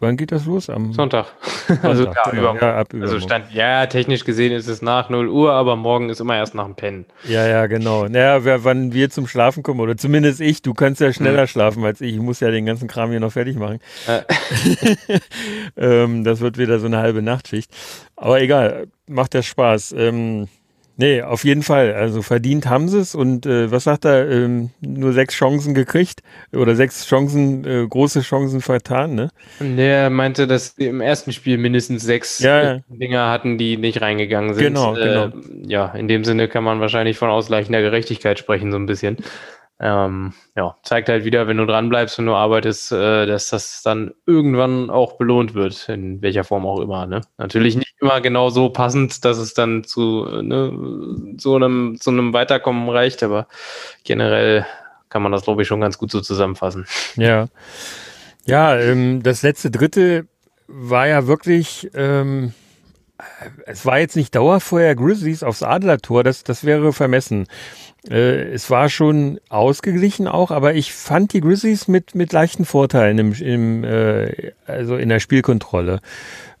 wann 0.00 0.16
geht 0.16 0.32
das 0.32 0.44
los? 0.46 0.68
Am 0.70 0.92
Sonntag. 0.92 1.26
also, 1.82 2.04
Sonntag, 2.04 2.26
ja, 2.26 2.30
genau. 2.32 2.54
über, 2.54 2.60
ja, 2.60 2.76
ab 2.78 2.88
also 3.00 3.20
stand, 3.20 3.52
ja, 3.52 3.86
technisch 3.86 4.24
gesehen 4.24 4.52
ist 4.52 4.68
es 4.68 4.82
nach 4.82 5.08
0 5.08 5.28
Uhr, 5.28 5.52
aber 5.52 5.76
morgen 5.76 6.08
ist 6.08 6.20
immer 6.20 6.36
erst 6.36 6.54
nach 6.54 6.64
dem 6.64 6.74
Pennen. 6.74 7.06
Ja, 7.24 7.46
ja, 7.46 7.66
genau. 7.66 8.06
Naja, 8.08 8.44
wer, 8.44 8.64
wann 8.64 8.92
wir 8.92 9.10
zum 9.10 9.26
Schlafen 9.26 9.62
kommen, 9.62 9.80
oder 9.80 9.96
zumindest 9.96 10.40
ich, 10.40 10.62
du 10.62 10.74
kannst 10.74 11.00
ja 11.00 11.12
schneller 11.12 11.42
Mhm. 11.42 11.48
schlafen 11.48 11.84
als 11.84 12.00
ich. 12.00 12.14
Ich 12.14 12.20
muss 12.20 12.40
ja 12.40 12.50
den 12.50 12.66
ganzen 12.66 12.88
Kram 12.88 13.10
hier 13.10 13.20
noch 13.20 13.32
fertig 13.32 13.56
machen. 13.56 13.80
Äh, 14.06 14.22
ähm, 15.76 16.24
das 16.24 16.40
wird 16.40 16.58
wieder 16.58 16.78
so 16.78 16.86
eine 16.86 16.98
halbe 16.98 17.22
Nachtschicht. 17.22 17.70
Aber 18.16 18.40
egal, 18.40 18.88
macht 19.06 19.34
ja 19.34 19.42
Spaß. 19.42 19.94
Ähm, 19.96 20.48
nee, 20.96 21.22
auf 21.22 21.44
jeden 21.44 21.62
Fall. 21.62 21.94
Also 21.94 22.22
verdient 22.22 22.66
haben 22.66 22.88
sie 22.88 22.98
es. 22.98 23.14
Und 23.14 23.46
äh, 23.46 23.70
was 23.70 23.84
sagt 23.84 24.04
er? 24.04 24.30
Ähm, 24.30 24.70
nur 24.80 25.12
sechs 25.12 25.34
Chancen 25.34 25.74
gekriegt 25.74 26.22
oder 26.52 26.74
sechs 26.74 27.06
Chancen, 27.06 27.64
äh, 27.64 27.86
große 27.86 28.20
Chancen 28.22 28.60
vertan, 28.60 29.14
ne? 29.14 29.30
Und 29.60 29.76
Der 29.76 30.10
meinte, 30.10 30.46
dass 30.46 30.70
im 30.78 31.00
ersten 31.00 31.32
Spiel 31.32 31.58
mindestens 31.58 32.02
sechs 32.02 32.38
Ja, 32.40 32.74
äh, 32.74 32.80
Dinger 32.88 33.30
hatten, 33.30 33.58
die 33.58 33.76
nicht 33.76 34.00
reingegangen 34.00 34.54
sind. 34.54 34.64
Genau, 34.64 34.96
äh, 34.96 35.30
Ja, 35.66 35.92
in 35.92 36.08
dem 36.08 36.24
Sinne 36.24 36.48
kann 36.48 36.64
man 36.64 36.80
wahrscheinlich 36.80 37.18
von 37.18 37.30
ausgleichender 37.30 37.80
Gerechtigkeit 37.80 38.38
sprechen, 38.38 38.70
so 38.70 38.78
ein 38.78 38.86
bisschen. 38.86 39.18
Ähm, 39.78 40.32
ja, 40.56 40.74
zeigt 40.82 41.10
halt 41.10 41.24
wieder, 41.24 41.46
wenn 41.48 41.58
du 41.58 41.66
dran 41.66 41.90
bleibst, 41.90 42.16
wenn 42.16 42.24
du 42.24 42.34
arbeitest, 42.34 42.92
äh, 42.92 43.26
dass 43.26 43.50
das 43.50 43.82
dann 43.82 44.14
irgendwann 44.24 44.88
auch 44.88 45.18
belohnt 45.18 45.52
wird, 45.52 45.90
in 45.90 46.22
welcher 46.22 46.44
Form 46.44 46.64
auch 46.64 46.80
immer. 46.80 47.06
Ne? 47.06 47.20
Natürlich 47.36 47.76
nicht 47.76 47.94
immer 48.00 48.22
genau 48.22 48.48
so 48.48 48.70
passend, 48.70 49.24
dass 49.26 49.36
es 49.36 49.52
dann 49.52 49.84
zu 49.84 50.26
äh, 50.26 50.42
ne, 50.42 50.72
so 51.36 51.56
einem, 51.56 51.98
zu 52.00 52.10
einem 52.10 52.32
Weiterkommen 52.32 52.88
reicht, 52.88 53.22
aber 53.22 53.48
generell 54.04 54.64
kann 55.10 55.22
man 55.22 55.32
das, 55.32 55.42
glaube 55.42 55.62
ich, 55.62 55.68
schon 55.68 55.80
ganz 55.80 55.98
gut 55.98 56.10
so 56.10 56.20
zusammenfassen. 56.22 56.86
Ja. 57.16 57.46
Ja, 58.46 58.78
ähm, 58.78 59.22
das 59.22 59.42
letzte 59.42 59.70
Drittel 59.70 60.28
war 60.68 61.06
ja 61.06 61.26
wirklich, 61.26 61.90
ähm, 61.94 62.54
es 63.66 63.84
war 63.84 63.98
jetzt 63.98 64.16
nicht 64.16 64.34
Dauerfeuer 64.34 64.94
Grizzlies 64.94 65.42
aufs 65.42 65.62
Adlertor, 65.62 66.22
das, 66.22 66.44
das 66.44 66.64
wäre 66.64 66.92
vermessen. 66.92 67.46
Äh, 68.10 68.52
es 68.52 68.70
war 68.70 68.88
schon 68.88 69.40
ausgeglichen 69.48 70.28
auch, 70.28 70.50
aber 70.50 70.74
ich 70.74 70.92
fand 70.92 71.32
die 71.32 71.40
Grizzlies 71.40 71.88
mit, 71.88 72.14
mit 72.14 72.32
leichten 72.32 72.64
Vorteilen 72.64 73.18
im, 73.18 73.32
im, 73.32 73.84
äh, 73.84 74.52
also 74.66 74.96
in 74.96 75.08
der 75.08 75.20
Spielkontrolle. 75.20 76.00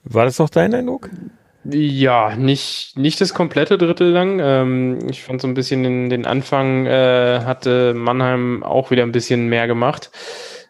War 0.04 0.24
das 0.24 0.36
doch 0.36 0.50
dein 0.50 0.74
Eindruck? 0.74 1.10
Ja, 1.64 2.36
nicht, 2.36 2.96
nicht 2.96 3.20
das 3.20 3.34
komplette 3.34 3.76
Drittel 3.76 4.10
lang. 4.10 4.38
Ähm, 4.40 4.98
ich 5.10 5.22
fand 5.22 5.40
so 5.40 5.48
ein 5.48 5.54
bisschen 5.54 5.82
den, 5.82 6.10
den 6.10 6.24
Anfang 6.24 6.86
äh, 6.86 7.40
hatte 7.44 7.92
Mannheim 7.94 8.62
auch 8.62 8.90
wieder 8.90 9.02
ein 9.02 9.12
bisschen 9.12 9.48
mehr 9.48 9.66
gemacht. 9.66 10.10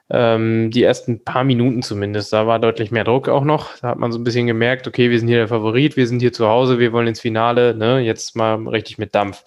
Ähm, 0.08 0.70
die 0.70 0.84
ersten 0.84 1.24
paar 1.24 1.44
Minuten 1.44 1.82
zumindest, 1.82 2.32
da 2.32 2.46
war 2.46 2.60
deutlich 2.60 2.92
mehr 2.92 3.04
Druck 3.04 3.28
auch 3.28 3.44
noch. 3.44 3.76
Da 3.78 3.88
hat 3.88 3.98
man 3.98 4.12
so 4.12 4.18
ein 4.18 4.24
bisschen 4.24 4.46
gemerkt, 4.46 4.86
okay, 4.86 5.10
wir 5.10 5.18
sind 5.18 5.28
hier 5.28 5.38
der 5.38 5.48
Favorit, 5.48 5.96
wir 5.96 6.06
sind 6.06 6.20
hier 6.20 6.32
zu 6.32 6.46
Hause, 6.46 6.78
wir 6.78 6.92
wollen 6.92 7.08
ins 7.08 7.20
Finale, 7.20 7.74
ne, 7.74 7.98
jetzt 7.98 8.36
mal 8.36 8.56
richtig 8.68 8.98
mit 8.98 9.14
Dampf. 9.14 9.42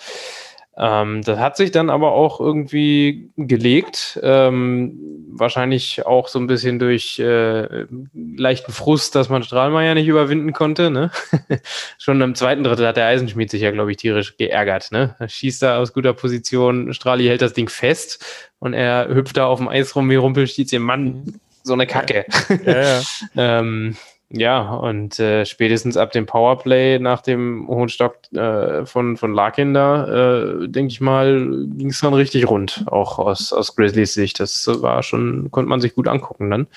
Ähm, 0.79 1.21
das 1.23 1.37
hat 1.39 1.57
sich 1.57 1.71
dann 1.71 1.89
aber 1.89 2.13
auch 2.13 2.39
irgendwie 2.39 3.29
gelegt. 3.35 4.17
Ähm, 4.23 4.97
wahrscheinlich 5.31 6.05
auch 6.05 6.29
so 6.29 6.39
ein 6.39 6.47
bisschen 6.47 6.79
durch 6.79 7.19
äh, 7.19 7.85
leichten 8.13 8.71
Frust, 8.71 9.13
dass 9.15 9.27
man 9.27 9.43
Strahlmeier 9.43 9.93
nicht 9.93 10.07
überwinden 10.07 10.53
konnte. 10.53 10.89
Ne? 10.89 11.11
Schon 11.97 12.21
im 12.21 12.33
zweiten 12.33 12.63
Drittel 12.63 12.87
hat 12.87 12.95
der 12.95 13.07
Eisenschmied 13.07 13.51
sich 13.51 13.61
ja, 13.61 13.71
glaube 13.71 13.91
ich, 13.91 13.97
tierisch 13.97 14.37
geärgert. 14.37 14.91
Ne? 14.91 15.15
Er 15.19 15.27
schießt 15.27 15.61
da 15.61 15.79
aus 15.79 15.93
guter 15.93 16.13
Position, 16.13 16.93
Strahli 16.93 17.25
hält 17.25 17.41
das 17.41 17.53
Ding 17.53 17.67
fest 17.67 18.25
und 18.59 18.73
er 18.73 19.09
hüpft 19.13 19.35
da 19.35 19.47
auf 19.47 19.59
dem 19.59 19.67
Eis 19.67 19.95
rum 19.95 20.09
wie 20.09 20.15
Rumpelstilzchen. 20.15 20.81
Mann, 20.81 21.39
so 21.63 21.73
eine 21.73 21.87
Kacke. 21.87 22.25
Ja, 22.65 22.81
ja. 22.81 23.01
Ähm, 23.35 23.97
ja, 24.31 24.73
und 24.73 25.19
äh, 25.19 25.43
spätestens 25.45 25.97
ab 25.97 26.11
dem 26.11 26.27
Powerplay 26.27 26.99
nach 26.99 27.21
dem 27.21 27.67
hohen 27.67 27.89
Stock 27.89 28.17
äh, 28.31 28.85
von, 28.85 29.17
von 29.17 29.33
Larkin 29.33 29.73
da, 29.73 30.05
äh, 30.07 30.67
denke 30.67 30.91
ich 30.91 31.01
mal, 31.01 31.65
ging 31.77 31.89
es 31.89 32.01
dann 32.01 32.13
richtig 32.13 32.47
rund, 32.47 32.85
auch 32.87 33.17
aus, 33.17 33.51
aus 33.51 33.75
Grizzlies 33.75 34.13
Sicht. 34.13 34.39
Das 34.39 34.67
war 34.67 35.01
schon, 35.01 35.49
konnte 35.49 35.69
man 35.69 35.81
sich 35.81 35.95
gut 35.95 36.07
angucken 36.07 36.51
dann. 36.51 36.67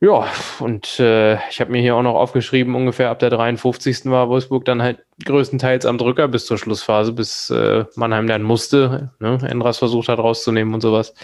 Ja, 0.00 0.26
und 0.58 1.00
äh, 1.00 1.36
ich 1.48 1.60
habe 1.60 1.72
mir 1.72 1.80
hier 1.80 1.96
auch 1.96 2.02
noch 2.02 2.14
aufgeschrieben, 2.14 2.74
ungefähr 2.74 3.08
ab 3.08 3.20
der 3.20 3.30
53. 3.30 4.04
war 4.10 4.28
Wolfsburg 4.28 4.66
dann 4.66 4.82
halt 4.82 4.98
größtenteils 5.24 5.86
am 5.86 5.96
Drücker 5.96 6.28
bis 6.28 6.44
zur 6.44 6.58
Schlussphase, 6.58 7.12
bis 7.12 7.48
äh, 7.48 7.86
Mannheim 7.94 8.26
dann 8.26 8.42
musste, 8.42 9.12
ne, 9.18 9.38
Endras 9.48 9.78
versucht 9.78 10.08
hat 10.08 10.18
rauszunehmen 10.18 10.74
und 10.74 10.82
sowas. 10.82 11.14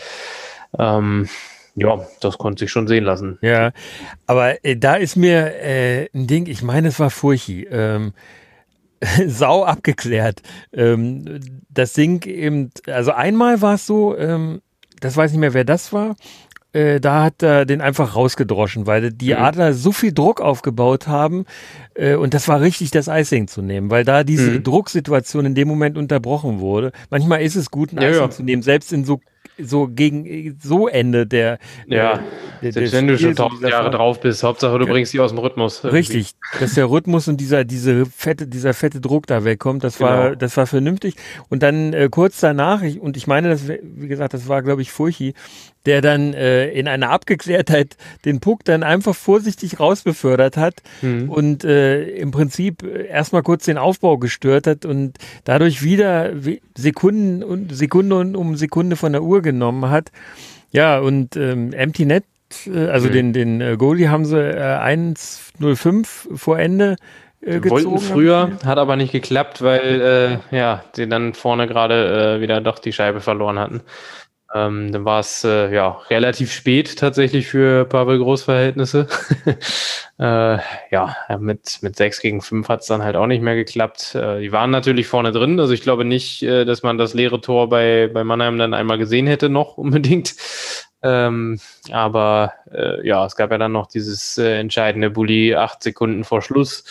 Ähm, 0.79 1.29
ja, 1.75 2.01
das 2.21 2.39
konnte 2.39 2.61
sich 2.64 2.71
schon 2.71 2.87
sehen 2.89 3.05
lassen. 3.05 3.39
Ja, 3.43 3.73
aber 4.27 4.64
äh, 4.64 4.77
da 4.77 4.95
ist 4.97 5.16
mir 5.16 5.55
äh, 5.62 6.09
ein 6.14 6.27
Ding, 6.27 6.47
ich 6.47 6.62
meine, 6.62 6.89
es 6.89 6.99
war 7.01 7.11
Furchi, 7.11 7.64
ähm, 7.71 8.12
sau 9.27 9.64
abgeklärt. 9.64 10.43
Ähm, 10.73 11.41
das 11.68 11.93
Ding 11.95 12.25
eben, 12.27 12.71
also 12.87 13.12
einmal 13.12 13.62
war 13.62 13.75
es 13.75 13.87
so, 13.87 14.16
ähm, 14.16 14.61
das 15.01 15.16
weiß 15.16 15.31
nicht 15.33 15.41
mehr, 15.41 15.55
wer 15.55 15.64
das 15.64 15.93
war, 15.93 16.16
äh, 16.73 17.01
da 17.01 17.25
hat 17.25 17.43
er 17.43 17.64
den 17.64 17.81
einfach 17.81 18.14
rausgedroschen, 18.14 18.87
weil 18.87 19.11
die 19.11 19.31
Mhm. 19.35 19.41
Adler 19.41 19.73
so 19.73 19.91
viel 19.91 20.12
Druck 20.12 20.41
aufgebaut 20.41 21.09
haben 21.09 21.47
äh, 21.95 22.14
und 22.14 22.35
das 22.35 22.47
war 22.47 22.61
richtig, 22.61 22.91
das 22.91 23.09
Icing 23.09 23.49
zu 23.49 23.62
nehmen, 23.62 23.91
weil 23.91 24.05
da 24.05 24.23
diese 24.23 24.51
Mhm. 24.53 24.62
Drucksituation 24.64 25.47
in 25.47 25.55
dem 25.55 25.66
Moment 25.66 25.97
unterbrochen 25.97 26.61
wurde. 26.61 26.93
Manchmal 27.09 27.41
ist 27.43 27.57
es 27.57 27.71
gut, 27.71 27.93
ein 27.93 28.01
Ja, 28.03 28.11
Icing 28.11 28.21
ja. 28.23 28.31
zu 28.31 28.43
nehmen, 28.43 28.62
selbst 28.62 28.93
in 28.93 29.05
so 29.05 29.21
so 29.65 29.89
gegen 29.89 30.59
so 30.63 30.89
Ende 30.89 31.27
der 31.27 31.59
Ja, 31.87 32.21
der- 32.63 32.73
Selbst 32.73 32.93
wenn 32.93 33.07
du 33.09 33.19
schon 33.19 33.35
tausend 33.35 33.63
Jahre 33.63 33.85
Phase. 33.87 33.97
drauf 33.97 34.21
bist, 34.21 34.43
Hauptsache 34.43 34.79
du 34.79 34.87
bringst 34.87 35.13
die 35.13 35.21
aus 35.21 35.31
dem 35.31 35.39
Rhythmus. 35.39 35.79
irgendwie. 35.83 35.97
Richtig, 35.99 36.33
dass 36.61 36.75
der 36.75 36.91
Rhythmus 36.91 37.27
und 37.29 37.39
dieser 37.41 37.65
diese 37.65 38.05
fette 38.07 38.47
dieser 38.47 38.75
fette 38.75 39.01
Druck 39.01 39.27
da 39.27 39.45
wegkommt, 39.45 39.83
das 39.85 40.01
war 40.01 40.25
Genau. 40.31 40.35
das 40.37 40.57
war 40.57 40.67
vernünftig 40.67 41.15
und 41.49 41.63
dann 41.63 41.93
äh, 41.93 42.09
kurz 42.11 42.41
danach 42.41 42.83
ich, 42.83 43.01
und 43.01 43.17
ich 43.17 43.27
meine, 43.27 43.49
das 43.49 43.69
wie 43.69 44.09
gesagt, 44.09 44.35
das 44.35 44.49
war 44.49 44.63
glaube 44.63 44.83
ich 44.83 44.91
Furchi, 44.93 45.35
der 45.87 46.01
dann 46.03 46.35
äh, 46.35 46.68
in 46.70 46.89
einer 46.89 47.11
Abgeklärtheit 47.11 47.97
den 48.24 48.41
Puck 48.41 48.64
dann 48.64 48.83
einfach 48.83 49.14
vorsichtig 49.14 49.81
rausbefördert 49.81 50.57
hat 50.57 50.83
Mhm. 51.03 51.31
und 51.31 51.64
äh, 51.64 52.03
im 52.03 52.31
Prinzip 52.31 52.83
erstmal 52.83 53.43
kurz 53.43 53.64
den 53.64 53.78
Aufbau 53.78 54.18
gestört 54.18 54.66
hat 54.66 54.85
und 54.85 55.16
dadurch 55.45 55.83
wieder 55.83 56.33
Sekunden 56.76 57.43
und 57.43 57.74
Sekunde 57.74 58.16
und 58.16 58.37
um 58.37 58.57
Sekunde 58.57 58.97
von 58.97 59.12
der 59.12 59.22
Uhr 59.22 59.41
genommen 59.43 59.91
hat. 59.91 60.11
Ja, 60.70 60.99
und 60.99 61.37
ähm, 61.37 61.72
Empty 61.72 62.05
Net, 62.07 62.24
äh, 62.66 62.87
also 62.89 63.09
Mhm. 63.09 63.12
den, 63.12 63.33
den 63.33 63.61
äh, 63.61 63.76
Goalie 63.76 64.09
haben 64.09 64.24
sie 64.24 64.39
äh, 64.39 64.78
1-0-5 65.61 66.37
vor 66.37 66.59
Ende 66.59 66.97
äh, 67.43 67.61
gezogen. 67.61 67.85
wollten 67.85 67.99
früher, 68.01 68.59
hat 68.64 68.78
aber 68.78 68.97
nicht 68.97 69.12
geklappt, 69.12 69.62
weil 69.62 70.41
äh, 70.53 70.57
ja, 70.57 70.85
die 70.97 71.09
dann 71.09 71.35
vorne 71.35 71.66
gerade 71.66 72.37
äh, 72.37 72.41
wieder 72.41 72.61
doch 72.61 72.78
die 72.78 72.93
Scheibe 72.93 73.20
verloren 73.20 73.59
hatten. 73.59 73.81
Ähm, 74.53 74.91
dann 74.91 75.05
war 75.05 75.21
es 75.21 75.45
äh, 75.45 75.73
ja 75.73 76.01
relativ 76.11 76.53
spät 76.53 76.99
tatsächlich 76.99 77.47
für 77.47 77.85
Pavel 77.85 78.19
Großverhältnisse. 78.19 79.07
äh, 80.19 80.59
ja, 80.91 81.17
mit, 81.39 81.79
mit 81.83 81.97
6 81.97 82.21
gegen 82.21 82.41
5 82.41 82.69
hat 82.69 82.81
es 82.81 82.87
dann 82.87 83.03
halt 83.03 83.15
auch 83.15 83.29
nicht 83.29 83.43
mehr 83.43 83.55
geklappt. 83.55 84.17
Äh, 84.17 84.41
die 84.41 84.51
waren 84.51 84.71
natürlich 84.71 85.07
vorne 85.07 85.31
drin, 85.31 85.61
also 85.61 85.73
ich 85.73 85.83
glaube 85.83 86.05
nicht, 86.05 86.43
äh, 86.43 86.65
dass 86.65 86.83
man 86.83 86.99
das 86.99 87.15
leere 87.15 87.41
Tor 87.41 87.69
bei, 87.69 88.11
bei 88.13 88.25
Mannheim 88.25 88.59
dann 88.59 88.75
einmal 88.75 88.99
gesehen 88.99 89.29
hätte 89.29 89.49
noch 89.49 89.79
unbedingt. 89.79 90.35
Ähm, 91.03 91.59
aber 91.91 92.53
äh, 92.73 93.07
ja, 93.07 93.25
es 93.25 93.37
gab 93.37 93.51
ja 93.53 93.59
dann 93.59 93.73
noch 93.73 93.87
dieses 93.87 94.37
äh, 94.37 94.59
entscheidende 94.59 95.11
Bulli 95.11 95.55
acht 95.55 95.83
Sekunden 95.83 96.25
vor 96.25 96.43
Schluss, 96.43 96.85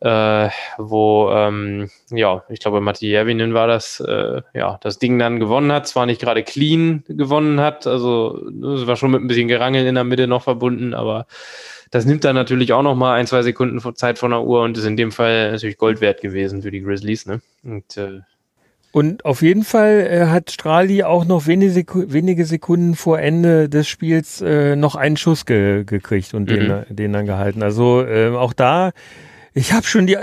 äh, 0.00 0.50
wo, 0.78 1.30
ähm, 1.30 1.88
ja, 2.10 2.44
ich 2.48 2.60
glaube, 2.60 2.80
Matti 2.80 3.08
Järvinen 3.08 3.54
war 3.54 3.66
das, 3.66 4.00
äh, 4.00 4.42
ja, 4.52 4.78
das 4.82 4.98
Ding 4.98 5.18
dann 5.18 5.40
gewonnen 5.40 5.72
hat, 5.72 5.86
zwar 5.86 6.06
nicht 6.06 6.20
gerade 6.20 6.42
clean 6.42 7.02
gewonnen 7.08 7.60
hat, 7.60 7.86
also 7.86 8.46
es 8.46 8.86
war 8.86 8.96
schon 8.96 9.10
mit 9.10 9.22
ein 9.22 9.28
bisschen 9.28 9.48
Gerangel 9.48 9.86
in 9.86 9.94
der 9.94 10.04
Mitte 10.04 10.26
noch 10.26 10.42
verbunden, 10.42 10.92
aber 10.92 11.26
das 11.90 12.04
nimmt 12.04 12.24
dann 12.24 12.34
natürlich 12.34 12.72
auch 12.72 12.82
noch 12.82 12.94
mal 12.94 13.14
ein, 13.14 13.26
zwei 13.26 13.42
Sekunden 13.42 13.80
Zeit 13.94 14.18
von 14.18 14.32
der 14.32 14.42
Uhr 14.42 14.62
und 14.62 14.76
ist 14.76 14.84
in 14.84 14.96
dem 14.96 15.12
Fall 15.12 15.52
natürlich 15.52 15.78
Gold 15.78 16.00
wert 16.00 16.20
gewesen 16.20 16.62
für 16.62 16.70
die 16.70 16.82
Grizzlies, 16.82 17.26
ne? 17.26 17.40
Und 17.62 17.96
äh, 17.96 18.20
und 18.92 19.26
auf 19.26 19.42
jeden 19.42 19.62
Fall 19.62 20.08
äh, 20.10 20.26
hat 20.28 20.50
Strali 20.50 21.02
auch 21.02 21.26
noch 21.26 21.46
wenige, 21.46 21.70
Seku 21.70 22.04
wenige, 22.08 22.46
Sekunden 22.46 22.94
vor 22.94 23.18
Ende 23.18 23.68
des 23.68 23.88
Spiels 23.88 24.40
äh, 24.40 24.74
noch 24.74 24.94
einen 24.94 25.18
Schuss 25.18 25.44
ge 25.44 25.84
gekriegt 25.84 26.32
und 26.32 26.44
mhm. 26.44 26.54
den, 26.54 26.84
den 26.88 27.12
dann 27.12 27.26
gehalten. 27.26 27.62
Also 27.62 28.02
äh, 28.02 28.30
auch 28.30 28.54
da 28.54 28.92
ich 29.56 29.72
habe 29.72 29.86
schon 29.86 30.06
die, 30.06 30.18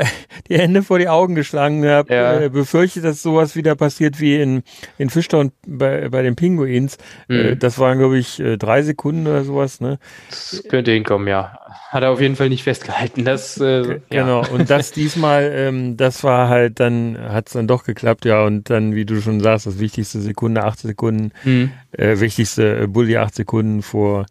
die 0.47 0.59
Hände 0.59 0.83
vor 0.83 0.99
die 0.99 1.09
Augen 1.09 1.33
geschlagen, 1.33 1.83
habe 1.87 2.13
ja. 2.13 2.39
äh, 2.39 2.49
befürchtet, 2.49 3.03
dass 3.03 3.23
sowas 3.23 3.55
wieder 3.55 3.73
passiert 3.75 4.19
wie 4.19 4.39
in, 4.39 4.61
in 4.99 5.09
Fischtown 5.09 5.51
bei, 5.65 6.07
bei 6.09 6.21
den 6.21 6.35
Pinguins. 6.35 6.99
Mhm. 7.27 7.35
Äh, 7.35 7.55
das 7.55 7.79
waren, 7.79 7.97
glaube 7.97 8.19
ich, 8.19 8.39
äh, 8.39 8.57
drei 8.57 8.83
Sekunden 8.83 9.25
oder 9.25 9.43
sowas. 9.43 9.81
Ne? 9.81 9.97
Das 10.29 10.63
könnte 10.69 10.91
hinkommen, 10.91 11.27
ja. 11.27 11.57
Hat 11.89 12.03
er 12.03 12.11
auf 12.11 12.21
jeden 12.21 12.35
Fall 12.35 12.49
nicht 12.49 12.61
festgehalten. 12.61 13.25
Das, 13.25 13.59
äh, 13.59 14.01
genau, 14.11 14.43
ja. 14.43 14.49
und 14.49 14.69
das 14.69 14.91
diesmal, 14.91 15.51
ähm, 15.55 15.97
das 15.97 16.23
war 16.23 16.47
halt, 16.49 16.79
dann 16.79 17.17
hat 17.19 17.47
es 17.47 17.53
dann 17.53 17.67
doch 17.67 17.85
geklappt, 17.85 18.25
ja. 18.25 18.45
Und 18.45 18.69
dann, 18.69 18.93
wie 18.93 19.05
du 19.05 19.19
schon 19.19 19.39
sagst, 19.39 19.65
das 19.65 19.79
wichtigste 19.79 20.21
Sekunde, 20.21 20.63
acht 20.63 20.77
Sekunden, 20.77 21.31
mhm. 21.43 21.71
äh, 21.91 22.19
wichtigste 22.19 22.81
äh, 22.81 22.87
Bulli 22.87 23.17
acht 23.17 23.33
Sekunden 23.33 23.81
vor, 23.81 24.27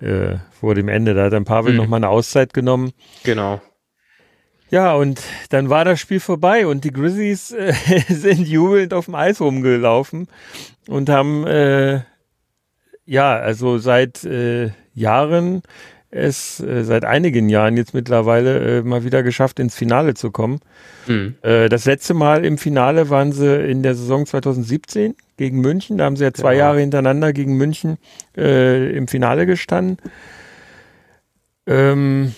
äh, 0.00 0.38
vor 0.50 0.74
dem 0.74 0.88
Ende. 0.88 1.14
Da 1.14 1.26
hat 1.26 1.32
dann 1.32 1.44
Pavel 1.44 1.72
mhm. 1.72 1.78
nochmal 1.78 1.98
eine 1.98 2.08
Auszeit 2.08 2.52
genommen. 2.52 2.90
Genau. 3.22 3.60
Ja, 4.70 4.94
und 4.94 5.20
dann 5.50 5.68
war 5.68 5.84
das 5.84 6.00
Spiel 6.00 6.20
vorbei 6.20 6.66
und 6.66 6.84
die 6.84 6.92
Grizzlies 6.92 7.50
äh, 7.52 7.72
sind 8.08 8.46
jubelnd 8.46 8.94
auf 8.94 9.06
dem 9.06 9.14
Eis 9.14 9.40
rumgelaufen 9.40 10.28
und 10.88 11.08
haben 11.08 11.46
äh, 11.46 12.00
ja, 13.04 13.36
also 13.36 13.78
seit 13.78 14.24
äh, 14.24 14.70
Jahren 14.94 15.62
es 16.10 16.60
äh, 16.60 16.82
seit 16.84 17.04
einigen 17.04 17.48
Jahren 17.48 17.76
jetzt 17.76 17.94
mittlerweile 17.94 18.78
äh, 18.78 18.82
mal 18.82 19.04
wieder 19.04 19.22
geschafft, 19.22 19.60
ins 19.60 19.74
Finale 19.74 20.14
zu 20.14 20.30
kommen. 20.30 20.60
Mhm. 21.06 21.36
Äh, 21.42 21.68
das 21.68 21.84
letzte 21.84 22.14
Mal 22.14 22.44
im 22.44 22.58
Finale 22.58 23.10
waren 23.10 23.32
sie 23.32 23.64
in 23.68 23.82
der 23.82 23.94
Saison 23.94 24.26
2017 24.26 25.14
gegen 25.36 25.60
München. 25.60 25.98
Da 25.98 26.04
haben 26.04 26.16
sie 26.16 26.24
ja 26.24 26.32
zwei 26.32 26.54
genau. 26.54 26.64
Jahre 26.66 26.80
hintereinander 26.80 27.32
gegen 27.32 27.56
München 27.56 27.98
äh, 28.36 28.90
im 28.96 29.06
Finale 29.06 29.46
gestanden. 29.46 29.98
Ähm, 31.66 32.34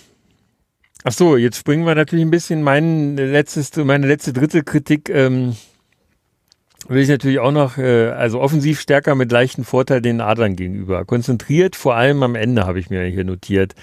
Ach 1.04 1.12
so, 1.12 1.36
jetzt 1.36 1.58
springen 1.58 1.84
wir 1.84 1.94
natürlich 1.94 2.24
ein 2.24 2.30
bisschen. 2.30 2.62
Mein 2.62 3.16
letztes, 3.16 3.74
meine 3.76 4.06
letzte 4.06 4.32
dritte 4.32 4.62
Kritik 4.62 5.08
ähm, 5.08 5.56
will 6.88 7.02
ich 7.02 7.08
natürlich 7.08 7.40
auch 7.40 7.50
noch, 7.50 7.76
äh, 7.76 8.08
also 8.10 8.40
offensiv 8.40 8.80
stärker 8.80 9.14
mit 9.14 9.32
leichten 9.32 9.64
Vorteil 9.64 10.00
den 10.00 10.20
Adlern 10.20 10.54
gegenüber. 10.54 11.04
Konzentriert, 11.04 11.74
vor 11.74 11.94
allem 11.96 12.22
am 12.22 12.36
Ende 12.36 12.66
habe 12.66 12.78
ich 12.78 12.90
mir 12.90 13.04
hier 13.04 13.24
notiert. 13.24 13.74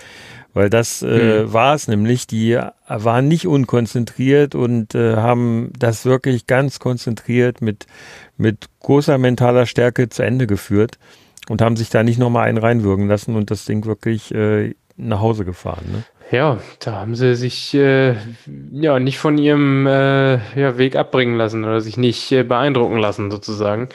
Weil 0.53 0.70
das 0.70 1.03
äh, 1.03 1.43
mhm. 1.43 1.53
war 1.53 1.76
es 1.76 1.88
nämlich, 1.88 2.26
die 2.26 2.59
waren 2.88 3.28
nicht 3.28 3.45
unkonzentriert 3.45 4.55
und 4.55 4.95
äh, 4.95 5.15
haben 5.15 5.72
das 5.78 6.05
wirklich 6.05 6.47
ganz 6.47 6.80
konzentriert 6.80 7.61
mit, 7.61 7.86
mit 8.36 8.65
großer 8.80 9.20
mentaler 9.20 9.67
Stärke 9.67 10.09
zu 10.09 10.24
Ende 10.24 10.47
geführt 10.47 10.97
und 11.49 11.61
haben 11.61 11.76
sich 11.76 11.89
da 11.89 12.01
nicht 12.01 12.17
nochmal 12.17 12.47
einen 12.47 12.57
reinwürgen 12.57 13.07
lassen 13.07 13.36
und 13.36 13.51
das 13.51 13.65
Ding 13.65 13.86
wirklich 13.86 14.34
äh, 14.34 14.74
nach 14.97 15.20
Hause 15.20 15.45
gefahren. 15.45 15.86
Ne? 15.91 16.03
Ja, 16.32 16.60
da 16.80 16.92
haben 16.94 17.16
sie 17.16 17.36
sich 17.36 17.74
äh, 17.74 18.16
ja 18.72 19.00
nicht 19.00 19.18
von 19.18 19.40
ihrem 19.40 19.88
äh, 19.88 20.36
ja, 20.60 20.78
Weg 20.78 20.96
abbringen 20.96 21.36
lassen 21.38 21.64
oder 21.64 21.82
sich 21.82 21.98
nicht 21.98 22.32
äh, 22.32 22.44
beeindrucken 22.44 22.98
lassen, 23.00 23.32
sozusagen. 23.32 23.90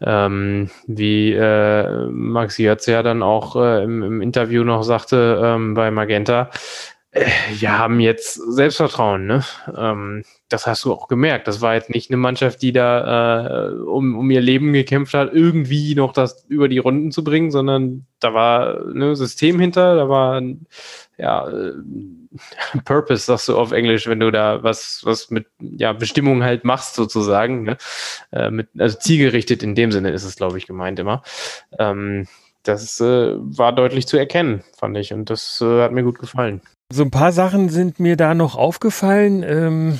Ähm, 0.00 0.70
wie 0.86 1.32
äh, 1.32 2.06
Max 2.08 2.58
Jörz 2.58 2.86
ja 2.86 3.02
dann 3.02 3.24
auch 3.24 3.56
äh, 3.56 3.82
im, 3.82 4.02
im 4.04 4.22
Interview 4.22 4.62
noch 4.62 4.84
sagte 4.84 5.40
ähm, 5.42 5.74
bei 5.74 5.90
Magenta, 5.90 6.50
wir 7.12 7.78
haben 7.78 8.00
jetzt 8.00 8.34
Selbstvertrauen, 8.34 9.26
ne? 9.26 9.44
Ähm, 9.76 10.24
das 10.48 10.66
hast 10.66 10.84
du 10.84 10.92
auch 10.92 11.08
gemerkt. 11.08 11.46
Das 11.46 11.60
war 11.60 11.74
jetzt 11.74 11.90
nicht 11.90 12.10
eine 12.10 12.16
Mannschaft, 12.16 12.62
die 12.62 12.72
da 12.72 13.68
äh, 13.68 13.74
um, 13.74 14.16
um 14.16 14.30
ihr 14.30 14.40
Leben 14.40 14.72
gekämpft 14.72 15.12
hat, 15.12 15.32
irgendwie 15.34 15.94
noch 15.94 16.14
das 16.14 16.46
über 16.48 16.68
die 16.68 16.78
Runden 16.78 17.12
zu 17.12 17.22
bringen, 17.22 17.50
sondern 17.50 18.06
da 18.18 18.32
war 18.32 18.84
ne, 18.86 19.14
System 19.14 19.60
hinter, 19.60 19.94
da 19.94 20.08
war 20.08 20.42
ja, 21.18 21.48
äh, 21.48 21.72
Purpose, 22.84 23.26
sagst 23.26 23.48
du 23.48 23.58
auf 23.58 23.72
Englisch, 23.72 24.06
wenn 24.06 24.20
du 24.20 24.30
da 24.30 24.62
was, 24.62 25.02
was 25.04 25.30
mit 25.30 25.46
ja, 25.60 25.92
Bestimmung 25.92 26.42
halt 26.42 26.64
machst, 26.64 26.94
sozusagen. 26.94 27.64
Ne? 27.64 27.76
Äh, 28.32 28.50
mit, 28.50 28.68
also 28.78 28.98
zielgerichtet 28.98 29.62
in 29.62 29.74
dem 29.74 29.92
Sinne 29.92 30.10
ist 30.10 30.24
es, 30.24 30.36
glaube 30.36 30.56
ich, 30.56 30.66
gemeint 30.66 30.98
immer. 30.98 31.22
Ähm, 31.78 32.26
das 32.62 33.00
äh, 33.00 33.34
war 33.36 33.74
deutlich 33.74 34.06
zu 34.06 34.16
erkennen, 34.16 34.62
fand 34.76 34.96
ich, 34.96 35.12
und 35.12 35.30
das 35.30 35.60
äh, 35.60 35.82
hat 35.82 35.92
mir 35.92 36.02
gut 36.02 36.18
gefallen. 36.18 36.60
So 36.92 37.02
ein 37.02 37.10
paar 37.10 37.32
Sachen 37.32 37.68
sind 37.68 38.00
mir 38.00 38.16
da 38.16 38.34
noch 38.34 38.54
aufgefallen. 38.54 39.42
Ähm, 39.46 39.98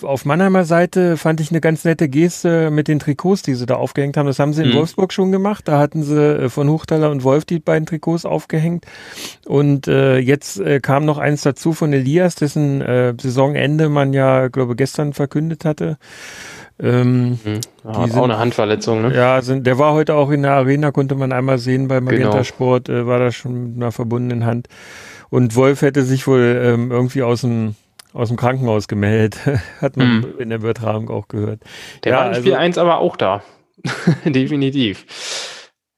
auf 0.00 0.24
Mannheimer 0.24 0.64
Seite 0.64 1.18
fand 1.18 1.38
ich 1.40 1.50
eine 1.50 1.60
ganz 1.60 1.84
nette 1.84 2.08
Geste 2.08 2.70
mit 2.70 2.88
den 2.88 2.98
Trikots, 2.98 3.42
die 3.42 3.54
sie 3.54 3.66
da 3.66 3.74
aufgehängt 3.74 4.16
haben. 4.16 4.26
Das 4.26 4.38
haben 4.38 4.54
sie 4.54 4.62
in 4.62 4.70
mhm. 4.70 4.76
Wolfsburg 4.76 5.12
schon 5.12 5.30
gemacht. 5.30 5.68
Da 5.68 5.78
hatten 5.78 6.02
sie 6.02 6.44
äh, 6.44 6.48
von 6.48 6.70
Hochtaler 6.70 7.10
und 7.10 7.22
Wolf 7.22 7.44
die 7.44 7.58
beiden 7.58 7.84
Trikots 7.84 8.24
aufgehängt. 8.24 8.86
Und 9.44 9.88
äh, 9.88 10.16
jetzt 10.16 10.58
äh, 10.58 10.80
kam 10.80 11.04
noch 11.04 11.18
eins 11.18 11.42
dazu 11.42 11.74
von 11.74 11.92
Elias, 11.92 12.34
dessen 12.34 12.80
äh, 12.80 13.14
Saisonende 13.20 13.90
man 13.90 14.14
ja, 14.14 14.48
glaube 14.48 14.74
gestern 14.74 15.12
verkündet 15.12 15.66
hatte. 15.66 15.98
Ähm, 16.80 17.30
mhm. 17.30 17.60
ja, 17.84 18.06
sind, 18.06 18.16
auch 18.16 18.24
eine 18.24 18.38
Handverletzung, 18.38 19.02
ne? 19.02 19.14
Ja, 19.14 19.42
sind, 19.42 19.66
der 19.66 19.78
war 19.78 19.92
heute 19.92 20.14
auch 20.14 20.30
in 20.30 20.42
der 20.42 20.52
Arena, 20.52 20.90
konnte 20.90 21.14
man 21.14 21.32
einmal 21.32 21.58
sehen 21.58 21.88
bei 21.88 22.00
Magenta 22.00 22.30
genau. 22.30 22.44
Sport, 22.44 22.88
äh, 22.88 23.06
war 23.06 23.18
da 23.18 23.30
schon 23.30 23.74
mit 23.74 23.76
einer 23.76 23.92
verbundenen 23.92 24.44
Hand. 24.46 24.68
Und 25.30 25.56
Wolf 25.56 25.82
hätte 25.82 26.02
sich 26.02 26.26
wohl 26.26 26.60
ähm, 26.62 26.90
irgendwie 26.90 27.22
aus 27.22 27.42
dem 27.42 27.74
aus 28.12 28.28
dem 28.28 28.36
Krankenhaus 28.36 28.88
gemeldet. 28.88 29.38
Hat 29.80 29.96
man 29.96 30.18
mhm. 30.18 30.34
in 30.38 30.50
der 30.50 30.58
Übertragung 30.58 31.08
auch 31.08 31.28
gehört. 31.28 31.60
Der 32.04 32.12
ja, 32.12 32.18
war 32.18 32.28
in 32.28 32.34
Spiel 32.34 32.52
also, 32.52 32.62
1 32.62 32.78
aber 32.78 32.98
auch 32.98 33.16
da. 33.16 33.42
Definitiv. 34.24 35.06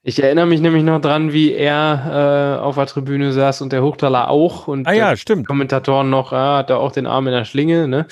Ich 0.06 0.22
erinnere 0.22 0.46
mich 0.46 0.60
nämlich 0.60 0.84
noch 0.84 1.00
dran, 1.00 1.32
wie 1.32 1.52
er 1.52 2.58
äh, 2.60 2.62
auf 2.62 2.74
der 2.74 2.86
Tribüne 2.86 3.32
saß 3.32 3.62
und 3.62 3.72
der 3.72 3.82
Hochtaler 3.82 4.28
auch. 4.28 4.68
Und 4.68 4.86
ah 4.86 4.92
ja, 4.92 5.16
stimmt. 5.16 5.46
Kommentatoren 5.46 6.10
noch, 6.10 6.32
ah, 6.32 6.58
hat 6.58 6.68
er 6.68 6.78
auch 6.78 6.92
den 6.92 7.06
Arm 7.06 7.26
in 7.26 7.32
der 7.32 7.46
Schlinge. 7.46 7.88
Ne? 7.88 8.06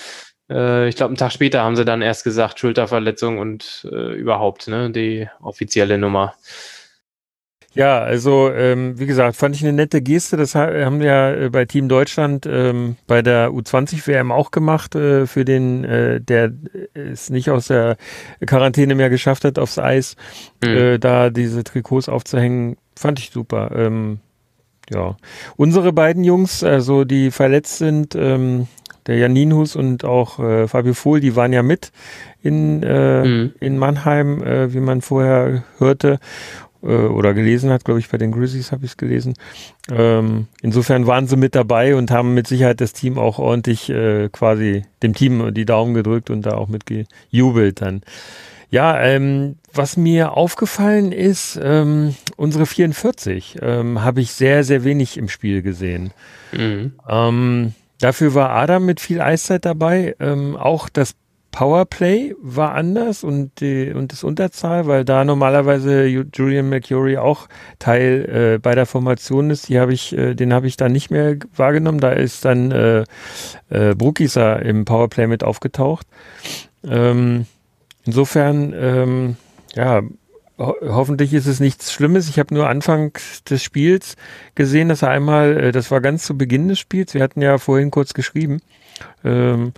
Äh, 0.53 0.88
ich 0.88 0.96
glaube, 0.96 1.11
einen 1.11 1.16
Tag 1.16 1.32
später 1.32 1.62
haben 1.62 1.76
sie 1.76 1.84
dann 1.84 2.03
erst 2.03 2.24
gesagt, 2.24 2.59
Schulterverletzung 2.59 3.38
und 3.38 3.88
äh, 3.90 4.14
überhaupt, 4.14 4.68
ne? 4.68 4.90
die 4.90 5.28
offizielle 5.40 5.98
Nummer. 5.98 6.34
Ja, 7.74 8.00
also 8.00 8.50
ähm, 8.53 8.98
wie 8.98 9.07
gesagt, 9.07 9.34
fand 9.34 9.57
ich 9.57 9.62
eine 9.62 9.72
nette 9.72 10.03
Geste. 10.03 10.36
Das 10.36 10.55
haben 10.55 11.00
wir 11.00 11.07
ja 11.07 11.32
äh, 11.32 11.48
bei 11.48 11.64
Team 11.64 11.88
Deutschland 11.88 12.46
ähm, 12.46 12.96
bei 13.07 13.22
der 13.22 13.50
U20 13.50 14.07
WM 14.07 14.30
auch 14.30 14.50
gemacht 14.50 14.94
äh, 14.94 15.26
für 15.26 15.46
den, 15.46 15.84
äh, 15.84 16.20
der 16.20 16.53
es 16.92 17.30
nicht 17.30 17.48
aus 17.48 17.68
der 17.68 17.96
Quarantäne 18.46 18.94
mehr 18.94 19.09
geschafft 19.09 19.44
hat 19.44 19.59
aufs 19.59 19.78
Eis, 19.78 20.16
mhm. 20.62 20.68
äh, 20.68 20.98
da 20.98 21.30
diese 21.30 21.64
Trikots 21.64 22.11
aufzuhängen. 22.11 22.76
Fand 22.94 23.18
ich 23.18 23.30
super. 23.30 23.70
Ähm, 23.74 24.20
ja, 24.90 25.16
unsere 25.57 25.92
beiden 25.94 26.24
Jungs, 26.24 26.62
also 26.62 27.05
die 27.05 27.30
verletzt 27.30 27.78
sind, 27.78 28.14
ähm, 28.14 28.66
der 29.07 29.16
Janinhus 29.18 29.76
und 29.76 30.05
auch 30.05 30.38
äh, 30.38 30.68
Fabio 30.68 30.94
Vohl, 30.94 31.20
die 31.20 31.36
waren 31.36 31.53
ja 31.53 31.62
mit 31.62 31.92
in, 32.42 32.82
äh, 32.82 33.24
mhm. 33.24 33.53
in 33.61 33.78
Mannheim, 33.78 34.42
äh, 34.42 34.72
wie 34.72 34.80
man 34.80 35.00
vorher 35.00 35.64
hörte 35.78 36.18
äh, 36.82 36.86
oder 36.86 37.34
gelesen 37.34 37.70
hat, 37.70 37.84
glaube 37.84 38.00
ich, 38.00 38.09
bei 38.09 38.18
den 38.18 38.32
Grizzlies 38.32 38.72
habe 38.72 38.84
ich 38.84 38.92
es 38.92 38.96
gelesen. 38.96 39.34
Ähm, 39.90 40.46
insofern 40.62 41.07
waren 41.07 41.26
sie 41.26 41.36
mit 41.36 41.55
dabei 41.55 41.94
und 41.96 42.11
haben 42.11 42.34
mit 42.34 42.46
Sicherheit 42.46 42.80
das 42.80 42.92
Team 42.92 43.18
auch 43.18 43.38
ordentlich 43.38 43.88
äh, 43.90 44.28
quasi 44.30 44.82
dem 45.03 45.14
Team 45.14 45.55
die 45.55 45.64
Daumen 45.64 45.94
gedrückt 45.94 46.30
und 46.30 46.42
da 46.46 46.55
auch 46.55 46.68
mitgejubelt 46.68 47.80
dann. 47.80 48.03
Ja, 48.70 48.98
ähm, 49.03 49.57
was 49.74 49.98
mir 49.98 50.34
aufgefallen 50.34 51.12
ist, 51.12 51.61
ähm, 51.62 52.14
unsere 52.36 52.64
44 52.64 53.59
ähm, 53.61 54.03
habe 54.03 54.22
ich 54.22 54.32
sehr, 54.32 54.64
sehr 54.64 54.82
wenig 54.82 55.18
im 55.18 55.28
Spiel 55.28 55.61
gesehen. 55.61 56.12
Mhm. 56.53 56.92
Ähm, 57.07 57.74
dafür 58.03 58.34
war 58.34 58.50
Adam 58.50 58.84
mit 58.84 59.00
viel 59.00 59.20
Eiszeit 59.20 59.64
dabei. 59.64 60.14
Ähm, 60.20 60.57
auch 60.57 60.88
das 60.88 61.14
Powerplay 61.53 62.34
war 62.40 62.72
anders 62.72 63.22
und, 63.22 63.61
die, 63.61 63.92
und 63.92 64.11
das 64.11 64.24
Unterzahl, 64.24 64.86
weil 64.86 65.05
da 65.05 65.22
normalerweise 65.24 66.07
Julian 66.07 66.70
McCurry 66.70 67.18
auch 67.18 67.46
Teil 67.78 68.55
äh, 68.55 68.59
bei 68.59 68.74
der 68.74 68.86
Formation 68.86 69.50
ist. 69.50 69.68
Die 69.68 69.78
habe 69.78 69.92
ich, 69.92 70.16
äh, 70.16 70.34
den 70.34 70.53
habe 70.55 70.66
ich 70.66 70.78
dann 70.78 70.92
nicht 70.92 71.11
mehr 71.11 71.36
wahrgenommen. 71.55 72.00
Da 72.00 72.11
ist 72.11 72.46
dann 72.46 72.70
äh, 72.72 73.05
äh, 73.68 73.94
Brookisa 73.94 74.57
im 74.57 74.86
Powerplay 74.86 75.26
mit 75.26 75.44
aufgetaucht. 75.44 76.07
Ähm, 76.84 77.46
insofern, 78.05 78.74
ähm, 78.74 79.36
ja, 79.74 80.03
ho 80.66 80.74
hoffentlich 80.82 81.34
ist 81.34 81.46
es 81.46 81.60
nichts 81.60 81.92
Schlimmes. 81.92 82.28
Ich 82.28 82.38
habe 82.38 82.54
nur 82.54 82.68
Anfang 82.68 83.12
des 83.48 83.62
Spiels 83.62 84.16
gesehen, 84.54 84.88
dass 84.88 85.02
er 85.02 85.10
einmal, 85.10 85.56
äh, 85.56 85.72
das 85.72 85.90
war 85.90 86.00
ganz 86.00 86.24
zu 86.24 86.36
Beginn 86.38 86.68
des 86.68 86.78
Spiels, 86.78 87.14
wir 87.14 87.22
hatten 87.22 87.42
ja 87.42 87.58
vorhin 87.58 87.90
kurz 87.90 88.14
geschrieben, 88.14 88.60
ähm, 89.24 89.72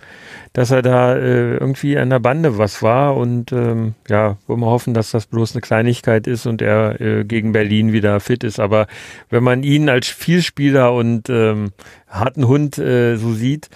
dass 0.53 0.71
er 0.71 0.81
da 0.81 1.15
äh, 1.15 1.55
irgendwie 1.55 1.97
an 1.97 2.09
der 2.09 2.19
Bande 2.19 2.57
was 2.57 2.81
war 2.81 3.15
und 3.17 3.51
ähm, 3.51 3.95
ja, 4.07 4.37
wollen 4.47 4.59
wir 4.59 4.67
hoffen, 4.67 4.93
dass 4.93 5.11
das 5.11 5.25
bloß 5.25 5.53
eine 5.53 5.61
Kleinigkeit 5.61 6.27
ist 6.27 6.45
und 6.45 6.61
er 6.61 7.01
äh, 7.01 7.23
gegen 7.23 7.51
Berlin 7.51 7.91
wieder 7.91 8.19
fit 8.19 8.43
ist. 8.43 8.59
Aber 8.59 8.87
wenn 9.29 9.43
man 9.43 9.63
ihn 9.63 9.89
als 9.89 10.07
Vielspieler 10.07 10.93
und 10.93 11.29
ähm, 11.29 11.71
harten 12.07 12.47
Hund 12.47 12.77
äh, 12.77 13.17
so 13.17 13.33
sieht, 13.33 13.69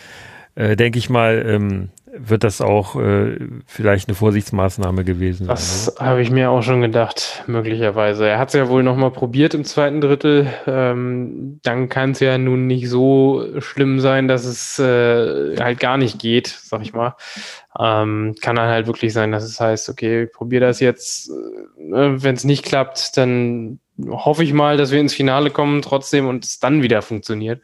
äh, 0.56 0.76
denke 0.76 1.00
ich 1.00 1.10
mal, 1.10 1.44
ähm, 1.46 1.90
wird 2.12 2.44
das 2.44 2.62
auch 2.62 2.96
äh, 2.96 3.38
vielleicht 3.66 4.08
eine 4.08 4.16
Vorsichtsmaßnahme 4.16 5.04
gewesen 5.04 5.46
sein. 5.46 5.56
Das 5.56 5.96
habe 6.00 6.22
ich 6.22 6.32
mir 6.32 6.50
auch 6.50 6.64
schon 6.64 6.82
gedacht, 6.82 7.44
möglicherweise. 7.48 8.28
Er 8.28 8.40
hat 8.40 8.50
es 8.50 8.56
ja 8.56 8.68
wohl 8.68 8.84
nochmal 8.84 9.12
probiert 9.12 9.54
im 9.54 9.64
zweiten 9.64 10.02
Drittel. 10.02 10.48
Ähm, 10.66 11.60
dann 11.64 11.90
kann 11.90 12.12
es 12.12 12.20
ja 12.20 12.38
nun 12.38 12.68
nicht 12.68 12.90
so 12.90 13.46
schlimm 13.60 14.00
sein, 14.00 14.28
dass 14.28 14.46
es 14.46 14.80
äh, 14.80 15.56
halt 15.58 15.80
gar 15.80 15.98
nicht 15.98 16.20
geht, 16.20 16.48
sag 16.48 16.82
ich 16.82 16.94
mal. 16.94 17.16
Ähm, 17.80 18.36
kann 18.42 18.56
dann 18.56 18.70
halt 18.70 18.88
wirklich 18.88 19.14
sein, 19.14 19.32
dass 19.32 19.44
es 19.44 19.60
heißt, 19.60 19.90
okay, 19.90 20.26
probier 20.26 20.60
das 20.60 20.80
jetzt. 20.80 21.30
Äh, 21.30 21.34
Wenn 21.78 22.36
es 22.36 22.44
nicht 22.44 22.66
klappt, 22.66 23.18
dann 23.18 23.80
hoffe 24.08 24.44
ich 24.44 24.54
mal, 24.54 24.78
dass 24.78 24.92
wir 24.92 25.00
ins 25.00 25.14
Finale 25.14 25.52
kommen 25.52 25.82
trotzdem 25.82 26.28
und 26.28 26.46
es 26.46 26.60
dann 26.60 26.82
wieder 26.82 27.02
funktioniert 27.02 27.62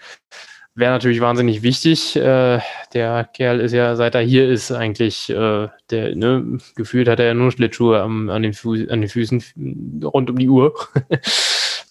wäre 0.75 0.91
natürlich 0.91 1.21
wahnsinnig 1.21 1.63
wichtig. 1.63 2.15
Äh, 2.15 2.59
der 2.93 3.23
Kerl 3.33 3.61
ist 3.61 3.71
ja, 3.71 3.95
seit 3.95 4.15
er 4.15 4.21
hier 4.21 4.47
ist, 4.47 4.71
eigentlich, 4.71 5.29
äh, 5.29 5.69
der, 5.89 6.15
ne, 6.15 6.59
gefühlt 6.75 7.07
hat 7.07 7.19
er 7.19 7.27
ja 7.27 7.33
nur 7.33 7.51
Schlittschuhe 7.51 8.01
am, 8.01 8.29
an, 8.29 8.43
den 8.43 8.53
Fu 8.53 8.73
an 8.73 9.01
den 9.01 9.09
Füßen 9.09 9.43
rund 10.03 10.29
um 10.29 10.37
die 10.37 10.49
Uhr. 10.49 10.73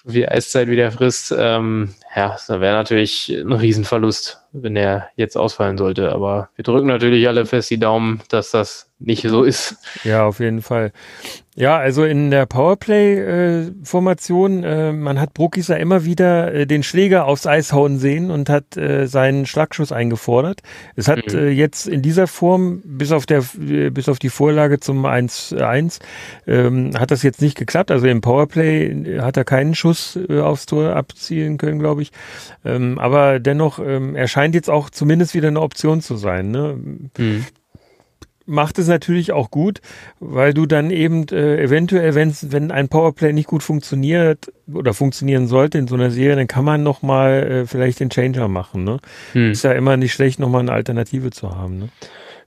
so 0.05 0.12
viel 0.12 0.28
Eiszeit 0.28 0.68
wie 0.68 0.76
der 0.76 0.93
frisst. 0.93 1.35
Ähm, 1.37 1.95
ja, 2.14 2.28
das 2.32 2.49
wäre 2.49 2.76
natürlich 2.76 3.30
ein 3.30 3.53
Riesenverlust, 3.53 4.41
wenn 4.53 4.76
er 4.76 5.09
jetzt 5.16 5.37
ausfallen 5.37 5.78
sollte. 5.78 6.12
Aber 6.12 6.51
wir 6.55 6.62
drücken 6.62 6.89
natürlich 6.89 7.26
alle 7.26 7.47
fest 7.47 7.70
die 7.70 7.78
Daumen, 7.78 8.20
dass 8.28 8.51
das 8.51 8.91
nicht 8.99 9.28
so 9.28 9.42
ist. 9.42 9.76
Ja, 10.05 10.24
auf 10.24 10.40
jeden 10.40 10.62
Fall. 10.62 10.92
Ja, 11.57 11.78
also 11.78 12.03
in 12.05 12.32
der 12.32 12.47
Powerplay-Formation, 12.47 14.64
äh, 14.64 14.88
äh, 14.88 14.92
man 14.92 15.20
hat 15.20 15.34
Bruckisser 15.34 15.78
immer 15.78 16.05
wieder 16.05 16.53
äh, 16.53 16.66
den 16.66 16.82
Schläger 16.82 17.26
aufs 17.26 17.47
Eis 17.47 17.72
hauen 17.72 17.99
sehen 17.99 18.32
und 18.32 18.49
hat 18.49 18.76
äh, 18.76 19.07
seinen 19.07 19.47
Schlagschuss 19.47 19.92
eingefordert. 19.92 20.62
Es 20.97 21.07
hat 21.07 21.32
mhm. 21.32 21.38
äh, 21.38 21.51
jetzt 21.51 21.86
in 21.86 22.03
dieser 22.03 22.26
Form, 22.26 22.82
bis 22.84 23.12
auf, 23.12 23.24
der, 23.26 23.45
äh, 23.61 23.90
bis 23.90 24.09
auf 24.09 24.18
die 24.18 24.30
Vorlage 24.30 24.80
zum 24.80 25.07
1-1, 25.07 26.01
ähm, 26.49 26.99
hat 26.99 27.12
das 27.12 27.22
jetzt 27.22 27.40
nicht 27.40 27.57
geklappt. 27.57 27.92
Also 27.92 28.09
im 28.09 28.20
Powerplay 28.20 29.20
hat 29.20 29.36
er 29.36 29.45
keinen 29.45 29.76
Schuss 29.76 30.18
aufs 30.28 30.66
Tor 30.66 30.97
abzielen 30.97 31.57
können, 31.59 31.78
glaube 31.78 32.03
ich. 32.03 32.11
Ähm, 32.64 32.99
aber 32.99 33.38
dennoch, 33.38 33.78
ähm, 33.78 34.16
er 34.16 34.26
scheint 34.26 34.57
jetzt 34.57 34.70
auch 34.70 34.90
zumindest 34.90 35.34
wieder 35.34 35.47
eine 35.49 35.61
Option 35.61 36.01
zu 36.01 36.16
sein. 36.16 36.51
Ne? 36.51 36.76
Mhm 37.16 37.45
macht 38.47 38.78
es 38.78 38.88
natürlich 38.88 39.32
auch 39.32 39.51
gut, 39.51 39.80
weil 40.20 40.55
du 40.55 40.66
dann 40.66 40.90
eben 40.90 41.26
äh, 41.28 41.62
eventuell, 41.62 42.14
wenn's, 42.14 42.47
wenn 42.51 42.70
ein 42.70 42.88
Powerplay 42.88 43.32
nicht 43.32 43.49
gut 43.49 43.62
funktioniert 43.62 44.53
oder 44.72 44.95
funktionieren 44.95 45.47
sollte 45.47 45.78
in 45.78 45.88
so 45.88 45.95
einer 45.95 46.11
Serie, 46.11 46.36
dann 46.36 46.49
kann 46.49 46.64
man 46.64 46.82
nochmal 46.82 47.42
äh, 47.42 47.66
vielleicht 47.66 48.01
den 48.01 48.11
Changer 48.11 48.49
machen. 48.49 48.84
Ne? 48.84 48.99
Hm. 49.32 49.53
Ist 49.53 49.64
ja 49.64 49.72
immer 49.72 49.97
nicht 49.97 50.12
schlecht, 50.12 50.38
nochmal 50.38 50.61
eine 50.61 50.72
Alternative 50.72 51.30
zu 51.30 51.55
haben. 51.57 51.78
Ne? 51.78 51.88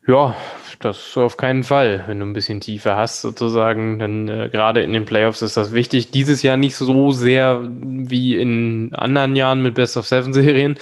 Ja, 0.07 0.35
das 0.79 1.17
auf 1.17 1.35
keinen 1.35 1.63
Fall. 1.63 2.05
Wenn 2.07 2.19
du 2.19 2.25
ein 2.25 2.33
bisschen 2.33 2.61
tiefer 2.61 2.95
hast, 2.95 3.21
sozusagen, 3.21 3.99
dann 3.99 4.27
äh, 4.29 4.49
gerade 4.49 4.81
in 4.81 4.93
den 4.93 5.05
Playoffs 5.05 5.41
ist 5.41 5.57
das 5.57 5.73
wichtig. 5.73 6.11
Dieses 6.11 6.43
Jahr 6.43 6.55
nicht 6.55 6.75
so 6.75 7.11
sehr 7.11 7.61
wie 7.69 8.37
in 8.37 8.93
anderen 8.93 9.35
Jahren 9.35 9.61
mit 9.61 9.75
Best 9.75 9.97
of 9.97 10.07
Seven 10.07 10.33
Serien, 10.33 10.77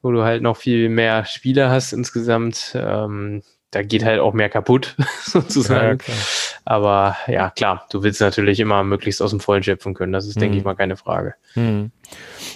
wo 0.00 0.12
du 0.12 0.22
halt 0.22 0.42
noch 0.42 0.56
viel 0.56 0.88
mehr 0.90 1.24
Spieler 1.24 1.70
hast 1.70 1.92
insgesamt. 1.92 2.72
Ähm, 2.76 3.42
da 3.70 3.82
geht 3.82 4.04
halt 4.04 4.20
auch 4.20 4.32
mehr 4.32 4.48
kaputt, 4.48 4.96
sozusagen. 5.22 5.98
Ja, 6.06 6.14
Aber 6.64 7.16
ja, 7.26 7.50
klar, 7.50 7.86
du 7.90 8.02
willst 8.02 8.20
natürlich 8.20 8.60
immer 8.60 8.82
möglichst 8.82 9.20
aus 9.20 9.30
dem 9.30 9.40
Vollen 9.40 9.62
schöpfen 9.62 9.94
können. 9.94 10.12
Das 10.12 10.26
ist, 10.26 10.36
hm. 10.36 10.40
denke 10.40 10.58
ich 10.58 10.64
mal, 10.64 10.74
keine 10.74 10.96
Frage. 10.96 11.34
Hm. 11.54 11.90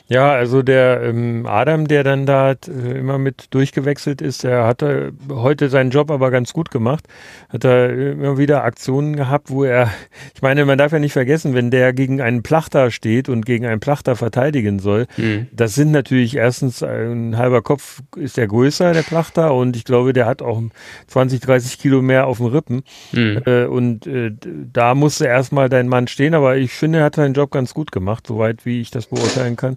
Ja, 0.08 0.32
also 0.32 0.62
der 0.62 1.02
ähm, 1.02 1.46
Adam, 1.46 1.88
der 1.88 2.04
dann 2.04 2.26
da 2.26 2.52
äh, 2.52 2.98
immer 2.98 3.18
mit 3.18 3.46
durchgewechselt 3.54 4.20
ist, 4.20 4.44
der 4.44 4.64
hatte 4.64 5.12
heute 5.30 5.68
seinen 5.68 5.90
Job 5.90 6.10
aber 6.10 6.30
ganz 6.30 6.52
gut 6.52 6.70
gemacht. 6.70 7.06
Hat 7.48 7.64
er 7.64 8.12
immer 8.12 8.38
wieder 8.38 8.64
Aktionen 8.64 9.16
gehabt, 9.16 9.50
wo 9.50 9.64
er, 9.64 9.90
ich 10.34 10.42
meine, 10.42 10.64
man 10.64 10.78
darf 10.78 10.92
ja 10.92 10.98
nicht 10.98 11.12
vergessen, 11.12 11.54
wenn 11.54 11.70
der 11.70 11.92
gegen 11.92 12.20
einen 12.20 12.42
Plachter 12.42 12.90
steht 12.90 13.28
und 13.28 13.46
gegen 13.46 13.66
einen 13.66 13.80
Plachter 13.80 14.16
verteidigen 14.16 14.78
soll, 14.78 15.06
mhm. 15.16 15.48
das 15.52 15.74
sind 15.74 15.90
natürlich 15.90 16.36
erstens 16.36 16.82
ein 16.82 17.36
halber 17.36 17.62
Kopf 17.62 18.02
ist 18.16 18.36
der 18.36 18.46
größer, 18.46 18.92
der 18.92 19.02
Plachter, 19.02 19.54
und 19.54 19.76
ich 19.76 19.84
glaube, 19.84 20.12
der 20.12 20.26
hat 20.26 20.42
auch 20.42 20.62
20, 21.08 21.40
30 21.40 21.78
Kilo 21.78 22.02
mehr 22.02 22.26
auf 22.26 22.38
dem 22.38 22.46
Rippen. 22.46 22.82
Mhm. 23.12 23.42
Äh, 23.44 23.64
und 23.64 24.06
äh, 24.06 24.32
da 24.72 24.94
musste 24.94 25.26
erstmal 25.26 25.68
dein 25.68 25.88
Mann 25.88 26.06
stehen, 26.06 26.34
aber 26.34 26.56
ich 26.56 26.72
finde, 26.72 27.00
er 27.00 27.04
hat 27.04 27.16
seinen 27.16 27.34
Job 27.34 27.50
ganz 27.50 27.74
gut 27.74 27.92
gemacht, 27.92 28.26
soweit 28.26 28.64
wie 28.64 28.80
ich 28.80 28.90
das 28.90 29.06
beurteilen 29.06 29.56
kann. 29.56 29.71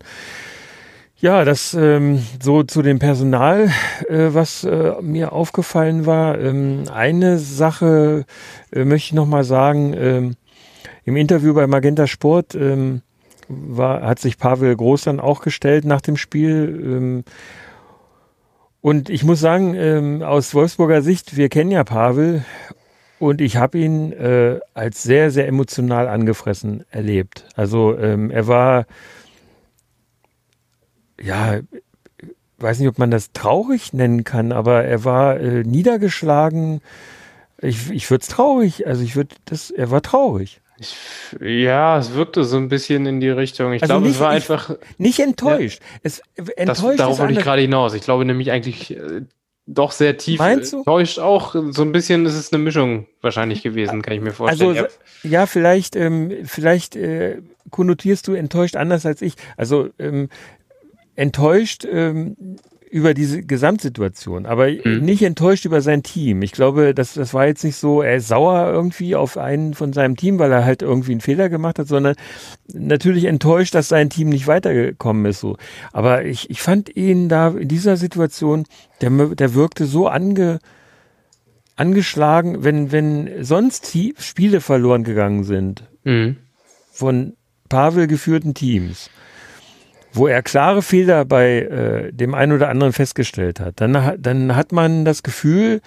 Ja, 1.17 1.45
das 1.45 1.73
ähm, 1.73 2.21
so 2.41 2.63
zu 2.63 2.81
dem 2.81 2.99
Personal, 2.99 3.71
äh, 4.09 4.27
was 4.33 4.65
äh, 4.65 4.93
mir 5.01 5.31
aufgefallen 5.31 6.05
war. 6.05 6.37
Ähm, 6.39 6.83
eine 6.93 7.39
Sache 7.39 8.25
äh, 8.73 8.83
möchte 8.83 9.07
ich 9.07 9.13
nochmal 9.13 9.45
sagen. 9.45 9.93
Ähm, 9.97 10.35
Im 11.05 11.15
Interview 11.15 11.53
bei 11.53 11.67
Magenta 11.67 12.05
Sport 12.05 12.53
ähm, 12.53 13.01
war, 13.47 14.01
hat 14.01 14.19
sich 14.19 14.37
Pavel 14.37 14.75
Groß 14.75 15.03
dann 15.03 15.21
auch 15.21 15.41
gestellt 15.41 15.85
nach 15.85 16.01
dem 16.01 16.17
Spiel. 16.17 16.81
Ähm, 16.83 17.23
und 18.81 19.09
ich 19.09 19.23
muss 19.23 19.39
sagen, 19.39 19.73
ähm, 19.73 20.21
aus 20.21 20.53
Wolfsburger 20.53 21.01
Sicht, 21.01 21.37
wir 21.37 21.47
kennen 21.47 21.71
ja 21.71 21.85
Pavel 21.85 22.43
und 23.19 23.39
ich 23.39 23.55
habe 23.55 23.77
ihn 23.77 24.11
äh, 24.11 24.59
als 24.73 25.01
sehr, 25.01 25.31
sehr 25.31 25.47
emotional 25.47 26.09
angefressen 26.09 26.83
erlebt. 26.91 27.45
Also 27.55 27.93
er 27.93 28.47
war 28.47 28.85
ja, 31.21 31.59
weiß 32.57 32.79
nicht, 32.79 32.87
ob 32.87 32.97
man 32.97 33.11
das 33.11 33.31
traurig 33.31 33.93
nennen 33.93 34.23
kann, 34.23 34.51
aber 34.51 34.83
er 34.83 35.03
war 35.03 35.39
äh, 35.39 35.63
niedergeschlagen. 35.63 36.81
Ich, 37.61 37.89
ich 37.91 38.09
würde 38.09 38.21
es 38.21 38.27
traurig, 38.27 38.87
also 38.87 39.03
ich 39.03 39.15
würde 39.15 39.35
das, 39.45 39.71
er 39.71 39.91
war 39.91 40.01
traurig. 40.01 40.61
Ich, 40.77 40.97
ja, 41.39 41.97
es 41.97 42.13
wirkte 42.13 42.43
so 42.43 42.57
ein 42.57 42.67
bisschen 42.67 43.05
in 43.05 43.21
die 43.21 43.29
Richtung. 43.29 43.71
Ich 43.73 43.81
also 43.81 43.93
glaube, 43.93 44.09
es 44.09 44.19
war 44.19 44.29
einfach. 44.29 44.75
Nicht 44.97 45.19
enttäuscht. 45.19 45.79
Ja, 45.81 45.99
es, 46.03 46.21
enttäuscht 46.57 46.83
das, 46.83 46.97
darauf 46.97 47.19
wollte 47.19 47.33
ich 47.33 47.39
gerade 47.39 47.61
hinaus. 47.61 47.93
Ich 47.93 48.01
glaube 48.01 48.25
nämlich 48.25 48.51
eigentlich 48.51 48.95
äh, 48.95 49.21
doch 49.67 49.91
sehr 49.91 50.17
tief 50.17 50.39
Meinst 50.39 50.73
du? 50.73 50.79
enttäuscht 50.79 51.19
auch. 51.19 51.55
So 51.71 51.81
ein 51.81 51.91
bisschen 51.91 52.25
ist 52.25 52.35
es 52.35 52.51
eine 52.51 52.61
Mischung 52.61 53.07
wahrscheinlich 53.21 53.63
gewesen, 53.63 54.01
kann 54.01 54.13
ich 54.13 54.21
mir 54.21 54.33
vorstellen. 54.33 54.77
Also, 54.77 54.87
ja, 55.23 55.29
ja 55.29 55.45
vielleicht, 55.45 55.95
ähm, 55.95 56.31
vielleicht 56.43 56.95
äh, 56.97 57.41
konnotierst 57.71 58.27
du 58.27 58.33
enttäuscht 58.33 58.75
anders 58.75 59.05
als 59.05 59.21
ich. 59.21 59.35
Also, 59.55 59.89
ähm, 59.97 60.29
enttäuscht 61.15 61.85
ähm, 61.89 62.35
über 62.95 63.13
diese 63.13 63.43
Gesamtsituation, 63.43 64.45
aber 64.45 64.69
mhm. 64.69 65.01
nicht 65.01 65.21
enttäuscht 65.21 65.65
über 65.65 65.81
sein 65.81 66.01
Team. 66.01 66.41
Ich 66.41 66.53
glaube, 66.53 66.93
das, 66.93 67.13
das 67.13 67.33
war 67.33 67.45
jetzt 67.45 67.65
nicht 67.65 67.75
so, 67.75 68.01
er 68.01 68.15
ist 68.15 68.29
sauer 68.29 68.71
irgendwie 68.71 69.15
auf 69.15 69.37
einen 69.37 69.73
von 69.73 69.91
seinem 69.91 70.15
Team, 70.15 70.39
weil 70.39 70.51
er 70.51 70.63
halt 70.63 70.81
irgendwie 70.81 71.11
einen 71.11 71.19
Fehler 71.19 71.49
gemacht 71.49 71.77
hat, 71.77 71.89
sondern 71.89 72.15
natürlich 72.71 73.25
enttäuscht, 73.25 73.75
dass 73.75 73.89
sein 73.89 74.09
Team 74.09 74.29
nicht 74.29 74.47
weitergekommen 74.47 75.25
ist. 75.25 75.41
So. 75.41 75.57
Aber 75.91 76.23
ich, 76.23 76.49
ich 76.49 76.61
fand 76.61 76.95
ihn 76.95 77.27
da 77.27 77.49
in 77.49 77.67
dieser 77.67 77.97
Situation, 77.97 78.65
der, 79.01 79.09
der 79.09 79.53
wirkte 79.55 79.87
so 79.87 80.07
ange, 80.07 80.59
angeschlagen, 81.75 82.63
wenn, 82.63 82.93
wenn 82.93 83.43
sonst 83.43 83.93
Spiele 84.19 84.61
verloren 84.61 85.03
gegangen 85.03 85.43
sind 85.43 85.83
mhm. 86.05 86.37
von 86.91 87.33
Pavel 87.67 88.07
geführten 88.07 88.53
Teams 88.53 89.09
wo 90.15 90.27
er 90.27 90.41
klare 90.41 90.81
Fehler 90.81 91.25
bei 91.25 91.59
äh, 91.59 92.11
dem 92.13 92.33
einen 92.33 92.53
oder 92.53 92.69
anderen 92.69 92.93
festgestellt 92.93 93.59
hat, 93.59 93.81
dann, 93.81 94.15
dann 94.19 94.55
hat 94.55 94.71
man 94.71 95.05
das 95.05 95.23
Gefühl, 95.23 95.81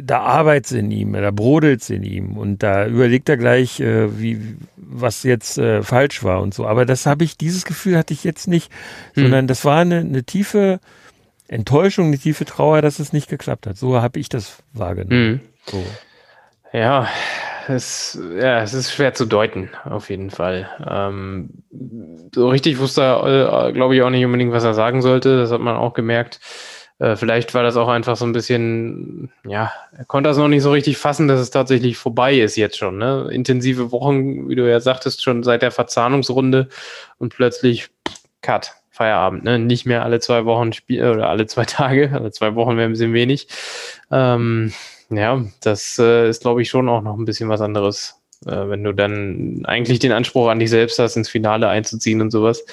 da 0.00 0.20
arbeitet 0.20 0.72
in 0.72 0.90
ihm, 0.90 1.12
da 1.14 1.30
brodelt 1.30 1.88
in 1.90 2.02
ihm 2.02 2.36
und 2.36 2.62
da 2.62 2.86
überlegt 2.86 3.28
er 3.28 3.36
gleich, 3.36 3.80
äh, 3.80 4.20
wie, 4.20 4.56
was 4.76 5.22
jetzt 5.22 5.58
äh, 5.58 5.82
falsch 5.82 6.22
war 6.22 6.40
und 6.42 6.54
so. 6.54 6.66
Aber 6.66 6.86
das 6.86 7.06
habe 7.06 7.24
ich, 7.24 7.36
dieses 7.36 7.64
Gefühl 7.64 7.96
hatte 7.96 8.12
ich 8.12 8.22
jetzt 8.22 8.46
nicht, 8.46 8.70
hm. 9.14 9.24
sondern 9.24 9.46
das 9.46 9.64
war 9.64 9.80
eine, 9.80 9.98
eine 9.98 10.22
tiefe 10.22 10.78
Enttäuschung, 11.48 12.08
eine 12.08 12.18
tiefe 12.18 12.44
Trauer, 12.44 12.82
dass 12.82 12.98
es 12.98 13.12
nicht 13.12 13.28
geklappt 13.28 13.66
hat. 13.66 13.76
So 13.76 14.00
habe 14.00 14.20
ich 14.20 14.28
das 14.28 14.62
wahrgenommen. 14.72 15.10
Hm. 15.10 15.40
So. 15.66 15.84
Ja, 16.72 17.08
es, 17.74 18.18
ja, 18.38 18.62
es 18.62 18.74
ist 18.74 18.92
schwer 18.92 19.14
zu 19.14 19.26
deuten, 19.26 19.70
auf 19.84 20.10
jeden 20.10 20.30
Fall. 20.30 20.68
Ähm, 20.86 21.62
so 22.34 22.48
richtig 22.48 22.78
wusste 22.78 23.02
er, 23.02 23.68
äh, 23.68 23.72
glaube 23.72 23.96
ich, 23.96 24.02
auch 24.02 24.10
nicht 24.10 24.24
unbedingt, 24.24 24.52
was 24.52 24.64
er 24.64 24.74
sagen 24.74 25.02
sollte. 25.02 25.38
Das 25.38 25.50
hat 25.50 25.60
man 25.60 25.76
auch 25.76 25.94
gemerkt. 25.94 26.40
Äh, 26.98 27.16
vielleicht 27.16 27.54
war 27.54 27.62
das 27.62 27.76
auch 27.76 27.88
einfach 27.88 28.16
so 28.16 28.26
ein 28.26 28.32
bisschen, 28.32 29.32
ja, 29.46 29.72
er 29.96 30.04
konnte 30.04 30.28
das 30.28 30.36
noch 30.36 30.48
nicht 30.48 30.62
so 30.62 30.70
richtig 30.70 30.98
fassen, 30.98 31.28
dass 31.28 31.40
es 31.40 31.50
tatsächlich 31.50 31.96
vorbei 31.96 32.38
ist 32.38 32.56
jetzt 32.56 32.76
schon. 32.76 32.98
Ne? 32.98 33.28
Intensive 33.32 33.90
Wochen, 33.90 34.48
wie 34.48 34.54
du 34.54 34.68
ja 34.68 34.80
sagtest, 34.80 35.22
schon 35.22 35.42
seit 35.42 35.62
der 35.62 35.70
Verzahnungsrunde 35.70 36.68
und 37.18 37.34
plötzlich 37.34 37.90
Cut. 38.42 38.74
Feierabend, 39.00 39.44
ne? 39.44 39.58
Nicht 39.58 39.86
mehr 39.86 40.04
alle 40.04 40.20
zwei 40.20 40.44
Wochen 40.44 40.74
spielen 40.74 41.14
oder 41.14 41.30
alle 41.30 41.46
zwei 41.46 41.64
Tage, 41.64 42.10
alle 42.14 42.32
zwei 42.32 42.54
Wochen 42.54 42.76
wäre 42.76 42.86
ein 42.86 42.92
bisschen 42.92 43.14
wenig. 43.14 43.48
Ähm, 44.10 44.74
ja, 45.10 45.44
das 45.60 45.98
äh, 45.98 46.28
ist, 46.28 46.42
glaube 46.42 46.62
ich, 46.62 46.68
schon 46.68 46.88
auch 46.88 47.02
noch 47.02 47.18
ein 47.18 47.24
bisschen 47.24 47.48
was 47.48 47.60
anderes, 47.60 48.20
äh, 48.46 48.68
wenn 48.68 48.84
du 48.84 48.92
dann 48.92 49.62
eigentlich 49.64 49.98
den 49.98 50.12
Anspruch 50.12 50.48
an 50.48 50.60
dich 50.60 50.70
selbst 50.70 50.98
hast, 50.98 51.16
ins 51.16 51.28
Finale 51.28 51.68
einzuziehen 51.68 52.20
und 52.20 52.30
sowas. 52.30 52.64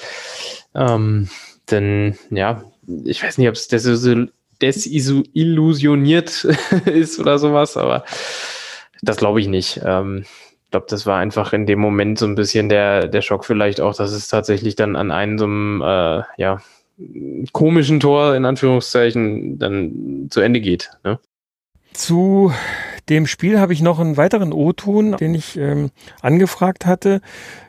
Ähm, 0.74 1.28
denn 1.70 2.18
ja, 2.30 2.64
ich 3.04 3.22
weiß 3.22 3.38
nicht, 3.38 3.48
ob 3.48 3.54
es 3.54 3.68
desillusioniert 3.68 6.44
ist 6.86 7.18
oder 7.18 7.38
sowas, 7.38 7.76
aber 7.76 8.04
das 9.02 9.16
glaube 9.16 9.40
ich 9.40 9.48
nicht. 9.48 9.80
Ähm, 9.84 10.24
ich 10.24 10.70
glaube, 10.70 10.86
das 10.90 11.06
war 11.06 11.18
einfach 11.18 11.54
in 11.54 11.66
dem 11.66 11.78
Moment 11.78 12.18
so 12.18 12.26
ein 12.26 12.34
bisschen 12.34 12.68
der, 12.68 13.08
der 13.08 13.22
Schock 13.22 13.46
vielleicht 13.46 13.80
auch, 13.80 13.96
dass 13.96 14.12
es 14.12 14.28
tatsächlich 14.28 14.76
dann 14.76 14.96
an 14.96 15.10
einem 15.10 15.38
so 15.38 15.46
einem, 15.46 15.82
äh, 15.82 16.22
ja, 16.36 16.60
komischen 17.52 18.00
Tor 18.00 18.34
in 18.34 18.44
Anführungszeichen 18.44 19.58
dann 19.58 20.26
zu 20.30 20.40
Ende 20.40 20.60
geht. 20.60 20.90
Ne? 21.04 21.18
Zu 21.98 22.52
dem 23.08 23.26
Spiel 23.26 23.58
habe 23.58 23.72
ich 23.72 23.82
noch 23.82 23.98
einen 23.98 24.16
weiteren 24.16 24.52
O-Ton, 24.52 25.16
den 25.16 25.34
ich 25.34 25.58
ähm, 25.58 25.90
angefragt 26.22 26.86
hatte. 26.86 27.20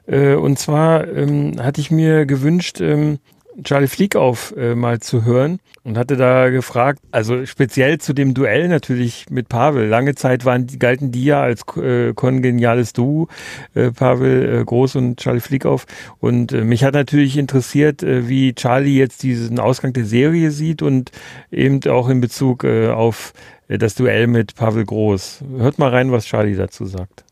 Äh, 0.06 0.36
und 0.36 0.60
zwar 0.60 1.08
ähm, 1.08 1.56
hatte 1.58 1.82
ich 1.82 1.90
mir 1.90 2.28
gewünscht, 2.28 2.80
ähm, 2.80 3.18
Charlie 3.64 3.88
Flieg 3.88 4.16
auf 4.16 4.54
äh, 4.56 4.76
mal 4.76 5.00
zu 5.00 5.26
hören 5.26 5.60
und 5.84 5.98
hatte 5.98 6.16
da 6.16 6.52
gefragt, 6.52 7.00
also 7.10 7.48
speziell 7.48 7.98
zu 7.98 8.14
dem 8.14 8.36
Duell 8.36 8.68
natürlich 8.68 9.26
mit 9.32 9.50
Pavel. 9.50 9.88
Lange 9.88 10.14
Zeit 10.14 10.46
waren, 10.46 10.68
galten 10.78 11.12
die 11.12 11.26
ja 11.26 11.42
als 11.42 11.64
äh, 11.78 12.14
kongeniales 12.14 12.94
Duo, 12.94 13.30
äh, 13.74 13.90
Pavel 13.90 14.62
äh, 14.62 14.64
Groß 14.64 14.96
und 14.98 15.20
Charlie 15.20 15.42
Flieg 15.42 15.66
auf. 15.66 15.88
Und 16.20 16.52
äh, 16.52 16.64
mich 16.64 16.84
hat 16.84 16.94
natürlich 16.94 17.36
interessiert, 17.36 18.04
äh, 18.04 18.30
wie 18.30 18.54
Charlie 18.54 18.96
jetzt 18.96 19.24
diesen 19.24 19.58
Ausgang 19.60 19.92
der 19.92 20.06
Serie 20.06 20.52
sieht 20.52 20.84
und 20.84 21.12
eben 21.52 21.84
auch 21.90 22.10
in 22.10 22.22
Bezug 22.22 22.64
äh, 22.64 22.90
auf 22.90 23.34
das 23.78 23.96
Duell 23.96 24.28
mit 24.28 24.56
Pavel 24.56 24.86
Groß. 24.86 25.44
Hört 25.58 25.78
mal 25.78 25.90
rein, 25.90 26.12
was 26.12 26.26
Charlie 26.26 26.56
dazu 26.56 26.86
sagt. 26.86 27.24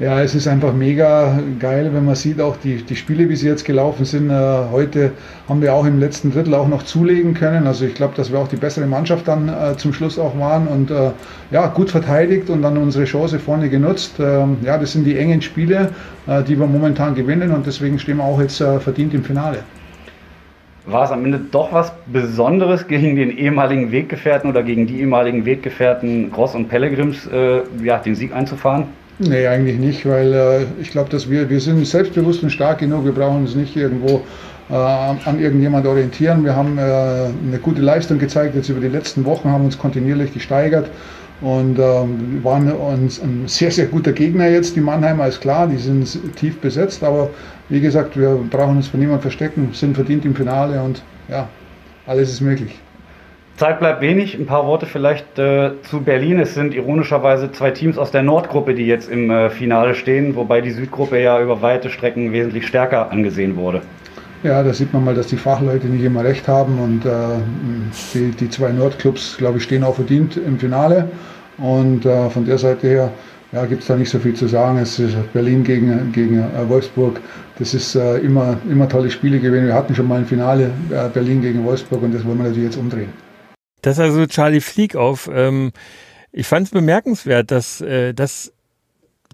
Ja, 0.00 0.20
es 0.20 0.34
ist 0.34 0.48
einfach 0.48 0.74
mega 0.74 1.38
geil, 1.60 1.90
wenn 1.92 2.04
man 2.04 2.16
sieht, 2.16 2.40
auch 2.40 2.56
die, 2.56 2.82
die 2.82 2.96
Spiele, 2.96 3.28
wie 3.28 3.36
sie 3.36 3.46
jetzt 3.46 3.64
gelaufen 3.64 4.04
sind. 4.04 4.30
Äh, 4.30 4.64
heute 4.70 5.12
haben 5.48 5.62
wir 5.62 5.72
auch 5.72 5.86
im 5.86 6.00
letzten 6.00 6.32
Drittel 6.32 6.54
auch 6.54 6.66
noch 6.66 6.82
zulegen 6.82 7.34
können. 7.34 7.66
Also 7.66 7.86
ich 7.86 7.94
glaube, 7.94 8.14
dass 8.16 8.30
wir 8.32 8.38
auch 8.38 8.48
die 8.48 8.56
bessere 8.56 8.86
Mannschaft 8.86 9.28
dann 9.28 9.48
äh, 9.48 9.76
zum 9.76 9.92
Schluss 9.92 10.18
auch 10.18 10.38
waren 10.38 10.66
und 10.66 10.90
äh, 10.90 11.12
ja, 11.52 11.68
gut 11.68 11.90
verteidigt 11.90 12.50
und 12.50 12.62
dann 12.62 12.76
unsere 12.76 13.04
Chance 13.04 13.38
vorne 13.38 13.70
genutzt. 13.70 14.14
Ähm, 14.18 14.58
ja, 14.62 14.76
das 14.76 14.92
sind 14.92 15.04
die 15.04 15.16
engen 15.16 15.40
Spiele, 15.40 15.92
äh, 16.26 16.42
die 16.42 16.58
wir 16.58 16.66
momentan 16.66 17.14
gewinnen 17.14 17.52
und 17.52 17.64
deswegen 17.64 17.98
stehen 17.98 18.16
wir 18.16 18.24
auch 18.24 18.40
jetzt 18.40 18.60
äh, 18.60 18.80
verdient 18.80 19.14
im 19.14 19.22
Finale. 19.22 19.60
War 20.86 21.04
es 21.04 21.10
am 21.10 21.24
Ende 21.24 21.40
doch 21.50 21.72
was 21.72 21.92
Besonderes 22.06 22.86
gegen 22.86 23.16
den 23.16 23.36
ehemaligen 23.36 23.90
Weggefährten 23.90 24.48
oder 24.48 24.62
gegen 24.62 24.86
die 24.86 25.00
ehemaligen 25.00 25.44
Weggefährten 25.44 26.30
Gross 26.30 26.54
und 26.54 26.68
Pellegrims, 26.68 27.26
äh, 27.26 27.62
ja, 27.82 27.98
den 27.98 28.14
Sieg 28.14 28.32
einzufahren? 28.32 28.84
Nee, 29.18 29.46
eigentlich 29.46 29.78
nicht, 29.78 30.06
weil 30.06 30.32
äh, 30.32 30.64
ich 30.80 30.90
glaube, 30.90 31.10
dass 31.10 31.28
wir, 31.28 31.50
wir 31.50 31.60
sind 31.60 31.84
selbstbewusst 31.86 32.42
und 32.42 32.50
stark 32.50 32.78
genug. 32.78 33.04
Wir 33.04 33.12
brauchen 33.12 33.38
uns 33.38 33.56
nicht 33.56 33.74
irgendwo 33.74 34.22
äh, 34.70 34.74
an 34.74 35.40
irgendjemand 35.40 35.86
orientieren. 35.86 36.44
Wir 36.44 36.54
haben 36.54 36.78
äh, 36.78 36.82
eine 36.82 37.58
gute 37.60 37.80
Leistung 37.80 38.18
gezeigt 38.18 38.54
jetzt 38.54 38.68
über 38.68 38.80
die 38.80 38.88
letzten 38.88 39.24
Wochen, 39.24 39.50
haben 39.50 39.64
uns 39.64 39.78
kontinuierlich 39.78 40.32
gesteigert 40.34 40.90
und 41.40 41.78
ähm, 41.78 42.40
waren 42.42 42.70
uns 42.72 43.20
ein 43.20 43.44
sehr, 43.46 43.70
sehr 43.70 43.86
guter 43.86 44.12
Gegner 44.12 44.48
jetzt. 44.48 44.76
Die 44.76 44.80
Mannheimer 44.80 45.26
ist 45.26 45.40
klar, 45.40 45.66
die 45.66 45.76
sind 45.76 46.36
tief 46.36 46.58
besetzt, 46.60 47.02
aber 47.02 47.30
wie 47.68 47.80
gesagt, 47.80 48.18
wir 48.18 48.38
brauchen 48.50 48.76
uns 48.76 48.88
von 48.88 49.00
niemandem 49.00 49.22
verstecken, 49.22 49.70
sind 49.72 49.94
verdient 49.94 50.24
im 50.24 50.34
Finale 50.34 50.80
und 50.82 51.02
ja, 51.28 51.48
alles 52.06 52.30
ist 52.30 52.40
möglich. 52.40 52.78
Zeit 53.56 53.78
bleibt 53.78 54.02
wenig. 54.02 54.38
Ein 54.38 54.46
paar 54.46 54.66
Worte 54.66 54.84
vielleicht 54.84 55.38
äh, 55.38 55.70
zu 55.82 56.02
Berlin. 56.02 56.38
Es 56.38 56.54
sind 56.54 56.74
ironischerweise 56.74 57.50
zwei 57.52 57.70
Teams 57.70 57.96
aus 57.96 58.10
der 58.10 58.22
Nordgruppe, 58.22 58.74
die 58.74 58.86
jetzt 58.86 59.10
im 59.10 59.30
äh, 59.30 59.48
Finale 59.48 59.94
stehen, 59.94 60.36
wobei 60.36 60.60
die 60.60 60.72
Südgruppe 60.72 61.20
ja 61.20 61.40
über 61.40 61.62
weite 61.62 61.88
Strecken 61.88 62.32
wesentlich 62.32 62.66
stärker 62.66 63.10
angesehen 63.10 63.56
wurde. 63.56 63.80
Ja, 64.42 64.62
da 64.62 64.74
sieht 64.74 64.92
man 64.92 65.04
mal, 65.04 65.14
dass 65.14 65.28
die 65.28 65.38
Fachleute 65.38 65.86
nicht 65.86 66.04
immer 66.04 66.22
recht 66.22 66.46
haben 66.46 66.78
und 66.78 67.06
äh, 67.06 67.10
die, 68.12 68.30
die 68.32 68.50
zwei 68.50 68.70
Nordclubs, 68.70 69.38
glaube 69.38 69.56
ich, 69.56 69.64
stehen 69.64 69.82
auch 69.82 69.94
verdient 69.94 70.36
im 70.36 70.58
Finale. 70.58 71.08
Und 71.56 72.04
äh, 72.04 72.28
von 72.28 72.44
der 72.44 72.58
Seite 72.58 72.86
her 72.86 73.10
ja, 73.56 73.64
gibt 73.66 73.82
es 73.82 73.88
da 73.88 73.96
nicht 73.96 74.10
so 74.10 74.18
viel 74.18 74.34
zu 74.34 74.46
sagen. 74.46 74.78
Es 74.78 74.98
ist 74.98 75.16
Berlin 75.32 75.64
gegen, 75.64 76.12
gegen 76.12 76.38
äh, 76.38 76.68
Wolfsburg. 76.68 77.20
Das 77.58 77.72
ist 77.72 77.94
äh, 77.94 78.18
immer, 78.18 78.58
immer 78.70 78.88
tolle 78.88 79.10
Spiele 79.10 79.40
gewesen. 79.40 79.66
Wir 79.66 79.74
hatten 79.74 79.94
schon 79.94 80.06
mal 80.06 80.18
ein 80.18 80.26
Finale 80.26 80.70
Berlin 81.14 81.40
gegen 81.40 81.64
Wolfsburg 81.64 82.02
und 82.02 82.14
das 82.14 82.24
wollen 82.24 82.36
wir 82.36 82.44
natürlich 82.44 82.64
jetzt 82.64 82.76
umdrehen. 82.76 83.08
Das 83.80 83.98
also 83.98 84.26
Charlie 84.26 84.60
Flieg 84.60 84.94
auf. 84.94 85.30
Ähm, 85.32 85.72
ich 86.32 86.46
fand 86.46 86.66
es 86.66 86.72
bemerkenswert, 86.72 87.50
dass 87.50 87.80
äh, 87.80 88.12
das 88.12 88.52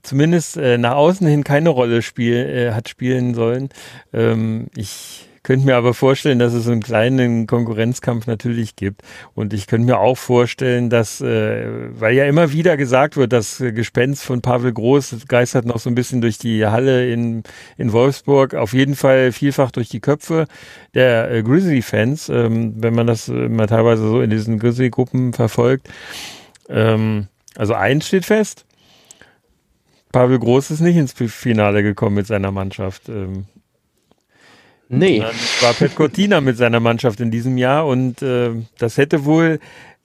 zumindest 0.03 0.57
äh, 0.57 0.79
nach 0.79 0.95
außen 0.95 1.27
hin 1.27 1.43
keine 1.43 1.70
Rolle 1.70 2.03
spiel, 2.03 2.37
äh, 2.37 2.73
hat 2.73 2.89
spielen 2.89 3.35
sollen. 3.35 3.70
Ähm, 4.12 4.68
ich 4.77 5.29
könnte 5.43 5.66
mir 5.66 5.76
aber 5.76 5.93
vorstellen, 5.93 6.38
dass 6.38 6.53
es 6.53 6.68
einen 6.68 6.82
kleinen 6.82 7.47
Konkurrenzkampf 7.47 8.26
natürlich 8.26 8.76
gibt. 8.76 9.03
Und 9.34 9.53
ich 9.53 9.66
könnte 9.66 9.86
mir 9.86 9.99
auch 9.99 10.16
vorstellen, 10.16 10.88
dass, 10.88 11.20
äh, 11.20 11.66
weil 11.99 12.14
ja 12.14 12.26
immer 12.26 12.53
wieder 12.53 12.76
gesagt 12.76 13.16
wird, 13.16 13.32
das 13.32 13.59
Gespenst 13.59 14.22
von 14.22 14.40
Pavel 14.40 14.72
Groß 14.72 15.26
geistert 15.26 15.66
noch 15.66 15.78
so 15.78 15.90
ein 15.90 15.95
bisschen 15.97 16.20
durch 16.20 16.38
die 16.38 16.66
Halle 16.66 17.11
in, 17.11 17.43
in 17.76 17.93
Wolfsburg, 17.93 18.55
auf 18.55 18.72
jeden 18.72 18.95
Fall 18.95 19.32
vielfach 19.32 19.72
durch 19.72 19.88
die 19.88 20.01
Köpfe 20.01 20.47
der 20.95 21.30
äh, 21.30 21.43
Grizzly-Fans, 21.43 22.28
ähm, 22.28 22.74
wenn 22.76 22.95
man 22.95 23.07
das 23.07 23.28
äh, 23.28 23.49
mal 23.49 23.66
teilweise 23.66 24.03
so 24.09 24.20
in 24.20 24.30
diesen 24.30 24.59
Grizzly-Gruppen 24.59 25.32
verfolgt. 25.32 25.88
Ähm, 26.68 27.26
also 27.57 27.74
eins 27.74 28.07
steht 28.07 28.24
fest, 28.24 28.64
Pavel 30.12 30.38
Groß 30.38 30.70
ist 30.70 30.80
nicht 30.80 30.97
ins 30.97 31.12
Finale 31.12 31.82
gekommen 31.82 32.16
mit 32.16 32.26
seiner 32.26 32.53
Mannschaft. 32.53 33.09
Ähm, 33.09 33.47
Nee. 34.93 35.20
Dann 35.20 35.34
war 35.62 35.72
Pet 35.72 35.95
Cortina 35.95 36.40
mit 36.40 36.57
seiner 36.57 36.80
Mannschaft 36.80 37.20
in 37.20 37.30
diesem 37.30 37.57
Jahr 37.57 37.86
und 37.86 38.20
äh, 38.20 38.51
das 38.78 38.99
hätte 38.99 39.24
wohl, 39.24 39.59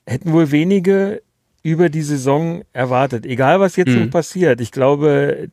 hätten 0.06 0.32
wohl 0.32 0.50
wenige 0.50 1.22
über 1.62 1.90
die 1.90 2.02
Saison 2.02 2.62
erwartet. 2.72 3.26
Egal 3.26 3.60
was 3.60 3.76
jetzt 3.76 3.90
mhm. 3.90 4.04
noch 4.04 4.10
passiert. 4.10 4.60
Ich 4.60 4.72
glaube, 4.72 5.50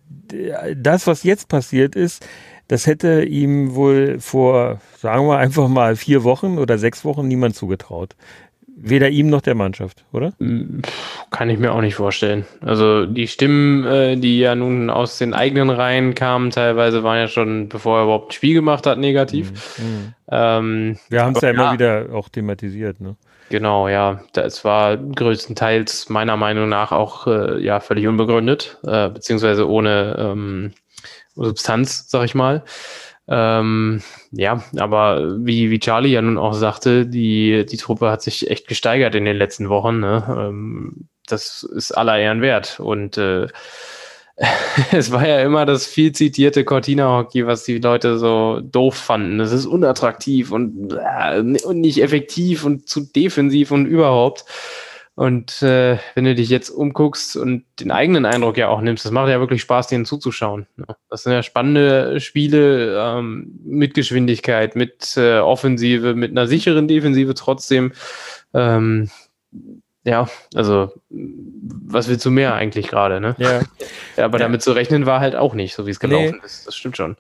das, 0.75 1.07
was 1.07 1.23
jetzt 1.23 1.49
passiert 1.49 1.95
ist, 1.95 2.25
das 2.67 2.88
hätte 2.88 3.23
ihm 3.23 3.75
wohl 3.75 4.19
vor, 4.19 4.79
sagen 4.97 5.27
wir 5.27 5.38
einfach 5.38 5.67
mal, 5.67 5.95
vier 5.95 6.23
Wochen 6.23 6.57
oder 6.57 6.77
sechs 6.77 7.05
Wochen 7.05 7.27
niemand 7.27 7.55
zugetraut. 7.55 8.15
Weder 8.78 9.09
ihm 9.09 9.30
noch 9.30 9.41
der 9.41 9.55
Mannschaft, 9.55 10.03
oder? 10.11 10.34
Kann 11.32 11.49
ich 11.49 11.57
mir 11.57 11.71
auch 11.71 11.80
nicht 11.80 11.95
vorstellen. 11.95 12.45
Also 12.59 13.05
die 13.05 13.28
Stimmen, 13.28 13.86
äh, 13.86 14.17
die 14.17 14.39
ja 14.39 14.53
nun 14.53 14.89
aus 14.89 15.17
den 15.17 15.34
eigenen 15.34 15.69
Reihen 15.69 16.13
kamen, 16.13 16.51
teilweise 16.51 17.01
waren 17.01 17.17
ja 17.17 17.28
schon, 17.30 17.69
bevor 17.69 17.99
er 17.99 18.03
überhaupt 18.03 18.32
ein 18.32 18.34
Spiel 18.34 18.53
gemacht 18.53 18.86
hat, 18.86 18.97
negativ. 18.97 19.78
Mhm. 19.78 19.86
mhm. 19.86 20.13
Ähm, 20.30 20.99
Wir 21.09 21.23
haben 21.23 21.36
es 21.36 21.41
ja 21.41 21.51
immer 21.51 21.71
wieder 21.71 22.07
auch 22.11 22.28
thematisiert, 22.28 22.99
ne? 22.99 23.15
Genau, 23.49 23.88
ja. 23.88 24.21
Es 24.36 24.65
war 24.65 24.97
größtenteils 24.97 26.09
meiner 26.09 26.36
Meinung 26.36 26.67
nach 26.67 26.91
auch 26.91 27.28
äh, 27.28 27.63
ja 27.63 27.80
völlig 27.80 28.07
unbegründet, 28.07 28.80
äh, 28.86 29.09
beziehungsweise 29.09 29.69
ohne 29.69 30.15
ähm, 30.17 30.71
Substanz, 31.36 32.09
sag 32.09 32.26
ich 32.26 32.36
mal. 32.36 32.63
Ähm, 33.28 34.01
ja, 34.32 34.63
aber 34.78 35.38
wie, 35.45 35.71
wie 35.71 35.80
Charlie 35.80 36.11
ja 36.11 36.21
nun 36.21 36.38
auch 36.38 36.53
sagte, 36.53 37.07
die, 37.07 37.65
die 37.65 37.78
Truppe 37.78 38.11
hat 38.11 38.21
sich 38.21 38.49
echt 38.49 38.67
gesteigert 38.67 39.15
in 39.15 39.26
den 39.26 39.38
letzten 39.38 39.69
Wochen. 39.69 39.99
Ne? 39.99 40.23
Ähm, 40.28 41.07
das 41.28 41.63
ist 41.63 41.91
aller 41.91 42.17
Ehren 42.19 42.41
wert. 42.41 42.80
Und 42.80 43.17
äh, 43.17 43.47
es 44.91 45.11
war 45.11 45.28
ja 45.28 45.41
immer 45.41 45.65
das 45.65 45.88
viel 45.88 46.11
zitierte 46.11 46.65
Cortina-Hockey, 46.65 47.47
was 47.47 47.63
die 47.63 47.80
Leute 47.80 48.17
so 48.19 48.59
doof 48.61 48.95
fanden. 48.95 49.39
Es 49.39 49.51
ist 49.51 49.65
unattraktiv 49.65 50.51
und, 50.51 50.93
äh, 50.93 51.39
und 51.39 51.80
nicht 51.80 52.01
effektiv 52.01 52.65
und 52.65 52.88
zu 52.88 53.01
defensiv 53.01 53.71
und 53.71 53.86
überhaupt. 53.86 54.45
Und 55.15 55.61
äh, 55.61 55.97
wenn 56.13 56.26
du 56.26 56.36
dich 56.36 56.49
jetzt 56.49 56.69
umguckst 56.69 57.38
und 57.38 57.63
den 57.80 57.89
eigenen 57.89 58.26
Eindruck 58.26 58.57
ja 58.57 58.67
auch 58.67 58.82
nimmst, 58.82 59.05
das 59.05 59.13
macht 59.13 59.30
ja 59.30 59.39
wirklich 59.39 59.61
Spaß, 59.61 59.88
denen 59.88 60.03
zuzuschauen. 60.03 60.67
Ne? 60.76 60.86
Das 61.16 61.24
sind 61.24 61.32
ja 61.32 61.43
spannende 61.43 62.20
Spiele 62.20 62.99
ähm, 62.99 63.57
mit 63.63 63.93
Geschwindigkeit, 63.93 64.76
mit 64.76 65.16
äh, 65.16 65.38
Offensive, 65.38 66.13
mit 66.13 66.32
einer 66.32 66.45
sicheren 66.45 66.89
Defensive 66.89 67.34
trotzdem. 67.36 67.93
Ähm, 68.53 69.09
ja, 70.03 70.28
also 70.53 70.91
was 71.09 72.09
willst 72.09 72.26
du 72.26 72.32
mehr 72.32 72.53
eigentlich 72.53 72.89
gerade, 72.89 73.22
ne? 73.22 73.34
Ja. 73.38 73.61
ja 74.18 74.26
aber 74.26 74.39
ja. 74.39 74.43
damit 74.43 74.61
zu 74.61 74.74
rechnen 74.74 75.05
war 75.05 75.22
halt 75.22 75.38
auch 75.38 75.53
nicht, 75.53 75.74
so 75.74 75.88
wie 75.88 75.91
es 75.91 76.01
gelaufen 76.01 76.39
nee. 76.41 76.45
ist. 76.45 76.68
Das 76.68 76.76
stimmt 76.76 76.97
schon. 76.97 77.16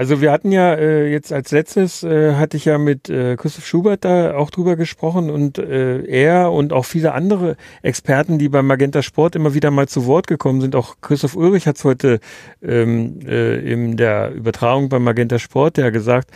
Also 0.00 0.22
wir 0.22 0.32
hatten 0.32 0.50
ja 0.50 0.72
äh, 0.76 1.12
jetzt 1.12 1.30
als 1.30 1.50
letztes, 1.50 2.02
äh, 2.02 2.32
hatte 2.32 2.56
ich 2.56 2.64
ja 2.64 2.78
mit 2.78 3.10
äh, 3.10 3.36
Christoph 3.36 3.66
Schubert 3.66 4.06
da 4.06 4.34
auch 4.34 4.48
drüber 4.48 4.76
gesprochen 4.76 5.28
und 5.28 5.58
äh, 5.58 6.02
er 6.06 6.52
und 6.52 6.72
auch 6.72 6.86
viele 6.86 7.12
andere 7.12 7.58
Experten, 7.82 8.38
die 8.38 8.48
beim 8.48 8.66
Magenta 8.66 9.02
Sport 9.02 9.36
immer 9.36 9.52
wieder 9.52 9.70
mal 9.70 9.88
zu 9.88 10.06
Wort 10.06 10.26
gekommen 10.26 10.62
sind, 10.62 10.74
auch 10.74 11.02
Christoph 11.02 11.36
Ulrich 11.36 11.66
hat 11.66 11.76
es 11.76 11.84
heute 11.84 12.20
ähm, 12.62 13.18
äh, 13.26 13.58
in 13.58 13.98
der 13.98 14.32
Übertragung 14.32 14.88
beim 14.88 15.04
Magenta 15.04 15.38
Sport 15.38 15.76
ja 15.76 15.90
gesagt, 15.90 16.30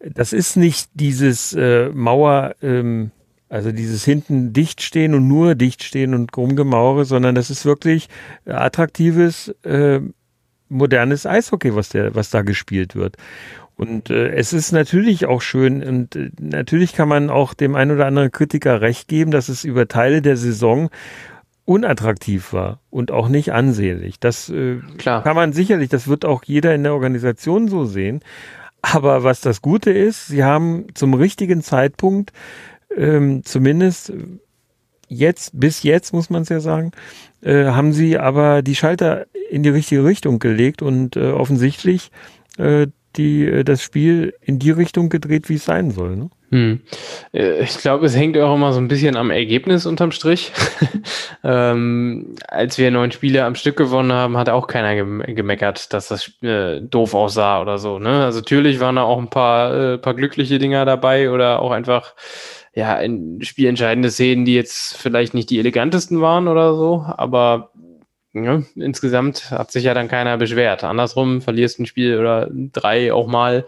das 0.00 0.34
ist 0.34 0.58
nicht 0.58 0.90
dieses 0.92 1.54
äh, 1.54 1.88
Mauer, 1.88 2.56
ähm, 2.60 3.10
also 3.48 3.72
dieses 3.72 4.04
hinten 4.04 4.52
dicht 4.52 4.82
stehen 4.82 5.14
und 5.14 5.26
nur 5.26 5.54
dicht 5.54 5.82
stehen 5.82 6.12
und 6.12 6.36
rumgemauere, 6.36 7.06
sondern 7.06 7.34
das 7.34 7.48
ist 7.48 7.64
wirklich 7.64 8.10
attraktives, 8.44 9.48
äh, 9.64 10.00
modernes 10.68 11.26
Eishockey, 11.26 11.74
was, 11.74 11.88
der, 11.90 12.14
was 12.14 12.30
da 12.30 12.42
gespielt 12.42 12.94
wird. 12.94 13.16
Und 13.76 14.10
äh, 14.10 14.30
es 14.30 14.52
ist 14.52 14.72
natürlich 14.72 15.26
auch 15.26 15.40
schön 15.40 15.82
und 15.84 16.16
äh, 16.16 16.30
natürlich 16.40 16.94
kann 16.94 17.08
man 17.08 17.30
auch 17.30 17.54
dem 17.54 17.76
ein 17.76 17.92
oder 17.92 18.06
anderen 18.06 18.32
Kritiker 18.32 18.80
recht 18.80 19.06
geben, 19.06 19.30
dass 19.30 19.48
es 19.48 19.62
über 19.64 19.86
Teile 19.86 20.20
der 20.20 20.36
Saison 20.36 20.90
unattraktiv 21.64 22.52
war 22.52 22.80
und 22.90 23.12
auch 23.12 23.28
nicht 23.28 23.52
ansehnlich. 23.52 24.18
Das 24.18 24.48
äh, 24.48 24.78
Klar. 24.96 25.22
kann 25.22 25.36
man 25.36 25.52
sicherlich, 25.52 25.90
das 25.90 26.08
wird 26.08 26.24
auch 26.24 26.42
jeder 26.44 26.74
in 26.74 26.82
der 26.82 26.94
Organisation 26.94 27.68
so 27.68 27.84
sehen. 27.84 28.20
Aber 28.80 29.22
was 29.22 29.42
das 29.42 29.62
Gute 29.62 29.90
ist, 29.90 30.28
sie 30.28 30.44
haben 30.44 30.86
zum 30.94 31.14
richtigen 31.14 31.62
Zeitpunkt, 31.62 32.32
ähm, 32.96 33.44
zumindest 33.44 34.12
jetzt, 35.08 35.58
bis 35.58 35.82
jetzt 35.82 36.12
muss 36.12 36.30
man 36.30 36.42
es 36.42 36.48
ja 36.48 36.60
sagen, 36.60 36.92
äh, 37.42 37.66
haben 37.66 37.92
sie 37.92 38.18
aber 38.18 38.62
die 38.62 38.74
Schalter 38.74 39.26
in 39.50 39.62
die 39.62 39.68
richtige 39.68 40.04
Richtung 40.04 40.38
gelegt 40.38 40.82
und 40.82 41.16
äh, 41.16 41.30
offensichtlich 41.30 42.10
äh, 42.58 42.86
die, 43.16 43.46
äh, 43.46 43.64
das 43.64 43.82
Spiel 43.82 44.34
in 44.40 44.58
die 44.58 44.70
Richtung 44.70 45.08
gedreht, 45.08 45.48
wie 45.48 45.54
es 45.54 45.64
sein 45.64 45.90
soll. 45.90 46.16
Ne? 46.16 46.30
Hm. 46.50 46.80
Äh, 47.34 47.62
ich 47.62 47.76
glaube, 47.78 48.06
es 48.06 48.16
hängt 48.16 48.38
auch 48.38 48.54
immer 48.54 48.72
so 48.72 48.80
ein 48.80 48.88
bisschen 48.88 49.16
am 49.16 49.30
Ergebnis 49.30 49.84
unterm 49.84 50.12
Strich. 50.12 50.52
ähm, 51.44 52.34
als 52.48 52.78
wir 52.78 52.90
neun 52.90 53.12
Spiele 53.12 53.44
am 53.44 53.54
Stück 53.54 53.76
gewonnen 53.76 54.12
haben, 54.12 54.36
hat 54.36 54.48
auch 54.48 54.66
keiner 54.66 54.94
gemeckert, 54.96 55.92
dass 55.92 56.08
das 56.08 56.32
äh, 56.42 56.80
doof 56.80 57.14
aussah 57.14 57.60
oder 57.60 57.78
so. 57.78 57.98
Ne? 57.98 58.24
Also 58.24 58.38
natürlich 58.38 58.80
waren 58.80 58.96
da 58.96 59.02
auch 59.02 59.18
ein 59.18 59.30
paar, 59.30 59.74
äh, 59.74 59.98
paar 59.98 60.14
glückliche 60.14 60.58
Dinger 60.58 60.84
dabei 60.84 61.30
oder 61.30 61.60
auch 61.60 61.70
einfach 61.70 62.14
ja, 62.78 62.96
in 63.00 63.42
spielentscheidende 63.42 64.08
Szenen, 64.08 64.44
die 64.44 64.54
jetzt 64.54 64.96
vielleicht 64.96 65.34
nicht 65.34 65.50
die 65.50 65.58
elegantesten 65.58 66.20
waren 66.20 66.46
oder 66.46 66.76
so, 66.76 67.04
aber 67.08 67.72
ja, 68.32 68.62
insgesamt 68.76 69.50
hat 69.50 69.72
sich 69.72 69.82
ja 69.82 69.94
dann 69.94 70.06
keiner 70.06 70.36
beschwert. 70.36 70.84
Andersrum, 70.84 71.42
verlierst 71.42 71.80
ein 71.80 71.86
Spiel 71.86 72.20
oder 72.20 72.48
drei 72.52 73.12
auch 73.12 73.26
mal, 73.26 73.66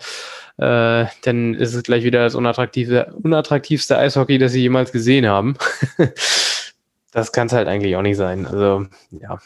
äh, 0.58 1.06
dann 1.22 1.54
ist 1.54 1.74
es 1.74 1.82
gleich 1.82 2.04
wieder 2.04 2.22
das 2.22 2.36
unattraktive, 2.36 3.12
unattraktivste 3.20 3.98
Eishockey, 3.98 4.38
das 4.38 4.52
sie 4.52 4.60
jemals 4.60 4.92
gesehen 4.92 5.26
haben. 5.26 5.56
das 7.10 7.32
kann 7.32 7.48
es 7.48 7.52
halt 7.52 7.66
eigentlich 7.66 7.96
auch 7.96 8.02
nicht 8.02 8.16
sein. 8.16 8.46
Also, 8.46 8.86
ja. 9.10 9.40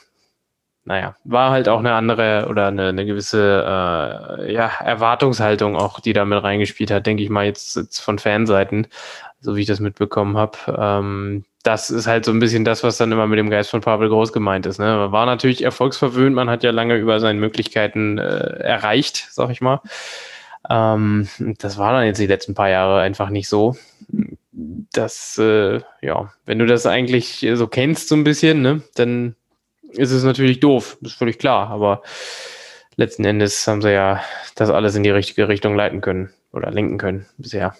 Naja, 0.87 1.16
war 1.24 1.51
halt 1.51 1.68
auch 1.68 1.78
eine 1.78 1.95
andere 1.95 2.47
oder 2.51 2.66
eine, 2.66 2.89
eine 2.89 3.07
gewisse 3.07 3.64
äh, 3.66 4.53
ja, 4.53 4.70
Erwartungshaltung 4.80 5.76
auch, 5.76 5.99
die 6.01 6.12
da 6.12 6.26
mit 6.26 6.43
reingespielt 6.43 6.91
hat, 6.91 7.07
denke 7.07 7.22
ich 7.22 7.30
mal 7.30 7.47
jetzt, 7.47 7.76
jetzt 7.76 8.01
von 8.01 8.18
Fanseiten, 8.18 8.87
so 9.41 9.57
wie 9.57 9.62
ich 9.62 9.66
das 9.66 9.80
mitbekommen 9.80 10.37
habe. 10.37 10.59
Ähm, 10.78 11.45
das 11.62 11.89
ist 11.89 12.07
halt 12.07 12.26
so 12.26 12.32
ein 12.32 12.39
bisschen 12.39 12.66
das, 12.66 12.85
was 12.85 12.99
dann 12.99 13.11
immer 13.11 13.26
mit 13.26 13.39
dem 13.39 13.49
Geist 13.49 13.70
von 13.70 13.80
Pavel 13.80 14.11
Groß 14.11 14.35
gemeint 14.35 14.66
ist. 14.66 14.78
Ne? 14.78 14.85
Man 14.85 15.12
war 15.12 15.24
natürlich 15.24 15.64
erfolgsverwöhnt, 15.64 16.37
man 16.37 16.51
hat 16.51 16.62
ja 16.62 16.70
lange 16.70 16.97
über 16.97 17.18
seine 17.18 17.41
Möglichkeiten 17.41 18.18
äh, 18.18 18.59
erreicht, 18.59 19.28
sag 19.30 19.49
ich 19.49 19.62
mal. 19.62 19.80
Ähm, 20.68 21.28
das 21.59 21.78
war 21.78 21.93
dann 21.93 22.05
jetzt 22.05 22.20
die 22.20 22.26
letzten 22.26 22.55
paar 22.55 22.68
Jahre 22.68 23.01
einfach 23.01 23.30
nicht 23.30 23.49
so. 23.49 23.76
Das, 24.93 25.39
äh, 25.39 25.80
ja, 26.03 26.30
wenn 26.45 26.59
du 26.59 26.66
das 26.66 26.85
eigentlich 26.85 27.47
so 27.55 27.66
kennst, 27.66 28.09
so 28.09 28.14
ein 28.14 28.24
bisschen, 28.24 28.61
ne, 28.61 28.82
dann 28.95 29.35
ist 29.97 30.11
es 30.11 30.24
natürlich 30.24 30.61
doof, 30.61 30.99
ist 31.03 31.14
völlig 31.14 31.38
klar, 31.38 31.68
aber 31.70 32.03
letzten 32.97 33.24
Endes 33.24 33.66
haben 33.66 33.82
sie 33.82 33.92
ja 33.92 34.22
das 34.55 34.70
alles 34.70 34.95
in 34.95 35.03
die 35.03 35.11
richtige 35.11 35.49
Richtung 35.49 35.74
leiten 35.74 36.01
können 36.01 36.30
oder 36.53 36.70
lenken 36.70 36.99
können 36.99 37.26
bisher. 37.38 37.74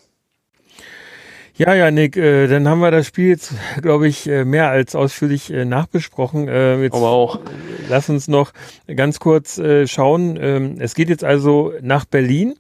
Ja, 1.57 1.73
ja, 1.73 1.93
Nick, 1.93 2.17
äh, 2.17 2.49
dann 2.49 2.67
haben 2.69 2.81
wir 2.81 2.91
das 2.91 3.07
Spiel 3.07 3.29
jetzt, 3.29 3.55
glaube 3.81 4.09
ich, 4.09 4.27
äh, 4.27 4.45
mehr 4.45 4.71
als 4.71 4.97
ausführlich 4.97 5.53
äh, 5.53 5.65
nachbesprochen. 5.65 6.49
Äh, 6.49 6.83
jetzt 6.83 6.95
Aber 6.95 7.11
auch. 7.11 7.39
Lass 7.89 8.09
uns 8.09 8.27
noch 8.27 8.53
ganz 8.97 9.21
kurz 9.21 9.59
äh, 9.59 9.87
schauen. 9.87 10.37
Ähm, 10.41 10.77
es 10.81 10.97
geht 10.97 11.09
jetzt 11.09 11.23
also 11.23 11.73
nach 11.81 12.07
Berlin. 12.07 12.55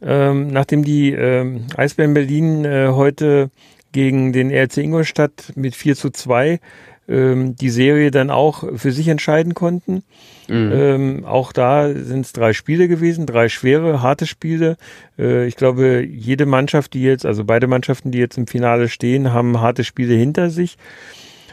Ähm, 0.00 0.48
nachdem 0.48 0.84
die 0.84 1.12
ähm, 1.12 1.66
Eisbären 1.76 2.14
Berlin 2.14 2.64
äh, 2.64 2.90
heute 2.90 3.50
gegen 3.90 4.32
den 4.32 4.52
RC 4.52 4.78
Ingolstadt 4.78 5.52
mit 5.56 5.74
4 5.74 5.96
zu 5.96 6.10
2 6.10 6.60
ähm, 7.08 7.56
die 7.56 7.70
Serie 7.70 8.10
dann 8.10 8.30
auch 8.30 8.64
für 8.76 8.92
sich 8.92 9.08
entscheiden 9.08 9.54
konnten. 9.54 10.02
Mhm. 10.48 10.72
Ähm, 10.72 11.24
auch 11.24 11.52
da 11.52 11.92
sind 11.92 12.26
es 12.26 12.32
drei 12.32 12.52
Spiele 12.52 12.88
gewesen, 12.88 13.26
drei 13.26 13.48
schwere, 13.48 14.02
harte 14.02 14.26
Spiele. 14.26 14.76
Äh, 15.18 15.46
ich 15.46 15.56
glaube, 15.56 16.04
jede 16.04 16.46
Mannschaft, 16.46 16.94
die 16.94 17.02
jetzt, 17.02 17.26
also 17.26 17.44
beide 17.44 17.66
Mannschaften, 17.66 18.10
die 18.10 18.18
jetzt 18.18 18.38
im 18.38 18.46
Finale 18.46 18.88
stehen, 18.88 19.32
haben 19.32 19.60
harte 19.60 19.84
Spiele 19.84 20.14
hinter 20.14 20.50
sich. 20.50 20.76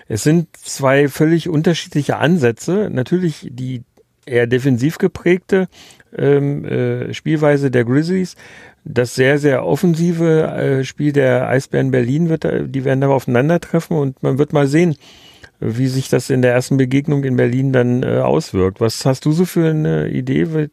Es 0.08 0.24
sind 0.24 0.48
zwei 0.56 1.08
völlig 1.08 1.50
unterschiedliche 1.50 2.18
Ansätze. 2.18 2.90
Natürlich 2.92 3.48
die 3.52 3.84
eher 4.26 4.48
defensiv 4.48 4.98
geprägte 4.98 5.68
ähm, 6.18 6.66
äh, 6.66 7.14
Spielweise 7.14 7.72
der 7.72 7.86
Grizzlies. 7.86 8.36
Das 8.86 9.14
sehr, 9.14 9.40
sehr 9.40 9.66
offensive 9.66 10.44
äh, 10.44 10.84
Spiel 10.84 11.12
der 11.12 11.48
Eisbären 11.48 11.92
Berlin 11.92 12.30
wird, 12.30 12.48
die 12.68 12.86
werden 12.86 13.02
da 13.02 13.10
aufeinandertreffen 13.10 13.98
und 13.98 14.24
man 14.24 14.38
wird 14.38 14.54
mal 14.54 14.68
sehen, 14.68 14.96
wie 15.60 15.88
sich 15.88 16.10
das 16.10 16.30
in 16.30 16.42
der 16.42 16.54
ersten 16.54 16.78
Begegnung 16.78 17.24
in 17.24 17.36
Berlin 17.36 17.74
dann 17.74 18.04
äh, 18.04 18.20
auswirkt. 18.20 18.80
Was 18.80 19.06
hast 19.06 19.26
du 19.26 19.32
so 19.32 19.46
für 19.46 19.70
eine 19.70 20.10
Idee? 20.10 20.70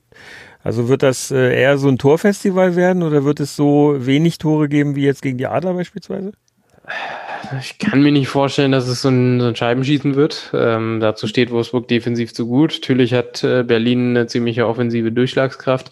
Also 0.63 0.89
wird 0.89 1.03
das 1.03 1.31
äh, 1.31 1.61
eher 1.61 1.79
so 1.79 1.89
ein 1.89 1.99
Torfestival 1.99 2.77
werden 2.77 3.03
oder 3.03 3.25
wird 3.25 3.41
es 3.41 3.57
so 3.57 3.97
wenig 3.99 4.39
Tore 4.39 4.69
geben 4.69 4.97
wie 4.97 5.05
jetzt 5.05 5.23
gegen 5.23 5.39
die 5.39 5.47
Adler 5.47 5.75
beispielsweise? 5.75 6.33
Ich 7.61 7.79
kann 7.79 8.03
mir 8.03 8.13
nicht 8.13 8.29
vorstellen, 8.29 8.73
dass 8.73 8.89
es 8.89 9.03
so 9.03 9.09
ein, 9.09 9.41
so 9.41 9.47
ein 9.47 9.57
Scheibenschießen 9.57 10.15
wird. 10.15 10.51
Ähm, 10.55 11.01
dazu 11.01 11.27
steht 11.27 11.51
Wolfsburg 11.51 11.89
defensiv 11.89 12.35
zu 12.35 12.47
gut. 12.47 12.79
Natürlich 12.81 13.15
hat 13.15 13.45
äh, 13.45 13.63
Berlin 13.63 14.11
eine 14.11 14.27
ziemliche 14.27 14.67
offensive 14.67 15.13
Durchschlagskraft. 15.13 15.91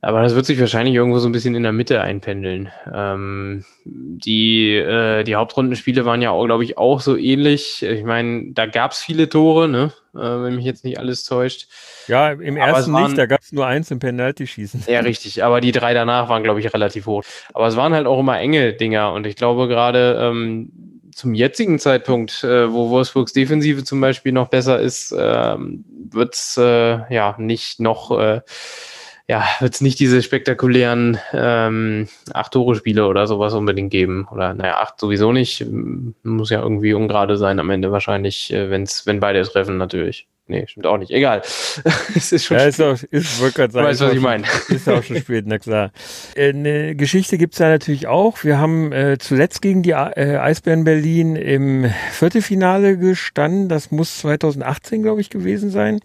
Aber 0.00 0.22
das 0.22 0.36
wird 0.36 0.46
sich 0.46 0.60
wahrscheinlich 0.60 0.94
irgendwo 0.94 1.18
so 1.18 1.28
ein 1.28 1.32
bisschen 1.32 1.56
in 1.56 1.64
der 1.64 1.72
Mitte 1.72 2.00
einpendeln. 2.00 2.70
Ähm, 2.92 3.64
die, 3.84 4.76
äh, 4.76 5.24
die 5.24 5.34
Hauptrundenspiele 5.34 6.04
waren 6.04 6.22
ja 6.22 6.30
auch, 6.30 6.44
glaube 6.44 6.62
ich, 6.62 6.78
auch 6.78 7.00
so 7.00 7.16
ähnlich. 7.16 7.82
Ich 7.82 8.04
meine, 8.04 8.52
da 8.52 8.66
gab 8.66 8.92
es 8.92 8.98
viele 8.98 9.28
Tore, 9.28 9.68
ne? 9.68 9.92
Äh, 10.14 10.18
wenn 10.18 10.54
mich 10.54 10.64
jetzt 10.64 10.84
nicht 10.84 11.00
alles 11.00 11.24
täuscht. 11.24 11.66
Ja, 12.06 12.30
im 12.30 12.56
ersten 12.56 12.92
waren, 12.92 13.04
nicht, 13.04 13.18
da 13.18 13.26
gab 13.26 13.40
es 13.40 13.50
nur 13.50 13.66
eins 13.66 13.90
im 13.90 13.98
Penalty-Schießen. 13.98 14.84
Ja, 14.86 15.00
richtig, 15.00 15.42
aber 15.42 15.60
die 15.60 15.72
drei 15.72 15.94
danach 15.94 16.28
waren, 16.28 16.44
glaube 16.44 16.60
ich, 16.60 16.72
relativ 16.72 17.06
hoch. 17.06 17.24
Aber 17.52 17.66
es 17.66 17.74
waren 17.74 17.92
halt 17.92 18.06
auch 18.06 18.20
immer 18.20 18.38
enge 18.38 18.74
Dinger 18.74 19.12
und 19.12 19.26
ich 19.26 19.34
glaube 19.34 19.66
gerade 19.66 20.16
ähm, 20.22 20.70
zum 21.12 21.34
jetzigen 21.34 21.80
Zeitpunkt, 21.80 22.44
äh, 22.44 22.72
wo 22.72 22.90
Wolfsburgs 22.90 23.32
Defensive 23.32 23.82
zum 23.82 24.00
Beispiel 24.00 24.30
noch 24.30 24.48
besser 24.48 24.78
ist, 24.78 25.12
ähm, 25.18 25.84
wird 26.10 26.34
es 26.34 26.56
äh, 26.56 27.12
ja 27.12 27.34
nicht 27.38 27.80
noch 27.80 28.16
äh, 28.16 28.40
ja, 29.28 29.44
wird 29.60 29.74
es 29.74 29.82
nicht 29.82 30.00
diese 30.00 30.22
spektakulären 30.22 31.18
ähm, 31.34 32.08
Acht-Tore-Spiele 32.32 33.06
oder 33.06 33.26
sowas 33.26 33.52
unbedingt 33.52 33.90
geben. 33.90 34.26
Oder 34.30 34.54
naja, 34.54 34.78
acht 34.80 34.98
sowieso 34.98 35.32
nicht. 35.32 35.66
Muss 36.22 36.48
ja 36.48 36.62
irgendwie 36.62 36.94
ungerade 36.94 37.36
sein 37.36 37.60
am 37.60 37.68
Ende 37.68 37.92
wahrscheinlich, 37.92 38.50
äh, 38.52 38.70
wenn's, 38.70 39.06
wenn 39.06 39.20
beide 39.20 39.42
treffen 39.42 39.76
natürlich. 39.76 40.26
Nee, 40.50 40.66
stimmt 40.66 40.86
auch 40.86 40.96
nicht. 40.96 41.10
Egal. 41.10 41.42
es 42.14 42.32
ist 42.32 42.46
schon 42.46 42.56
ja, 42.56 42.64
ist 42.64 42.80
auch, 42.80 42.96
ist, 43.10 43.38
sagen, 43.38 43.74
weißt, 43.74 44.00
was 44.00 44.12
ich 44.14 44.20
meine. 44.20 44.44
Ist 44.68 44.86
ja 44.86 44.94
auch 44.98 45.02
schon 45.02 45.18
spät, 45.18 45.44
na 45.46 45.58
klar. 45.58 45.92
Äh, 46.34 46.48
eine 46.48 46.96
Geschichte 46.96 47.36
gibt's 47.36 47.58
ja 47.58 47.68
natürlich 47.68 48.06
auch. 48.06 48.42
Wir 48.44 48.58
haben 48.58 48.90
äh, 48.90 49.18
zuletzt 49.18 49.60
gegen 49.60 49.82
die 49.82 49.90
äh, 49.90 50.38
Eisbären 50.38 50.84
Berlin 50.84 51.36
im 51.36 51.90
Viertelfinale 52.12 52.96
gestanden. 52.96 53.68
Das 53.68 53.90
muss 53.90 54.18
2018, 54.20 55.02
glaube 55.02 55.20
ich, 55.20 55.28
gewesen 55.28 55.70
sein. 55.70 56.00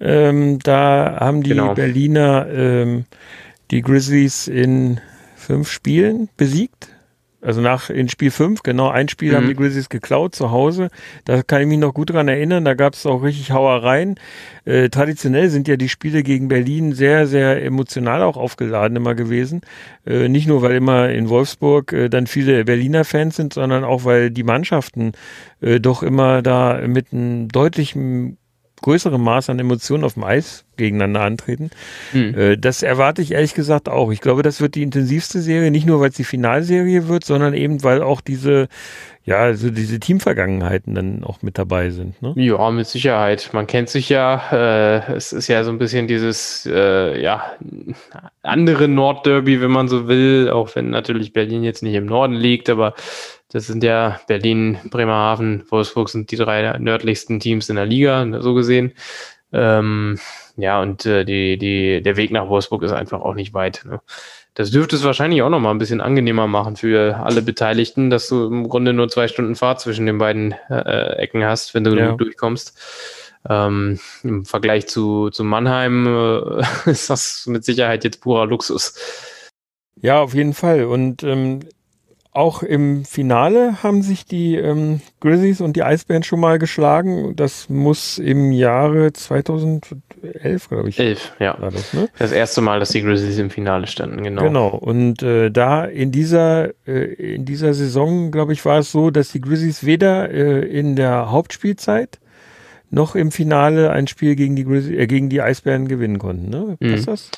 Ähm, 0.00 0.58
da 0.58 1.18
haben 1.20 1.44
die 1.44 1.50
genau. 1.50 1.74
Berliner 1.74 2.48
ähm, 2.52 3.04
die 3.70 3.82
Grizzlies 3.82 4.48
in 4.48 5.00
fünf 5.36 5.70
Spielen 5.70 6.28
besiegt. 6.36 6.88
Also 7.46 7.60
nach 7.60 7.90
in 7.90 8.08
Spiel 8.08 8.32
5, 8.32 8.64
genau, 8.64 8.88
ein 8.88 9.08
Spiel 9.08 9.30
mhm. 9.30 9.36
haben 9.36 9.46
die 9.46 9.54
Grizzlies 9.54 9.88
geklaut 9.88 10.34
zu 10.34 10.50
Hause. 10.50 10.88
Da 11.24 11.44
kann 11.44 11.62
ich 11.62 11.68
mich 11.68 11.78
noch 11.78 11.94
gut 11.94 12.10
dran 12.10 12.26
erinnern. 12.26 12.64
Da 12.64 12.74
gab 12.74 12.94
es 12.94 13.06
auch 13.06 13.22
richtig 13.22 13.52
Hauereien. 13.52 14.16
Äh, 14.64 14.88
traditionell 14.88 15.48
sind 15.48 15.68
ja 15.68 15.76
die 15.76 15.88
Spiele 15.88 16.24
gegen 16.24 16.48
Berlin 16.48 16.92
sehr, 16.92 17.28
sehr 17.28 17.64
emotional 17.64 18.24
auch 18.24 18.36
aufgeladen 18.36 18.96
immer 18.96 19.14
gewesen. 19.14 19.60
Äh, 20.04 20.28
nicht 20.28 20.48
nur, 20.48 20.60
weil 20.62 20.74
immer 20.74 21.08
in 21.10 21.28
Wolfsburg 21.28 21.92
äh, 21.92 22.08
dann 22.08 22.26
viele 22.26 22.64
Berliner 22.64 23.04
Fans 23.04 23.36
sind, 23.36 23.52
sondern 23.52 23.84
auch, 23.84 24.04
weil 24.04 24.32
die 24.32 24.42
Mannschaften 24.42 25.12
äh, 25.60 25.78
doch 25.78 26.02
immer 26.02 26.42
da 26.42 26.80
mit 26.84 27.12
einem 27.12 27.46
deutlichen 27.46 28.38
größerem 28.82 29.22
Maß 29.22 29.50
an 29.50 29.58
Emotionen 29.58 30.04
auf 30.04 30.14
dem 30.14 30.24
Eis 30.24 30.64
gegeneinander 30.76 31.22
antreten. 31.22 31.70
Hm. 32.12 32.34
Äh, 32.38 32.58
das 32.58 32.82
erwarte 32.82 33.22
ich 33.22 33.32
ehrlich 33.32 33.54
gesagt 33.54 33.88
auch. 33.88 34.12
Ich 34.12 34.20
glaube, 34.20 34.42
das 34.42 34.60
wird 34.60 34.74
die 34.74 34.82
intensivste 34.82 35.40
Serie, 35.40 35.70
nicht 35.70 35.86
nur 35.86 36.00
weil 36.00 36.10
es 36.10 36.16
die 36.16 36.24
Finalserie 36.24 37.08
wird, 37.08 37.24
sondern 37.24 37.54
eben 37.54 37.82
weil 37.82 38.02
auch 38.02 38.20
diese, 38.20 38.68
ja, 39.24 39.38
also 39.38 39.70
diese 39.70 39.98
Teamvergangenheiten 39.98 40.94
dann 40.94 41.24
auch 41.24 41.42
mit 41.42 41.58
dabei 41.58 41.90
sind. 41.90 42.20
Ne? 42.22 42.34
Ja, 42.36 42.70
mit 42.70 42.86
Sicherheit. 42.86 43.50
Man 43.52 43.66
kennt 43.66 43.88
sich 43.88 44.08
ja. 44.08 44.42
Äh, 44.52 45.14
es 45.14 45.32
ist 45.32 45.48
ja 45.48 45.64
so 45.64 45.70
ein 45.70 45.78
bisschen 45.78 46.06
dieses, 46.06 46.68
äh, 46.70 47.20
ja, 47.20 47.52
andere 48.42 48.88
Nordderby, 48.88 49.60
wenn 49.60 49.70
man 49.70 49.88
so 49.88 50.06
will, 50.06 50.50
auch 50.50 50.76
wenn 50.76 50.90
natürlich 50.90 51.32
Berlin 51.32 51.64
jetzt 51.64 51.82
nicht 51.82 51.94
im 51.94 52.06
Norden 52.06 52.34
liegt, 52.34 52.68
aber 52.68 52.94
das 53.52 53.66
sind 53.66 53.82
ja 53.84 54.20
Berlin, 54.26 54.78
Bremerhaven, 54.90 55.64
Wolfsburg 55.70 56.08
sind 56.08 56.30
die 56.30 56.36
drei 56.36 56.76
nördlichsten 56.78 57.40
Teams 57.40 57.68
in 57.68 57.76
der 57.76 57.86
Liga, 57.86 58.40
so 58.40 58.54
gesehen. 58.54 58.92
Ähm, 59.52 60.18
ja, 60.56 60.80
und 60.82 61.06
äh, 61.06 61.24
die, 61.24 61.56
die, 61.58 62.02
der 62.02 62.16
Weg 62.16 62.30
nach 62.30 62.48
Wolfsburg 62.48 62.82
ist 62.82 62.92
einfach 62.92 63.20
auch 63.20 63.34
nicht 63.34 63.54
weit. 63.54 63.84
Ne? 63.86 64.00
Das 64.54 64.70
dürfte 64.70 64.96
es 64.96 65.04
wahrscheinlich 65.04 65.42
auch 65.42 65.50
nochmal 65.50 65.74
ein 65.74 65.78
bisschen 65.78 66.00
angenehmer 66.00 66.46
machen 66.46 66.76
für 66.76 67.16
alle 67.16 67.42
Beteiligten, 67.42 68.10
dass 68.10 68.28
du 68.28 68.46
im 68.46 68.68
Grunde 68.68 68.92
nur 68.94 69.08
zwei 69.08 69.28
Stunden 69.28 69.54
Fahrt 69.54 69.80
zwischen 69.80 70.06
den 70.06 70.18
beiden 70.18 70.52
äh, 70.70 71.16
Ecken 71.18 71.44
hast, 71.44 71.74
wenn 71.74 71.84
du 71.84 71.94
Ja. 71.94 72.12
durchkommst. 72.12 72.76
Ähm, 73.48 74.00
Im 74.24 74.44
Vergleich 74.44 74.88
zu, 74.88 75.30
zu 75.30 75.44
Mannheim 75.44 76.06
äh, 76.06 76.62
ist 76.90 77.10
das 77.10 77.46
mit 77.46 77.64
Sicherheit 77.64 78.02
jetzt 78.02 78.20
purer 78.22 78.46
Luxus. 78.46 78.94
Ja, 80.00 80.20
auf 80.20 80.34
jeden 80.34 80.54
Fall. 80.54 80.84
Und 80.84 81.22
ähm, 81.22 81.60
auch 82.36 82.62
im 82.62 83.06
Finale 83.06 83.82
haben 83.82 84.02
sich 84.02 84.26
die 84.26 84.56
ähm, 84.56 85.00
Grizzlies 85.20 85.62
und 85.62 85.74
die 85.74 85.82
Eisbären 85.82 86.22
schon 86.22 86.38
mal 86.38 86.58
geschlagen. 86.58 87.34
Das 87.34 87.70
muss 87.70 88.18
im 88.18 88.52
Jahre 88.52 89.12
2011, 89.14 90.68
glaube 90.68 90.90
ich, 90.90 91.00
Elf, 91.00 91.32
ja. 91.38 91.58
war 91.58 91.70
das, 91.70 91.94
ne? 91.94 92.08
Das 92.18 92.32
erste 92.32 92.60
Mal, 92.60 92.78
dass 92.78 92.90
die 92.90 93.00
Grizzlies 93.00 93.38
im 93.38 93.48
Finale 93.48 93.86
standen, 93.86 94.22
genau. 94.22 94.42
Genau. 94.42 94.68
Und 94.68 95.22
äh, 95.22 95.50
da 95.50 95.86
in 95.86 96.12
dieser 96.12 96.74
äh, 96.86 97.14
in 97.14 97.46
dieser 97.46 97.72
Saison, 97.72 98.30
glaube 98.30 98.52
ich, 98.52 98.62
war 98.66 98.80
es 98.80 98.92
so, 98.92 99.10
dass 99.10 99.32
die 99.32 99.40
Grizzlies 99.40 99.86
weder 99.86 100.30
äh, 100.30 100.60
in 100.60 100.94
der 100.94 101.30
Hauptspielzeit 101.30 102.20
noch 102.90 103.14
im 103.14 103.32
Finale 103.32 103.90
ein 103.90 104.06
Spiel 104.08 104.36
gegen 104.36 104.56
die 104.56 104.64
Grizzlies, 104.64 104.98
äh, 104.98 105.06
gegen 105.06 105.30
die 105.30 105.40
Eisbären 105.40 105.88
gewinnen 105.88 106.18
konnten. 106.18 106.50
Ne? 106.50 106.76
Mhm. 106.80 106.90
Passt 106.90 107.08
das? 107.08 107.30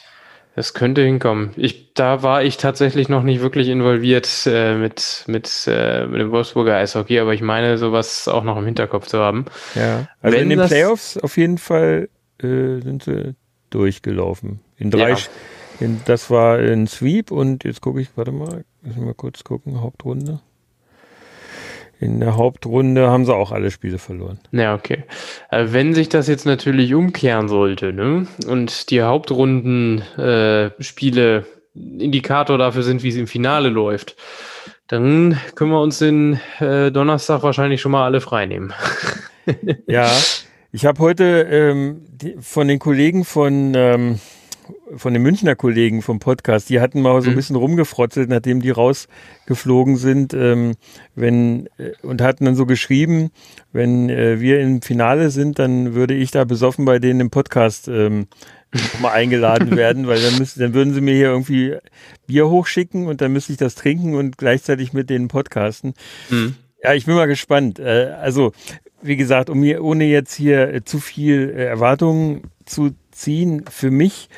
Das 0.58 0.74
könnte 0.74 1.02
hinkommen. 1.02 1.52
Ich, 1.56 1.94
da 1.94 2.24
war 2.24 2.42
ich 2.42 2.56
tatsächlich 2.56 3.08
noch 3.08 3.22
nicht 3.22 3.40
wirklich 3.40 3.68
involviert 3.68 4.28
äh, 4.46 4.74
mit, 4.74 5.22
mit, 5.28 5.48
äh, 5.68 6.04
mit 6.08 6.20
dem 6.20 6.32
Wolfsburger 6.32 6.74
Eishockey, 6.74 7.20
aber 7.20 7.32
ich 7.32 7.42
meine, 7.42 7.78
sowas 7.78 8.26
auch 8.26 8.42
noch 8.42 8.56
im 8.58 8.64
Hinterkopf 8.64 9.06
zu 9.06 9.20
haben. 9.20 9.44
Ja. 9.76 10.08
Also 10.20 10.36
Wenn 10.36 10.42
in 10.42 10.50
den 10.50 10.58
das- 10.58 10.70
Playoffs 10.70 11.16
auf 11.16 11.36
jeden 11.36 11.58
Fall 11.58 12.08
äh, 12.42 12.80
sind 12.80 13.04
sie 13.04 13.36
durchgelaufen. 13.70 14.58
In 14.78 14.90
drei, 14.90 15.10
Ja. 15.10 15.16
In, 15.78 16.00
das 16.06 16.28
war 16.28 16.58
ein 16.58 16.88
Sweep 16.88 17.30
und 17.30 17.62
jetzt 17.62 17.80
gucke 17.80 18.00
ich, 18.00 18.08
warte 18.16 18.32
mal, 18.32 18.64
müssen 18.82 18.98
wir 18.98 19.06
mal 19.06 19.14
kurz 19.14 19.44
gucken, 19.44 19.80
Hauptrunde. 19.80 20.40
In 22.00 22.20
der 22.20 22.36
Hauptrunde 22.36 23.08
haben 23.08 23.24
sie 23.24 23.34
auch 23.34 23.50
alle 23.50 23.72
Spiele 23.72 23.98
verloren. 23.98 24.38
Ja, 24.52 24.74
okay. 24.74 25.02
Äh, 25.50 25.66
wenn 25.70 25.94
sich 25.94 26.08
das 26.08 26.28
jetzt 26.28 26.46
natürlich 26.46 26.94
umkehren 26.94 27.48
sollte, 27.48 27.92
ne, 27.92 28.28
und 28.46 28.90
die 28.90 29.02
Hauptrunden-Spiele 29.02 31.38
äh, 31.38 31.42
Indikator 31.74 32.58
dafür 32.58 32.82
sind, 32.82 33.02
wie 33.02 33.08
es 33.08 33.16
im 33.16 33.26
Finale 33.26 33.68
läuft, 33.68 34.16
dann 34.86 35.38
können 35.54 35.70
wir 35.70 35.80
uns 35.80 35.98
den 35.98 36.40
äh, 36.60 36.90
Donnerstag 36.90 37.42
wahrscheinlich 37.42 37.80
schon 37.80 37.92
mal 37.92 38.04
alle 38.04 38.20
freinehmen. 38.20 38.72
Ja, 39.86 40.12
ich 40.72 40.84
habe 40.84 41.00
heute 41.00 41.48
ähm, 41.50 42.02
die, 42.06 42.36
von 42.38 42.68
den 42.68 42.78
Kollegen 42.78 43.24
von, 43.24 43.72
ähm, 43.74 44.20
von 44.96 45.12
den 45.12 45.22
Münchner 45.22 45.54
Kollegen 45.54 46.02
vom 46.02 46.18
Podcast, 46.18 46.68
die 46.70 46.80
hatten 46.80 47.00
mal 47.02 47.20
so 47.22 47.28
ein 47.28 47.32
Mhm. 47.32 47.36
bisschen 47.36 47.56
rumgefrotzelt, 47.56 48.28
nachdem 48.28 48.60
die 48.62 48.70
rausgeflogen 48.70 49.96
sind, 49.96 50.34
ähm, 50.34 50.74
wenn 51.14 51.66
äh, 51.78 51.92
und 52.02 52.20
hatten 52.22 52.44
dann 52.44 52.54
so 52.56 52.66
geschrieben, 52.66 53.30
wenn 53.72 54.08
äh, 54.08 54.40
wir 54.40 54.60
im 54.60 54.82
Finale 54.82 55.30
sind, 55.30 55.58
dann 55.58 55.94
würde 55.94 56.14
ich 56.14 56.30
da 56.30 56.44
besoffen 56.44 56.84
bei 56.84 56.98
denen 56.98 57.20
im 57.20 57.30
Podcast 57.30 57.88
ähm, 57.88 58.26
mal 59.00 59.12
eingeladen 59.12 59.76
werden, 59.76 60.06
weil 60.06 60.20
dann, 60.20 60.38
müsste, 60.38 60.60
dann 60.60 60.74
würden 60.74 60.94
sie 60.94 61.00
mir 61.00 61.14
hier 61.14 61.28
irgendwie 61.28 61.76
Bier 62.26 62.48
hochschicken 62.48 63.06
und 63.06 63.20
dann 63.20 63.32
müsste 63.32 63.52
ich 63.52 63.58
das 63.58 63.74
trinken 63.74 64.14
und 64.14 64.38
gleichzeitig 64.38 64.92
mit 64.92 65.10
denen 65.10 65.28
podcasten. 65.28 65.94
Hm. 66.28 66.54
Ja, 66.82 66.94
ich 66.94 67.06
bin 67.06 67.14
mal 67.14 67.26
gespannt. 67.26 67.78
Äh, 67.78 68.14
also, 68.20 68.52
wie 69.02 69.16
gesagt, 69.16 69.48
um 69.50 69.60
mir, 69.60 69.82
ohne 69.82 70.04
jetzt 70.04 70.34
hier 70.34 70.72
äh, 70.74 70.84
zu 70.84 70.98
viel 70.98 71.52
äh, 71.56 71.64
Erwartungen 71.64 72.42
zu 72.66 72.90
ziehen, 73.10 73.64
für 73.70 73.90
mich 73.90 74.28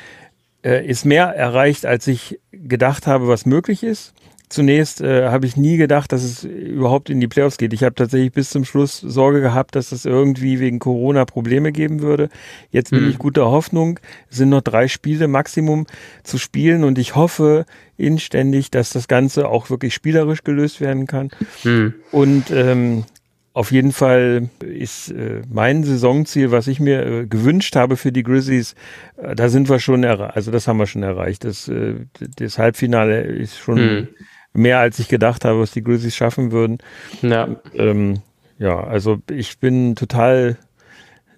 äh, 0.63 0.85
ist 0.85 1.05
mehr 1.05 1.25
erreicht, 1.27 1.85
als 1.85 2.07
ich 2.07 2.39
gedacht 2.51 3.07
habe, 3.07 3.27
was 3.27 3.45
möglich 3.45 3.83
ist. 3.83 4.13
Zunächst 4.49 4.99
äh, 4.99 5.29
habe 5.29 5.45
ich 5.45 5.55
nie 5.55 5.77
gedacht, 5.77 6.11
dass 6.11 6.23
es 6.23 6.43
überhaupt 6.43 7.09
in 7.09 7.21
die 7.21 7.29
Playoffs 7.29 7.55
geht. 7.57 7.71
Ich 7.71 7.83
habe 7.85 7.95
tatsächlich 7.95 8.33
bis 8.33 8.49
zum 8.49 8.65
Schluss 8.65 8.99
Sorge 8.99 9.39
gehabt, 9.39 9.77
dass 9.77 9.93
es 9.93 10.03
irgendwie 10.03 10.59
wegen 10.59 10.79
Corona 10.79 11.23
Probleme 11.23 11.71
geben 11.71 12.01
würde. 12.01 12.27
Jetzt 12.69 12.89
bin 12.89 12.99
Hm. 13.03 13.09
ich 13.11 13.17
guter 13.17 13.45
Hoffnung. 13.49 14.01
Es 14.29 14.37
sind 14.37 14.49
noch 14.49 14.59
drei 14.59 14.89
Spiele 14.89 15.29
Maximum 15.29 15.87
zu 16.23 16.37
spielen 16.37 16.83
und 16.83 16.97
ich 16.99 17.15
hoffe 17.15 17.65
inständig, 17.95 18.71
dass 18.71 18.89
das 18.89 19.07
Ganze 19.07 19.47
auch 19.47 19.69
wirklich 19.69 19.93
spielerisch 19.93 20.43
gelöst 20.43 20.81
werden 20.81 21.07
kann. 21.07 21.29
Hm. 21.61 21.93
Und 22.11 22.51
ähm, 22.51 23.05
auf 23.53 23.71
jeden 23.71 23.91
Fall 23.91 24.49
ist 24.61 25.11
äh, 25.11 25.41
mein 25.49 25.83
Saisonziel, 25.83 26.51
was 26.51 26.67
ich 26.67 26.79
mir 26.79 27.05
äh, 27.05 27.25
gewünscht 27.27 27.75
habe 27.75 27.97
für 27.97 28.11
die 28.11 28.23
Grizzlies, 28.23 28.75
äh, 29.17 29.35
da 29.35 29.49
sind 29.49 29.69
wir 29.69 29.79
schon 29.79 30.03
erreicht. 30.03 30.35
Also 30.35 30.51
das 30.51 30.67
haben 30.67 30.77
wir 30.77 30.87
schon 30.87 31.03
erreicht. 31.03 31.43
Das, 31.43 31.67
äh, 31.67 31.95
das 32.37 32.57
Halbfinale 32.57 33.21
ist 33.21 33.57
schon 33.57 33.77
Hm. 33.77 34.07
mehr, 34.53 34.79
als 34.79 34.99
ich 34.99 35.09
gedacht 35.09 35.43
habe, 35.43 35.59
was 35.59 35.71
die 35.71 35.83
Grizzlies 35.83 36.15
schaffen 36.15 36.51
würden. 36.51 36.77
Ja. 37.21 37.49
Ähm, 37.73 38.21
ja, 38.57 38.79
also 38.79 39.17
ich 39.29 39.59
bin 39.59 39.95
total 39.95 40.57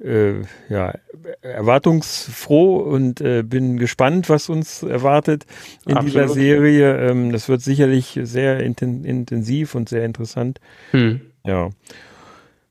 äh, 0.03 0.41
ja, 0.70 0.93
erwartungsfroh 1.41 2.78
und 2.78 3.22
äh, 3.22 3.43
bin 3.43 3.78
gespannt, 3.78 4.30
was 4.30 4.49
uns 4.49 4.84
erwartet 4.84 5.45
in 5.88 5.97
dieser 6.01 6.24
Absolut. 6.24 6.43
Serie. 6.43 7.09
Ähm, 7.09 7.32
das 7.32 7.49
wird 7.49 7.61
sicherlich 7.61 8.20
sehr 8.24 8.59
inten 8.59 9.05
intensiv 9.05 9.74
und 9.76 9.89
sehr 9.89 10.05
interessant. 10.05 10.59
Hm. 10.91 11.22
Ja. 11.45 11.69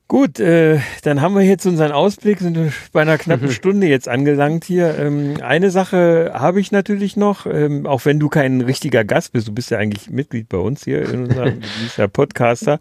Gut, 0.09 0.39
äh, 0.39 0.79
dann 1.01 1.21
haben 1.21 1.33
wir 1.33 1.41
jetzt 1.41 1.65
unseren 1.65 1.91
Ausblick, 1.91 2.39
sind 2.39 2.55
wir 2.55 2.71
bei 2.91 3.01
einer 3.01 3.17
knappen 3.17 3.49
Stunde 3.51 3.87
jetzt 3.87 4.07
angelangt 4.07 4.63
hier. 4.63 4.95
Ähm, 4.99 5.37
eine 5.41 5.71
Sache 5.71 6.31
habe 6.35 6.59
ich 6.59 6.71
natürlich 6.71 7.17
noch, 7.17 7.47
ähm, 7.47 7.87
auch 7.87 8.05
wenn 8.05 8.19
du 8.19 8.29
kein 8.29 8.61
richtiger 8.61 9.05
Gast 9.05 9.31
bist, 9.31 9.47
du 9.47 9.53
bist 9.53 9.71
ja 9.71 9.79
eigentlich 9.79 10.11
Mitglied 10.11 10.49
bei 10.49 10.59
uns 10.59 10.83
hier, 10.83 11.09
in 11.09 11.23
unserem, 11.23 11.61
ja 11.97 12.07
Podcaster, 12.07 12.77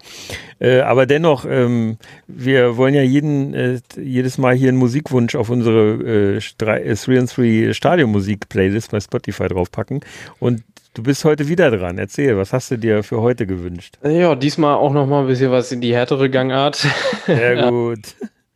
äh, 0.59 0.81
aber 0.81 1.07
dennoch, 1.07 1.47
ähm, 1.49 1.97
wir 2.27 2.77
wollen 2.77 2.93
ja 2.93 3.03
jeden, 3.03 3.55
äh, 3.55 3.81
jedes 3.97 4.37
Mal 4.37 4.55
hier 4.55 4.69
einen 4.69 4.79
Musikwunsch 4.79 5.35
auf 5.35 5.49
unsere 5.49 6.37
äh, 6.37 6.41
3 6.59 6.91
and 6.91 7.35
3 7.35 7.73
Stadionmusik-Playlist 7.73 8.91
bei 8.91 9.01
Spotify 9.01 9.49
draufpacken 9.49 10.01
und 10.39 10.65
du 10.95 11.03
bist 11.03 11.25
heute 11.25 11.49
wieder 11.49 11.71
dran. 11.71 11.99
Erzähl, 11.99 12.37
was 12.37 12.53
hast 12.53 12.71
du 12.71 12.79
dir 12.79 13.03
für 13.03 13.21
heute 13.21 13.47
gewünscht? 13.47 13.99
Ja, 14.03 14.35
diesmal 14.35 14.75
auch 14.75 14.93
noch 14.93 15.07
mal 15.07 15.23
ein 15.23 15.27
bisschen 15.27 15.51
was 15.51 15.73
in 15.73 15.81
die 15.81 15.95
härtere 15.95 16.31
Gangart. 16.31 16.87
Sehr 17.27 17.67
gut. 17.71 18.15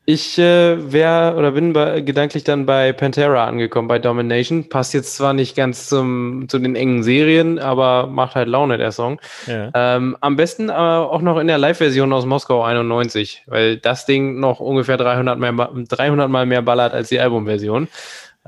Ich 0.09 0.39
äh, 0.39 0.93
wäre 0.93 1.35
oder 1.35 1.51
bin 1.51 1.73
bei, 1.73 2.01
gedanklich 2.01 2.45
dann 2.45 2.65
bei 2.65 2.93
Pantera 2.93 3.45
angekommen, 3.45 3.89
bei 3.89 3.99
Domination. 3.99 4.69
Passt 4.69 4.95
jetzt 4.95 5.17
zwar 5.17 5.33
nicht 5.33 5.57
ganz 5.57 5.89
zum, 5.89 6.49
zu 6.49 6.61
den 6.61 6.77
engen 6.77 7.03
Serien, 7.03 7.59
aber 7.59 8.07
macht 8.07 8.37
halt 8.37 8.47
Laune, 8.47 8.79
der 8.79 8.93
Song. 8.93 9.21
Ja. 9.49 9.71
Ähm, 9.75 10.17
am 10.21 10.37
besten 10.37 10.71
aber 10.71 11.11
auch 11.11 11.23
noch 11.23 11.39
in 11.39 11.49
der 11.49 11.59
Live-Version 11.59 12.13
aus 12.13 12.25
Moskau 12.25 12.63
91, 12.63 13.43
weil 13.47 13.79
das 13.79 14.07
Ding 14.07 14.39
noch 14.39 14.61
ungefähr 14.61 14.97
300 14.97 15.41
Mal, 15.41 15.71
300 15.89 16.31
Mal 16.31 16.47
mehr 16.47 16.63
ballert 16.63 16.95
als 16.95 17.09
die 17.09 17.19
Albumversion. 17.19 17.89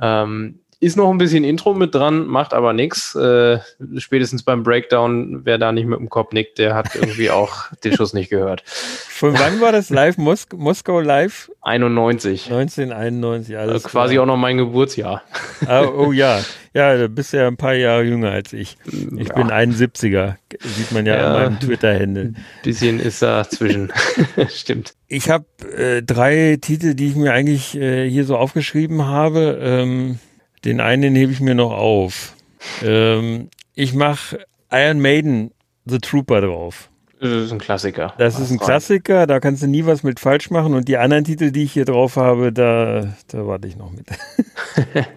Ähm, 0.00 0.60
ist 0.80 0.96
noch 0.96 1.10
ein 1.10 1.18
bisschen 1.18 1.42
Intro 1.42 1.74
mit 1.74 1.94
dran, 1.94 2.26
macht 2.26 2.54
aber 2.54 2.72
nichts. 2.72 3.14
Äh, 3.16 3.58
spätestens 3.96 4.44
beim 4.44 4.62
Breakdown, 4.62 5.40
wer 5.44 5.58
da 5.58 5.72
nicht 5.72 5.86
mit 5.86 5.98
dem 5.98 6.08
Kopf 6.08 6.32
nickt, 6.32 6.58
der 6.58 6.74
hat 6.74 6.94
irgendwie 6.94 7.30
auch 7.32 7.64
den 7.84 7.94
Schuss 7.96 8.12
nicht 8.14 8.30
gehört. 8.30 8.62
Von 8.64 9.34
wann 9.38 9.60
war 9.60 9.72
das 9.72 9.90
live? 9.90 10.18
Mos 10.18 10.46
Moskau 10.54 11.00
live? 11.00 11.50
91. 11.62 12.44
1991, 12.52 13.58
alles 13.58 13.72
Also 13.74 13.88
quasi 13.88 14.14
klar. 14.14 14.22
auch 14.22 14.26
noch 14.28 14.36
mein 14.36 14.56
Geburtsjahr. 14.56 15.22
Ah, 15.66 15.82
oh 15.84 16.12
ja, 16.12 16.40
ja, 16.74 16.96
du 16.96 17.08
bist 17.08 17.32
ja 17.32 17.48
ein 17.48 17.56
paar 17.56 17.74
Jahre 17.74 18.04
jünger 18.04 18.30
als 18.30 18.52
ich. 18.52 18.76
Ich 18.86 19.28
Ja. 19.28 19.34
bin 19.34 19.50
71er, 19.50 20.36
sieht 20.60 20.92
man 20.92 21.06
ja, 21.06 21.16
Ja. 21.16 21.26
an 21.26 21.32
meinem 21.42 21.60
Twitter-Händel. 21.60 22.34
Bisschen 22.62 23.00
ist 23.00 23.20
da 23.22 23.48
zwischen. 23.48 23.92
Stimmt. 24.48 24.94
Ich 25.08 25.28
habe 25.28 25.44
äh, 25.76 26.02
drei 26.02 26.56
Titel, 26.60 26.94
die 26.94 27.08
ich 27.08 27.16
mir 27.16 27.32
eigentlich 27.32 27.74
äh, 27.76 28.08
hier 28.08 28.24
so 28.24 28.36
aufgeschrieben 28.36 29.06
habe. 29.06 29.58
Ähm, 29.60 30.20
den 30.64 30.80
einen 30.80 31.02
den 31.02 31.16
hebe 31.16 31.32
ich 31.32 31.40
mir 31.40 31.54
noch 31.54 31.72
auf. 31.72 32.34
Ähm, 32.82 33.48
ich 33.74 33.94
mache 33.94 34.40
Iron 34.70 35.00
Maiden 35.00 35.52
The 35.84 35.98
Trooper 35.98 36.40
drauf. 36.40 36.90
Das 37.20 37.30
ist 37.30 37.52
ein 37.52 37.58
Klassiker. 37.58 38.14
Das 38.18 38.38
ist 38.38 38.50
ein 38.50 38.58
Klassiker, 38.58 39.26
da 39.26 39.40
kannst 39.40 39.62
du 39.62 39.66
nie 39.66 39.86
was 39.86 40.02
mit 40.02 40.20
falsch 40.20 40.50
machen. 40.50 40.74
Und 40.74 40.86
die 40.86 40.98
anderen 40.98 41.24
Titel, 41.24 41.50
die 41.50 41.64
ich 41.64 41.72
hier 41.72 41.84
drauf 41.84 42.16
habe, 42.16 42.52
da, 42.52 43.14
da 43.28 43.46
warte 43.46 43.66
ich 43.66 43.76
noch 43.76 43.90
mit. 43.90 44.06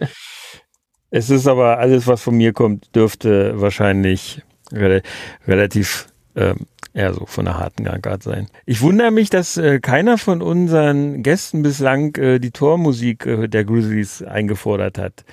es 1.12 1.30
ist 1.30 1.48
aber 1.48 1.78
alles, 1.78 2.08
was 2.08 2.22
von 2.22 2.36
mir 2.36 2.54
kommt, 2.54 2.96
dürfte 2.96 3.60
wahrscheinlich 3.62 4.42
re 4.72 5.04
relativ 5.48 6.08
ähm, 6.36 6.68
eher 6.94 7.14
so 7.14 7.26
von 7.26 7.48
einer 7.48 7.58
harten 7.58 7.84
Gangart 7.84 8.24
sein. 8.24 8.48
Ich 8.66 8.82
wundere 8.82 9.12
mich, 9.12 9.30
dass 9.30 9.58
äh, 9.58 9.80
keiner 9.80 10.18
von 10.18 10.42
unseren 10.42 11.24
Gästen 11.24 11.62
bislang 11.62 12.16
äh, 12.16 12.40
die 12.40 12.52
Tormusik 12.52 13.26
äh, 13.26 13.48
der 13.48 13.64
Grizzlies 13.64 14.22
eingefordert 14.24 14.98
hat. 14.98 15.24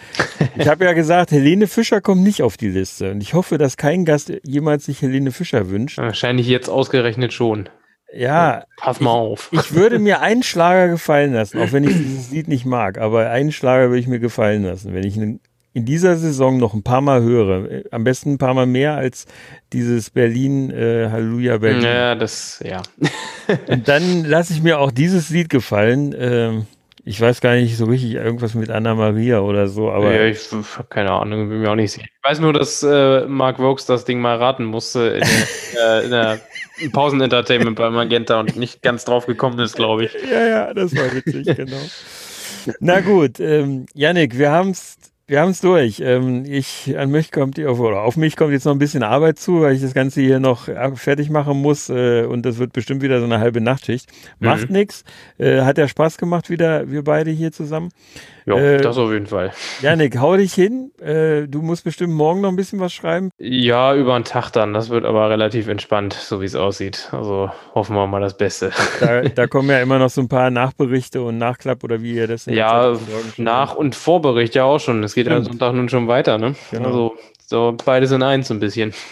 Ich 0.56 0.68
habe 0.68 0.84
ja 0.84 0.92
gesagt, 0.92 1.32
Helene 1.32 1.66
Fischer 1.66 2.00
kommt 2.00 2.22
nicht 2.22 2.42
auf 2.42 2.56
die 2.56 2.68
Liste 2.68 3.10
und 3.10 3.20
ich 3.20 3.34
hoffe, 3.34 3.58
dass 3.58 3.76
kein 3.76 4.04
Gast 4.04 4.32
jemals 4.44 4.84
sich 4.84 5.02
Helene 5.02 5.32
Fischer 5.32 5.70
wünscht. 5.70 5.98
Wahrscheinlich 5.98 6.46
jetzt 6.46 6.68
ausgerechnet 6.68 7.32
schon. 7.32 7.68
Ja. 8.12 8.64
Pass 8.78 9.00
mal 9.00 9.10
auf. 9.10 9.50
Ich, 9.52 9.60
ich 9.60 9.74
würde 9.74 9.98
mir 9.98 10.20
einen 10.20 10.42
Schlager 10.42 10.88
gefallen 10.88 11.34
lassen, 11.34 11.58
auch 11.58 11.72
wenn 11.72 11.84
ich 11.84 11.90
dieses 11.96 12.30
Lied 12.30 12.48
nicht 12.48 12.64
mag, 12.64 12.98
aber 12.98 13.30
einen 13.30 13.52
Schlager 13.52 13.88
würde 13.88 14.00
ich 14.00 14.06
mir 14.06 14.20
gefallen 14.20 14.62
lassen, 14.62 14.94
wenn 14.94 15.04
ich 15.04 15.16
einen 15.16 15.40
in 15.78 15.84
dieser 15.84 16.16
Saison 16.16 16.58
noch 16.58 16.74
ein 16.74 16.82
paar 16.82 17.00
Mal 17.00 17.22
höre. 17.22 17.82
Am 17.92 18.02
besten 18.02 18.32
ein 18.32 18.38
paar 18.38 18.52
Mal 18.52 18.66
mehr 18.66 18.96
als 18.96 19.26
dieses 19.72 20.10
Berlin, 20.10 20.70
äh, 20.70 21.08
Halleluja 21.08 21.58
Berlin. 21.58 21.84
Ja, 21.84 22.14
das, 22.16 22.62
ja. 22.66 22.82
Und 23.68 23.86
dann 23.86 24.24
lasse 24.24 24.52
ich 24.52 24.60
mir 24.60 24.80
auch 24.80 24.90
dieses 24.90 25.30
Lied 25.30 25.48
gefallen. 25.48 26.14
Ähm, 26.18 26.66
ich 27.04 27.20
weiß 27.20 27.40
gar 27.40 27.54
nicht 27.54 27.76
so 27.76 27.84
richtig, 27.84 28.14
irgendwas 28.14 28.54
mit 28.54 28.70
Anna 28.70 28.96
Maria 28.96 29.38
oder 29.38 29.68
so, 29.68 29.88
aber. 29.90 30.12
Ja, 30.12 30.24
ich 30.24 30.50
habe 30.50 30.88
keine 30.90 31.12
Ahnung, 31.12 31.48
bin 31.48 31.60
mir 31.60 31.70
auch 31.70 31.76
nicht 31.76 31.92
sicher. 31.92 32.06
Ich 32.06 32.28
weiß 32.28 32.40
nur, 32.40 32.52
dass 32.52 32.82
äh, 32.82 33.24
Mark 33.26 33.60
Vokes 33.60 33.86
das 33.86 34.04
Ding 34.04 34.20
mal 34.20 34.36
raten 34.36 34.64
musste 34.64 35.10
in 35.10 35.20
der, 35.20 36.00
äh, 36.00 36.04
in 36.04 36.10
der 36.10 36.40
Pausenentertainment 36.92 37.76
bei 37.76 37.88
Magenta 37.88 38.40
und 38.40 38.56
nicht 38.56 38.82
ganz 38.82 39.04
drauf 39.04 39.26
gekommen 39.26 39.60
ist, 39.60 39.76
glaube 39.76 40.06
ich. 40.06 40.16
Ja, 40.28 40.44
ja, 40.44 40.74
das 40.74 40.94
war 40.96 41.14
witzig, 41.14 41.56
genau. 41.56 41.80
Na 42.80 43.00
gut, 43.00 43.40
ähm, 43.40 43.86
Yannick, 43.94 44.36
wir 44.36 44.50
haben 44.50 44.70
es 44.70 44.97
wir 45.28 45.42
haben 45.42 45.50
es 45.50 45.60
durch. 45.60 46.00
Ähm, 46.00 46.44
ich, 46.46 46.98
an 46.98 47.10
mich 47.10 47.30
kommt, 47.30 47.58
oder 47.58 48.00
auf 48.00 48.16
mich 48.16 48.34
kommt 48.34 48.52
jetzt 48.52 48.64
noch 48.64 48.72
ein 48.72 48.78
bisschen 48.78 49.02
Arbeit 49.02 49.38
zu, 49.38 49.60
weil 49.60 49.74
ich 49.74 49.82
das 49.82 49.92
Ganze 49.92 50.22
hier 50.22 50.40
noch 50.40 50.68
äh, 50.68 50.96
fertig 50.96 51.28
machen 51.28 51.60
muss 51.60 51.90
äh, 51.90 52.24
und 52.24 52.46
das 52.46 52.58
wird 52.58 52.72
bestimmt 52.72 53.02
wieder 53.02 53.20
so 53.20 53.26
eine 53.26 53.38
halbe 53.38 53.60
Nachtschicht. 53.60 54.10
Macht 54.40 54.70
mhm. 54.70 54.76
nichts. 54.76 55.04
Äh, 55.36 55.60
hat 55.60 55.76
ja 55.76 55.86
Spaß 55.86 56.16
gemacht, 56.16 56.48
wieder 56.48 56.90
wir 56.90 57.04
beide 57.04 57.30
hier 57.30 57.52
zusammen. 57.52 57.90
Ja, 58.56 58.62
äh, 58.62 58.80
das 58.80 58.96
auf 58.98 59.10
jeden 59.12 59.26
Fall. 59.26 59.52
Janik, 59.82 60.18
hau 60.18 60.36
dich 60.36 60.54
hin. 60.54 60.90
Äh, 61.00 61.46
du 61.46 61.62
musst 61.62 61.84
bestimmt 61.84 62.14
morgen 62.14 62.40
noch 62.40 62.48
ein 62.48 62.56
bisschen 62.56 62.80
was 62.80 62.92
schreiben. 62.92 63.30
Ja, 63.38 63.94
über 63.94 64.14
einen 64.14 64.24
Tag 64.24 64.50
dann. 64.50 64.72
Das 64.72 64.90
wird 64.90 65.04
aber 65.04 65.30
relativ 65.30 65.68
entspannt, 65.68 66.14
so 66.14 66.40
wie 66.40 66.46
es 66.46 66.54
aussieht. 66.54 67.08
Also 67.12 67.50
hoffen 67.74 67.94
wir 67.94 68.06
mal 68.06 68.20
das 68.20 68.36
Beste. 68.36 68.70
Da, 69.00 69.22
da, 69.34 69.46
kommen 69.46 69.68
ja 69.68 69.80
immer 69.80 69.98
noch 69.98 70.10
so 70.10 70.20
ein 70.20 70.28
paar 70.28 70.50
Nachberichte 70.50 71.22
und 71.22 71.38
Nachklapp 71.38 71.84
oder 71.84 72.02
wie 72.02 72.14
ihr 72.14 72.26
das 72.26 72.46
Ja, 72.46 72.96
Nach- 73.36 73.74
und 73.74 73.94
Vorbericht 73.94 74.54
ja 74.54 74.64
auch 74.64 74.80
schon. 74.80 75.02
Es 75.02 75.14
geht 75.14 75.28
am 75.28 75.44
Sonntag 75.44 75.74
nun 75.74 75.88
schon 75.88 76.08
weiter, 76.08 76.38
ne? 76.38 76.54
Genau. 76.70 76.86
Also 76.86 77.16
so 77.46 77.74
beides 77.84 78.10
in 78.10 78.22
eins 78.22 78.50
ein 78.50 78.60
bisschen. 78.60 78.92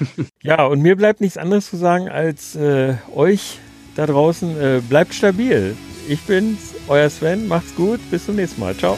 Ja, 0.43 0.67
und 0.67 0.81
mir 0.81 0.95
bleibt 0.95 1.21
nichts 1.21 1.39
anderes 1.39 1.69
zu 1.69 1.77
sagen 1.77 2.09
als 2.09 2.55
äh, 2.55 2.95
euch 3.13 3.59
da 3.97 4.07
draußen, 4.07 4.61
äh, 4.61 4.81
bleibt 4.81 5.13
stabil. 5.13 5.77
Ich 6.09 6.21
bin's, 6.21 6.75
euer 6.87 7.11
Sven, 7.11 7.49
macht's 7.49 7.75
gut, 7.75 7.99
bis 8.11 8.27
zum 8.27 8.37
nächsten 8.37 8.61
Mal. 8.61 8.77
Ciao. 8.77 8.97